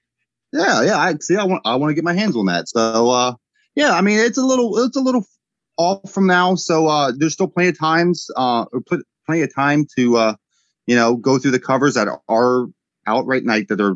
Yeah, 0.51 0.83
yeah. 0.83 0.97
I 0.97 1.15
see. 1.21 1.37
I 1.37 1.45
want. 1.45 1.61
I 1.63 1.77
want 1.77 1.91
to 1.91 1.93
get 1.93 2.03
my 2.03 2.11
hands 2.11 2.35
on 2.35 2.47
that. 2.47 2.67
So, 2.67 3.09
uh, 3.09 3.35
yeah. 3.75 3.91
I 3.91 4.01
mean, 4.01 4.19
it's 4.19 4.37
a 4.37 4.43
little. 4.43 4.77
It's 4.79 4.97
a 4.97 5.01
little 5.01 5.25
off 5.77 6.11
from 6.11 6.27
now. 6.27 6.55
So, 6.55 6.87
uh, 6.87 7.13
there's 7.17 7.31
still 7.31 7.47
plenty 7.47 7.69
of 7.69 7.79
times. 7.79 8.29
Uh, 8.35 8.65
or 8.73 8.81
put 8.81 8.99
plenty 9.27 9.43
of 9.43 9.55
time 9.55 9.87
to, 9.97 10.17
uh, 10.17 10.35
you 10.87 10.95
know, 10.97 11.15
go 11.15 11.39
through 11.39 11.51
the 11.51 11.59
covers 11.61 11.93
that 11.93 12.09
are 12.27 12.67
out 13.07 13.25
right 13.27 13.45
now 13.45 13.59
that 13.69 13.79
are 13.79 13.95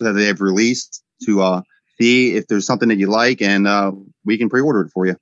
that 0.00 0.12
they 0.12 0.26
have 0.26 0.42
released 0.42 1.02
to 1.24 1.40
uh 1.40 1.62
see 2.02 2.34
if 2.34 2.46
there's 2.48 2.66
something 2.66 2.88
that 2.88 2.98
you 2.98 3.06
like, 3.06 3.40
and 3.40 3.66
uh, 3.66 3.92
we 4.24 4.38
can 4.38 4.48
pre-order 4.48 4.82
it 4.82 4.90
for 4.90 5.06
you. 5.06 5.16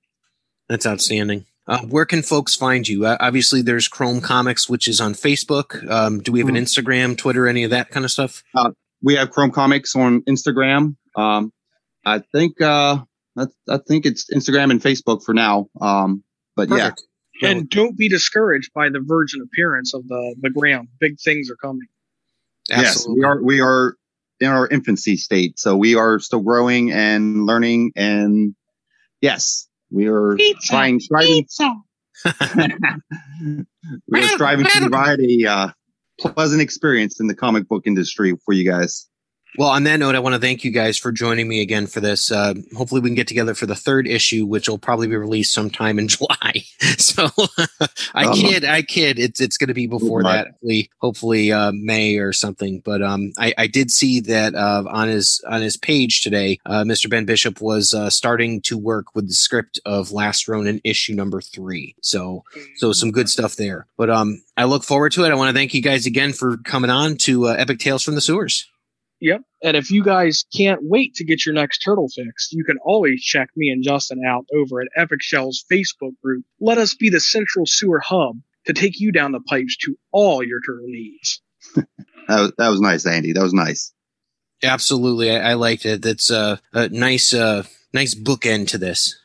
That's 0.69 0.87
outstanding. 0.87 1.45
Uh, 1.67 1.81
where 1.83 2.05
can 2.05 2.23
folks 2.23 2.55
find 2.57 2.89
you? 2.89 3.07
Uh, 3.07 3.17
obviously, 3.21 3.63
there's 3.63 3.87
Chrome 3.87 4.21
Comics, 4.21 4.69
which 4.69 4.89
is 4.89 5.01
on 5.01 5.15
Facebook. 5.15 5.89
Um, 5.89 6.21
do 6.21 6.33
we 6.33 6.41
have 6.41 6.49
an 6.49 6.57
Instagram, 6.57 7.17
Twitter, 7.17 7.47
any 7.47 7.65
of 7.65 7.71
that 7.71 7.91
kind 7.91 8.05
of 8.05 8.11
stuff? 8.11 8.43
We 9.03 9.15
have 9.17 9.31
Chrome 9.31 9.51
Comics 9.51 9.95
on 9.95 10.23
Instagram. 10.23 10.97
Um, 11.17 11.53
I 12.05 12.21
think 12.33 12.61
uh, 12.61 12.99
I, 13.37 13.47
I 13.69 13.79
think 13.87 14.07
it's 14.07 14.31
Instagram 14.33 14.71
and 14.71 14.81
Facebook 14.81 15.23
for 15.23 15.35
now. 15.35 15.69
Um, 15.81 16.25
but 16.57 16.69
yeah. 16.71 16.91
And 17.43 17.71
don't 17.71 17.97
be 17.97 18.09
discouraged 18.09 18.73
by 18.75 18.91
the 18.91 19.01
virgin 19.01 19.41
appearance 19.41 19.95
of 19.95 20.07
the 20.09 20.35
the 20.41 20.51
ground. 20.51 20.89
Big 20.99 21.19
things 21.21 21.51
are 21.51 21.57
coming. 21.57 21.87
Yes, 22.69 23.09
we 23.09 23.25
are. 23.25 23.43
We 23.43 23.61
are 23.63 23.97
in 24.41 24.49
our 24.49 24.67
infancy 24.69 25.17
state, 25.17 25.59
so 25.59 25.77
we 25.77 25.95
are 25.95 26.19
still 26.19 26.41
growing 26.41 26.91
and 26.91 27.47
learning. 27.47 27.93
And 27.95 28.55
yes, 29.21 29.69
we 29.91 30.09
are 30.09 30.37
Pizza, 30.37 30.69
trying, 30.69 31.01
striving. 31.01 31.47
we 34.09 34.23
are 34.23 34.29
striving 34.29 34.67
to 34.67 34.81
provide 34.81 35.21
a 35.21 35.47
uh, 35.47 35.69
pleasant 36.19 36.63
experience 36.63 37.21
in 37.21 37.27
the 37.27 37.35
comic 37.35 37.69
book 37.69 37.87
industry 37.87 38.35
for 38.45 38.53
you 38.53 38.69
guys. 38.69 39.10
Well, 39.59 39.69
on 39.69 39.85
that 39.85 39.99
note, 39.99 40.15
I 40.15 40.21
want 40.21 40.35
to 40.35 40.41
thank 40.41 40.65
you 40.65 40.71
guys 40.71 40.97
for 40.97 41.11
joining 41.11 41.49
me 41.49 41.61
again 41.61 41.87
for 41.87 42.01
this. 42.01 42.31
Uh, 42.31 42.55
hopefully, 42.77 43.01
we 43.01 43.09
can 43.09 43.17
get 43.17 43.27
together 43.27 43.55
for 43.55 43.67
the 43.67 43.75
third 43.75 44.07
issue, 44.07 44.47
which 44.47 44.69
will 44.69 44.79
probably 44.79 45.09
be 45.09 45.17
released 45.17 45.53
sometime 45.53 45.99
in 45.99 46.09
July. 46.09 46.65
so, 46.99 47.29
I 48.15 48.27
Um, 48.27 48.35
kid, 48.35 48.65
I 48.65 48.83
kid. 48.83 49.19
It's 49.19 49.41
it's 49.41 49.57
going 49.57 49.69
to 49.69 49.75
be 49.75 49.87
before 49.87 50.23
that, 50.23 50.47
hopefully, 50.49 50.91
hopefully 50.99 51.53
uh, 51.53 51.73
May 51.75 52.17
or 52.19 52.33
something. 52.33 52.81
But 52.85 53.03
um, 53.03 53.33
I, 53.39 53.53
I 53.59 53.67
did 53.67 53.91
see 53.91 54.21
that 54.21 54.55
uh, 54.55 54.85
on 54.89 55.09
his 55.09 55.43
on 55.49 55.63
his 55.63 55.77
page 55.77 56.23
today, 56.23 56.61
uh, 56.67 56.85
Mr. 56.85 57.11
Ben 57.11 57.25
Bishop 57.25 57.61
was 57.61 57.93
uh, 57.93 58.09
starting 58.09 58.61
to 58.63 58.79
work 58.79 59.15
with 59.15 59.27
the 59.29 59.35
script 59.35 59.81
of 59.85 60.13
Last 60.13 60.49
Ronin 60.49 60.81
issue 60.85 61.15
number 61.15 61.41
three. 61.41 61.97
So, 62.03 62.45
so 62.77 62.93
some 62.93 63.11
good 63.11 63.29
stuff 63.29 63.57
there. 63.57 63.87
But 63.97 64.11
um, 64.11 64.43
I 64.57 64.65
look 64.65 64.85
forward 64.85 65.13
to 65.13 65.25
it. 65.25 65.31
I 65.31 65.35
want 65.35 65.49
to 65.51 65.59
thank 65.59 65.75
you 65.75 65.83
guys 65.83 66.07
again 66.07 66.33
for 66.33 66.57
coming 66.59 66.91
on 66.91 67.17
to 67.19 67.49
uh, 67.49 67.53
Epic 67.55 67.79
Tales 67.81 68.03
from 68.03 68.15
the 68.15 68.21
Sewers. 68.21 68.69
Yep. 69.21 69.43
And 69.63 69.77
if 69.77 69.91
you 69.91 70.03
guys 70.03 70.45
can't 70.57 70.81
wait 70.83 71.15
to 71.17 71.25
get 71.25 71.45
your 71.45 71.55
next 71.55 71.79
turtle 71.79 72.09
fixed, 72.09 72.53
you 72.53 72.65
can 72.65 72.79
always 72.83 73.23
check 73.23 73.51
me 73.55 73.69
and 73.69 73.85
Justin 73.85 74.23
out 74.27 74.47
over 74.55 74.81
at 74.81 74.89
Epic 74.97 75.21
Shell's 75.21 75.65
Facebook 75.71 76.13
group. 76.23 76.45
Let 76.59 76.79
us 76.79 76.95
be 76.95 77.11
the 77.11 77.21
central 77.21 77.67
sewer 77.67 78.01
hub 78.01 78.37
to 78.67 78.73
take 78.73 78.99
you 78.99 79.13
down 79.13 79.33
the 79.33 79.41
pipes 79.41 79.77
to 79.79 79.97
all 80.13 80.43
your 80.43 80.61
turtle 80.61 80.87
needs. 80.87 81.43
That 82.29 82.41
was, 82.43 82.53
that 82.59 82.69
was 82.69 82.81
nice, 82.81 83.07
Andy. 83.07 83.33
That 83.33 83.43
was 83.43 83.55
nice. 83.55 83.93
Absolutely, 84.63 85.33
I, 85.33 85.51
I 85.51 85.55
liked 85.55 85.85
it. 85.85 86.01
That's 86.01 86.31
a, 86.31 86.61
a 86.73 86.89
nice, 86.89 87.35
uh, 87.35 87.65
nice 87.93 88.15
bookend 88.15 88.69
to 88.69 88.79
this. 88.79 89.17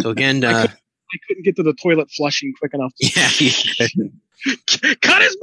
So 0.00 0.10
again, 0.10 0.42
I 0.44 0.64
uh, 0.64 0.66
I 0.66 1.16
couldn't 1.28 1.44
get 1.44 1.54
to 1.56 1.62
the 1.62 1.74
toilet 1.74 2.10
flushing 2.10 2.52
quick 2.58 2.74
enough. 2.74 2.92
yeah, 2.98 3.30
yeah. 3.38 4.94
Cut 5.00 5.22
his 5.22 5.36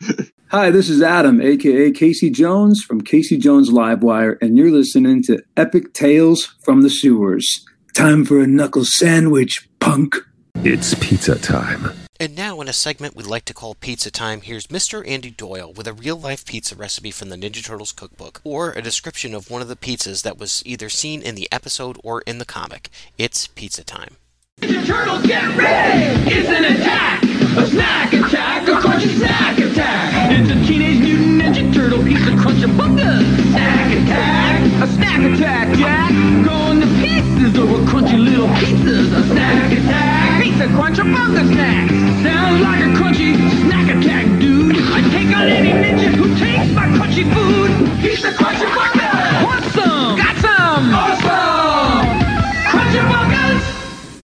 mic! 0.00 0.31
Hi, 0.52 0.70
this 0.70 0.90
is 0.90 1.00
Adam, 1.00 1.40
aka 1.40 1.90
Casey 1.92 2.28
Jones 2.28 2.84
from 2.84 3.00
Casey 3.00 3.38
Jones 3.38 3.70
Livewire, 3.70 4.36
and 4.42 4.58
you're 4.58 4.70
listening 4.70 5.22
to 5.22 5.42
Epic 5.56 5.94
Tales 5.94 6.44
from 6.62 6.82
the 6.82 6.90
Sewers. 6.90 7.64
Time 7.94 8.26
for 8.26 8.38
a 8.38 8.46
knuckle 8.46 8.84
sandwich, 8.84 9.66
punk. 9.80 10.14
It's 10.56 10.92
pizza 10.96 11.38
time. 11.38 11.92
And 12.20 12.36
now, 12.36 12.60
in 12.60 12.68
a 12.68 12.74
segment 12.74 13.16
we'd 13.16 13.24
like 13.24 13.46
to 13.46 13.54
call 13.54 13.76
Pizza 13.76 14.10
Time, 14.10 14.42
here's 14.42 14.66
Mr. 14.66 15.08
Andy 15.08 15.30
Doyle 15.30 15.72
with 15.72 15.88
a 15.88 15.94
real 15.94 16.18
life 16.18 16.44
pizza 16.44 16.76
recipe 16.76 17.12
from 17.12 17.30
the 17.30 17.36
Ninja 17.36 17.64
Turtles 17.64 17.92
cookbook, 17.92 18.42
or 18.44 18.72
a 18.72 18.82
description 18.82 19.34
of 19.34 19.50
one 19.50 19.62
of 19.62 19.68
the 19.68 19.74
pizzas 19.74 20.22
that 20.22 20.36
was 20.36 20.62
either 20.66 20.90
seen 20.90 21.22
in 21.22 21.34
the 21.34 21.48
episode 21.50 21.96
or 22.04 22.20
in 22.26 22.36
the 22.36 22.44
comic. 22.44 22.90
It's 23.16 23.46
Pizza 23.46 23.84
Time. 23.84 24.18
Ninja 24.60 24.86
Turtles, 24.86 25.26
get 25.26 25.56
ready! 25.56 26.30
It's 26.30 26.48
an 26.48 26.64
attack! 26.64 27.22
A 27.56 27.66
snack 27.66 28.12
attack! 28.12 28.68
A 28.68 28.72
crunchy 28.72 29.08
snack 29.16 29.58
attack! 29.58 30.30
It's 30.30 30.50
a 30.50 30.66
Teenage 30.66 31.00
Mutant 31.00 31.42
Ninja 31.42 31.74
Turtle 31.74 32.02
pizza 32.04 32.36
crunch-a-bunga! 32.36 33.50
Snack 33.50 33.96
attack! 33.96 34.82
A 34.82 34.86
snack 34.88 35.20
attack, 35.32 35.78
Jack! 35.78 36.10
Going 36.44 36.80
to 36.80 36.86
pieces 37.00 37.58
over 37.58 37.82
crunchy 37.90 38.22
little 38.22 38.48
pizzas! 38.48 39.12
A 39.16 39.22
snack 39.28 39.72
attack! 39.72 40.42
Pizza 40.42 40.66
crunch-a-bunga 40.68 41.52
snacks! 41.52 41.92
Sounds 42.22 42.60
like 42.62 42.80
a 42.80 42.92
crunchy 42.92 43.34
snack 43.62 43.88
attack, 43.96 44.26
dude! 44.38 44.76
I 44.76 45.00
take 45.10 45.34
on 45.34 45.48
any 45.48 45.72
ninja 45.72 46.12
who 46.14 46.28
takes 46.38 46.70
my 46.74 46.86
crunchy 46.88 47.24
food! 47.32 48.00
Pizza 48.02 48.32
crunch-a-bunga! 48.32 49.44
Want 49.44 49.64
some? 49.72 50.16
Got 50.18 50.36
some! 50.36 50.94
Awesome! 50.94 51.41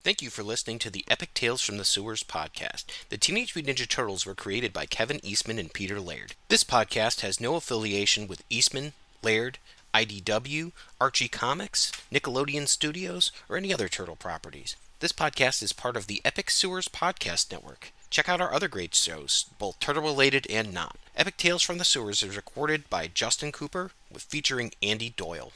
Thank 0.05 0.21
you 0.21 0.29
for 0.29 0.43
listening 0.43 0.77
to 0.79 0.91
the 0.91 1.03
Epic 1.07 1.33
Tales 1.33 1.63
from 1.63 1.77
the 1.77 1.83
Sewers 1.83 2.21
podcast. 2.21 2.85
The 3.09 3.17
Teenage 3.17 3.55
Mutant 3.55 3.79
Ninja 3.79 3.89
Turtles 3.89 4.23
were 4.23 4.35
created 4.35 4.71
by 4.71 4.85
Kevin 4.85 5.19
Eastman 5.23 5.57
and 5.57 5.73
Peter 5.73 5.99
Laird. 5.99 6.35
This 6.47 6.63
podcast 6.63 7.21
has 7.21 7.41
no 7.41 7.55
affiliation 7.55 8.27
with 8.27 8.43
Eastman, 8.47 8.93
Laird, 9.23 9.57
IDW, 9.95 10.73
Archie 11.01 11.27
Comics, 11.27 11.91
Nickelodeon 12.13 12.67
Studios, 12.67 13.31
or 13.49 13.57
any 13.57 13.73
other 13.73 13.87
turtle 13.87 14.15
properties. 14.15 14.75
This 14.99 15.11
podcast 15.11 15.63
is 15.63 15.73
part 15.73 15.97
of 15.97 16.05
the 16.05 16.21
Epic 16.23 16.51
Sewers 16.51 16.87
Podcast 16.87 17.51
Network. 17.51 17.91
check 18.11 18.29
out 18.29 18.39
our 18.39 18.53
other 18.53 18.67
great 18.67 18.93
shows, 18.93 19.47
both 19.57 19.79
turtle 19.79 20.03
related 20.03 20.45
and 20.51 20.71
not. 20.71 20.97
Epic 21.17 21.37
Tales 21.37 21.63
from 21.63 21.79
the 21.79 21.83
Sewers 21.83 22.21
is 22.21 22.35
recorded 22.35 22.91
by 22.91 23.07
Justin 23.07 23.51
Cooper 23.51 23.89
with 24.13 24.21
featuring 24.21 24.71
Andy 24.83 25.15
Doyle. 25.17 25.51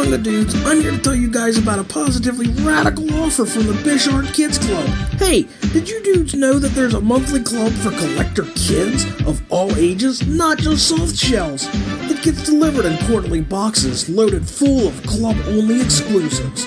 Cowabunga 0.00 0.22
dudes, 0.22 0.54
I'm 0.64 0.80
here 0.80 0.92
to 0.92 0.98
tell 0.98 1.14
you 1.14 1.30
guys 1.30 1.58
about 1.58 1.78
a 1.78 1.84
positively 1.84 2.48
radical 2.64 3.12
offer 3.22 3.44
from 3.44 3.66
the 3.66 3.78
Bishart 3.84 4.24
Kids 4.28 4.56
Club. 4.56 4.86
Hey, 5.18 5.46
did 5.74 5.90
you 5.90 6.02
dudes 6.02 6.34
know 6.34 6.58
that 6.58 6.70
there's 6.70 6.94
a 6.94 7.00
monthly 7.02 7.42
club 7.42 7.70
for 7.72 7.90
collector 7.90 8.44
kids 8.54 9.04
of 9.26 9.42
all 9.52 9.76
ages, 9.76 10.26
not 10.26 10.56
just 10.56 10.88
soft 10.88 11.16
shells? 11.16 11.68
It 12.10 12.22
gets 12.22 12.44
delivered 12.44 12.86
in 12.86 12.96
quarterly 13.06 13.42
boxes 13.42 14.08
loaded 14.08 14.48
full 14.48 14.88
of 14.88 15.02
club 15.02 15.36
only 15.48 15.82
exclusives. 15.82 16.64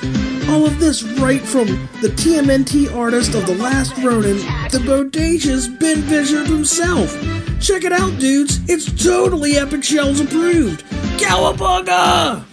All 0.50 0.68
of 0.68 0.80
this 0.80 1.02
right 1.02 1.42
from 1.42 1.66
the 2.02 2.10
TMNT 2.10 2.96
artist 2.96 3.34
of 3.34 3.48
The 3.48 3.56
Last 3.56 3.98
Ronin, 3.98 4.38
the 4.70 4.80
bodacious 4.84 5.68
Ben 5.80 6.08
Bishop 6.08 6.46
himself. 6.46 7.12
Check 7.60 7.84
it 7.84 7.94
out, 7.94 8.20
dudes. 8.20 8.60
It's 8.70 8.86
totally 9.04 9.58
Epic 9.58 9.84
Shells 9.84 10.20
approved. 10.20 10.84
Cowabunga! 11.18 12.53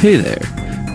Hey 0.00 0.16
there, 0.16 0.40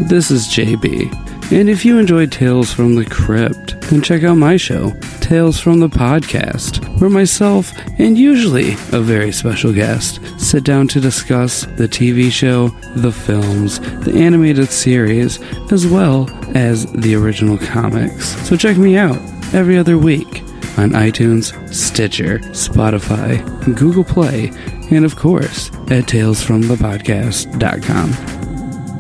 this 0.02 0.32
is 0.32 0.48
JB. 0.48 1.52
And 1.52 1.70
if 1.70 1.86
you 1.86 2.00
enjoyed 2.00 2.32
Tales 2.32 2.74
from 2.74 2.96
the 2.96 3.06
Crypt, 3.06 3.80
then 3.82 4.02
check 4.02 4.24
out 4.24 4.34
my 4.34 4.58
show, 4.58 4.94
Tales 5.22 5.60
from 5.60 5.80
the 5.80 5.90
Podcast, 5.90 6.84
where 7.00 7.12
myself 7.12 7.72
and 8.00 8.18
usually 8.18 8.72
a 8.94 9.00
very 9.00 9.32
special 9.32 9.72
guest 9.72 10.20
sit 10.40 10.64
down 10.64 10.88
to 10.88 11.00
discuss 11.00 11.68
the 11.78 11.88
TV 11.88 12.32
show, 12.32 12.70
the 12.96 13.12
films, 13.12 13.80
the 14.04 14.16
animated 14.16 14.72
series, 14.72 15.40
as 15.72 15.86
well 15.86 16.28
as 16.56 16.92
the 16.94 17.14
original 17.14 17.60
comics. 17.60 18.30
So 18.48 18.58
check 18.58 18.76
me 18.76 18.98
out 18.98 19.20
every 19.54 19.78
other 19.78 20.00
week 20.00 20.42
on 20.80 20.94
iTunes, 20.94 21.54
Stitcher, 21.72 22.40
Spotify, 22.40 23.46
Google 23.78 24.04
Play, 24.04 24.52
and 24.90 25.06
of 25.06 25.16
course 25.16 25.70
at 25.92 26.08
talesfromthepodcast.com. 26.08 28.35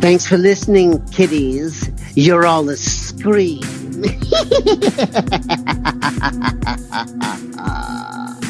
Thanks 0.01 0.27
for 0.27 0.37
listening, 0.37 1.05
kiddies. 1.07 1.89
You're 2.15 2.45
all 2.45 2.69
a 2.69 2.77
scream. 2.77 3.61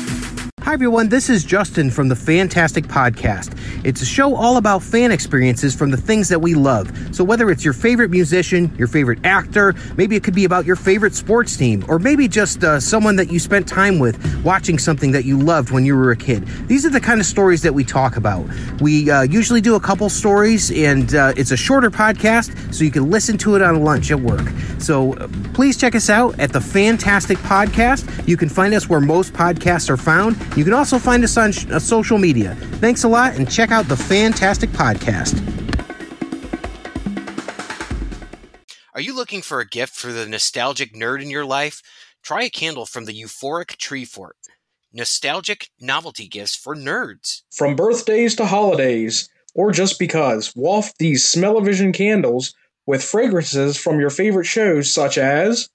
Hi, 0.65 0.73
everyone. 0.73 1.09
This 1.09 1.29
is 1.29 1.43
Justin 1.43 1.91
from 1.91 2.07
the 2.07 2.15
Fantastic 2.15 2.85
Podcast. 2.85 3.55
It's 3.85 4.01
a 4.01 4.05
show 4.05 4.35
all 4.35 4.57
about 4.57 4.81
fan 4.81 5.11
experiences 5.11 5.75
from 5.75 5.91
the 5.91 5.97
things 5.97 6.27
that 6.29 6.41
we 6.41 6.55
love. 6.55 6.91
So, 7.15 7.23
whether 7.23 7.51
it's 7.51 7.63
your 7.63 7.75
favorite 7.75 8.09
musician, 8.09 8.73
your 8.75 8.87
favorite 8.87 9.19
actor, 9.23 9.75
maybe 9.95 10.15
it 10.15 10.23
could 10.23 10.33
be 10.33 10.43
about 10.43 10.65
your 10.65 10.75
favorite 10.75 11.13
sports 11.13 11.55
team, 11.55 11.85
or 11.87 11.99
maybe 11.99 12.27
just 12.27 12.63
uh, 12.63 12.79
someone 12.79 13.15
that 13.17 13.31
you 13.31 13.37
spent 13.37 13.67
time 13.67 13.99
with 13.99 14.17
watching 14.43 14.79
something 14.79 15.11
that 15.11 15.23
you 15.23 15.37
loved 15.37 15.69
when 15.69 15.85
you 15.85 15.95
were 15.95 16.09
a 16.09 16.17
kid. 16.17 16.47
These 16.67 16.83
are 16.83 16.89
the 16.89 16.99
kind 16.99 17.19
of 17.19 17.27
stories 17.27 17.61
that 17.61 17.75
we 17.75 17.83
talk 17.83 18.17
about. 18.17 18.47
We 18.81 19.11
uh, 19.11 19.21
usually 19.21 19.61
do 19.61 19.75
a 19.75 19.79
couple 19.79 20.09
stories, 20.09 20.71
and 20.71 21.13
uh, 21.13 21.33
it's 21.37 21.51
a 21.51 21.57
shorter 21.57 21.91
podcast, 21.91 22.73
so 22.73 22.83
you 22.83 22.89
can 22.89 23.11
listen 23.11 23.37
to 23.37 23.55
it 23.55 23.61
on 23.61 23.83
lunch 23.83 24.09
at 24.09 24.19
work. 24.19 24.49
So, 24.79 25.13
uh, 25.13 25.27
please 25.53 25.77
check 25.77 25.93
us 25.93 26.09
out 26.09 26.39
at 26.39 26.51
the 26.51 26.59
Fantastic 26.59 27.37
Podcast. 27.37 28.27
You 28.27 28.35
can 28.35 28.49
find 28.49 28.73
us 28.73 28.89
where 28.89 28.99
most 28.99 29.31
podcasts 29.31 29.91
are 29.91 29.97
found. 29.97 30.35
You 30.55 30.63
can 30.63 30.73
also 30.73 30.97
find 30.97 31.23
us 31.23 31.37
on 31.37 31.51
sh- 31.51 31.65
uh, 31.67 31.79
social 31.79 32.17
media. 32.17 32.55
Thanks 32.79 33.03
a 33.03 33.07
lot, 33.09 33.35
and 33.35 33.49
check 33.51 33.71
out 33.71 33.87
the 33.87 33.97
Fantastic 33.97 34.69
Podcast. 34.69 35.41
Are 38.93 39.01
you 39.01 39.13
looking 39.13 39.41
for 39.41 39.59
a 39.59 39.67
gift 39.67 39.93
for 39.93 40.13
the 40.13 40.25
nostalgic 40.25 40.93
nerd 40.93 41.21
in 41.21 41.29
your 41.29 41.43
life? 41.43 41.81
Try 42.23 42.43
a 42.43 42.49
candle 42.49 42.85
from 42.85 43.03
the 43.03 43.13
Euphoric 43.13 43.75
Tree 43.75 44.05
Fort. 44.05 44.37
Nostalgic 44.93 45.69
novelty 45.81 46.29
gifts 46.29 46.55
for 46.55 46.73
nerds. 46.73 47.41
From 47.51 47.75
birthdays 47.75 48.35
to 48.37 48.45
holidays, 48.45 49.27
or 49.53 49.73
just 49.73 49.99
because, 49.99 50.53
waft 50.55 50.97
these 50.97 51.25
smell-o-vision 51.29 51.91
candles 51.91 52.53
with 52.85 53.03
fragrances 53.03 53.75
from 53.75 53.99
your 53.99 54.09
favorite 54.09 54.45
shows 54.45 54.93
such 54.93 55.17
as 55.17 55.69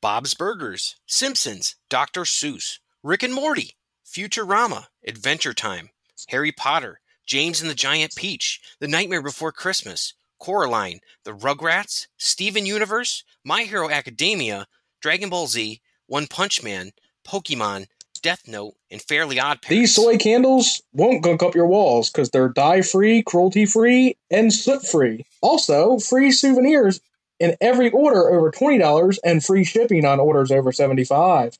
Bob's 0.00 0.34
Burgers, 0.34 0.96
Simpsons, 1.06 1.76
Dr. 1.88 2.22
Seuss, 2.22 2.80
Rick 3.04 3.22
and 3.22 3.32
Morty, 3.32 3.76
Futurama, 4.12 4.88
Adventure 5.06 5.54
Time, 5.54 5.88
Harry 6.28 6.52
Potter, 6.52 7.00
James 7.26 7.62
and 7.62 7.70
the 7.70 7.74
Giant 7.74 8.14
Peach, 8.14 8.60
The 8.78 8.88
Nightmare 8.88 9.22
Before 9.22 9.52
Christmas, 9.52 10.12
Coraline, 10.38 11.00
The 11.24 11.32
Rugrats, 11.32 12.08
Steven 12.18 12.66
Universe, 12.66 13.24
My 13.42 13.62
Hero 13.62 13.88
Academia, 13.88 14.66
Dragon 15.00 15.30
Ball 15.30 15.46
Z, 15.46 15.80
One 16.08 16.26
Punch 16.26 16.62
Man, 16.62 16.90
Pokemon, 17.26 17.86
Death 18.22 18.42
Note, 18.46 18.74
and 18.90 19.00
Fairly 19.00 19.40
Odd 19.40 19.62
Parents. 19.62 19.68
These 19.68 19.94
soy 19.94 20.18
candles 20.18 20.82
won't 20.92 21.22
gunk 21.22 21.42
up 21.42 21.54
your 21.54 21.66
walls 21.66 22.10
because 22.10 22.28
they're 22.28 22.50
dye 22.50 22.82
free, 22.82 23.22
cruelty 23.22 23.64
free, 23.64 24.18
and 24.30 24.52
soot 24.52 24.86
free. 24.86 25.24
Also, 25.40 25.98
free 25.98 26.32
souvenirs 26.32 27.00
in 27.40 27.56
every 27.62 27.90
order 27.90 28.28
over 28.30 28.50
$20 28.50 29.18
and 29.24 29.42
free 29.42 29.64
shipping 29.64 30.04
on 30.04 30.20
orders 30.20 30.50
over 30.50 30.70
75 30.70 31.56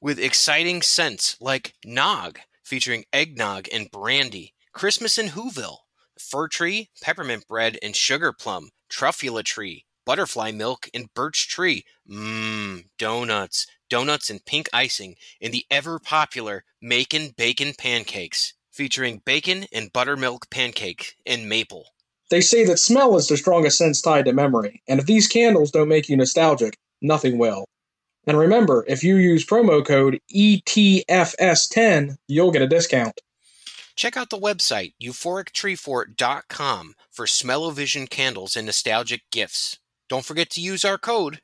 with 0.00 0.18
exciting 0.18 0.82
scents 0.82 1.36
like 1.40 1.74
Nog, 1.84 2.38
featuring 2.64 3.04
eggnog 3.12 3.68
and 3.72 3.90
brandy, 3.90 4.54
Christmas 4.72 5.18
in 5.18 5.28
Whoville, 5.28 5.78
fir 6.18 6.48
tree, 6.48 6.90
peppermint 7.02 7.46
bread, 7.46 7.78
and 7.82 7.94
sugar 7.94 8.32
plum, 8.32 8.70
truffula 8.90 9.42
tree, 9.42 9.84
butterfly 10.06 10.50
milk, 10.50 10.88
and 10.94 11.12
birch 11.14 11.48
tree. 11.48 11.84
Mmm, 12.10 12.84
donuts, 12.98 13.66
donuts 13.88 14.30
and 14.30 14.44
pink 14.44 14.68
icing, 14.72 15.16
and 15.40 15.52
the 15.52 15.64
ever 15.70 15.98
popular 15.98 16.64
Macon 16.80 17.30
Bacon 17.36 17.74
Pancakes, 17.76 18.54
featuring 18.72 19.22
bacon 19.24 19.66
and 19.72 19.92
buttermilk 19.92 20.48
pancake 20.50 21.14
and 21.26 21.48
maple. 21.48 21.86
They 22.30 22.40
say 22.40 22.64
that 22.64 22.78
smell 22.78 23.16
is 23.16 23.26
the 23.28 23.36
strongest 23.36 23.76
sense 23.76 24.00
tied 24.00 24.26
to 24.26 24.32
memory, 24.32 24.82
and 24.88 25.00
if 25.00 25.06
these 25.06 25.26
candles 25.26 25.72
don't 25.72 25.88
make 25.88 26.08
you 26.08 26.16
nostalgic, 26.16 26.76
nothing 27.02 27.38
will. 27.38 27.66
And 28.26 28.38
remember, 28.38 28.84
if 28.86 29.02
you 29.02 29.16
use 29.16 29.46
promo 29.46 29.84
code 29.84 30.20
E 30.28 30.60
ETFS10, 30.60 32.16
you'll 32.28 32.50
get 32.50 32.62
a 32.62 32.68
discount. 32.68 33.20
Check 33.96 34.16
out 34.16 34.30
the 34.30 34.38
website 34.38 34.94
euphorictreefort.com 35.02 36.94
for 37.10 37.26
smell-o-vision 37.26 38.06
candles 38.06 38.56
and 38.56 38.66
nostalgic 38.66 39.22
gifts. 39.30 39.78
Don't 40.08 40.24
forget 40.24 40.50
to 40.50 40.60
use 40.60 40.84
our 40.84 40.98
code. 40.98 41.40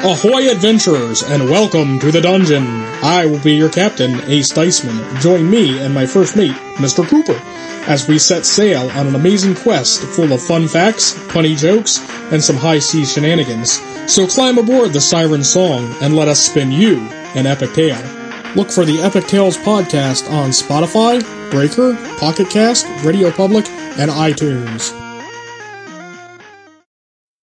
Ahoy, 0.00 0.48
adventurers, 0.48 1.22
and 1.22 1.50
welcome 1.50 1.98
to 1.98 2.12
the 2.12 2.20
dungeon. 2.20 2.64
I 3.02 3.26
will 3.26 3.40
be 3.40 3.54
your 3.54 3.68
captain, 3.68 4.20
Ace 4.30 4.52
Diceman. 4.52 5.20
Join 5.20 5.50
me 5.50 5.80
and 5.80 5.92
my 5.92 6.06
first 6.06 6.36
mate, 6.36 6.54
Mr. 6.76 7.06
Cooper, 7.06 7.40
as 7.90 8.06
we 8.06 8.18
set 8.18 8.46
sail 8.46 8.88
on 8.92 9.08
an 9.08 9.16
amazing 9.16 9.56
quest 9.56 10.02
full 10.02 10.32
of 10.32 10.40
fun 10.40 10.68
facts, 10.68 11.12
funny 11.32 11.56
jokes, 11.56 11.98
and 12.32 12.42
some 12.42 12.56
high 12.56 12.78
seas 12.78 13.12
shenanigans. 13.12 13.82
So 14.06 14.26
climb 14.26 14.56
aboard 14.56 14.92
the 14.92 15.00
Siren 15.00 15.42
Song 15.42 15.92
and 16.00 16.14
let 16.14 16.28
us 16.28 16.46
spin 16.46 16.70
you 16.70 16.98
an 17.34 17.46
epic 17.46 17.74
tale. 17.74 18.00
Look 18.54 18.70
for 18.70 18.84
the 18.84 19.00
Epic 19.02 19.26
Tales 19.26 19.58
podcast 19.58 20.30
on 20.30 20.50
Spotify, 20.50 21.20
Breaker, 21.50 21.96
Pocket 22.18 22.48
Cast, 22.50 22.86
Radio 23.04 23.30
Public, 23.32 23.68
and 23.98 24.10
iTunes. 24.10 25.07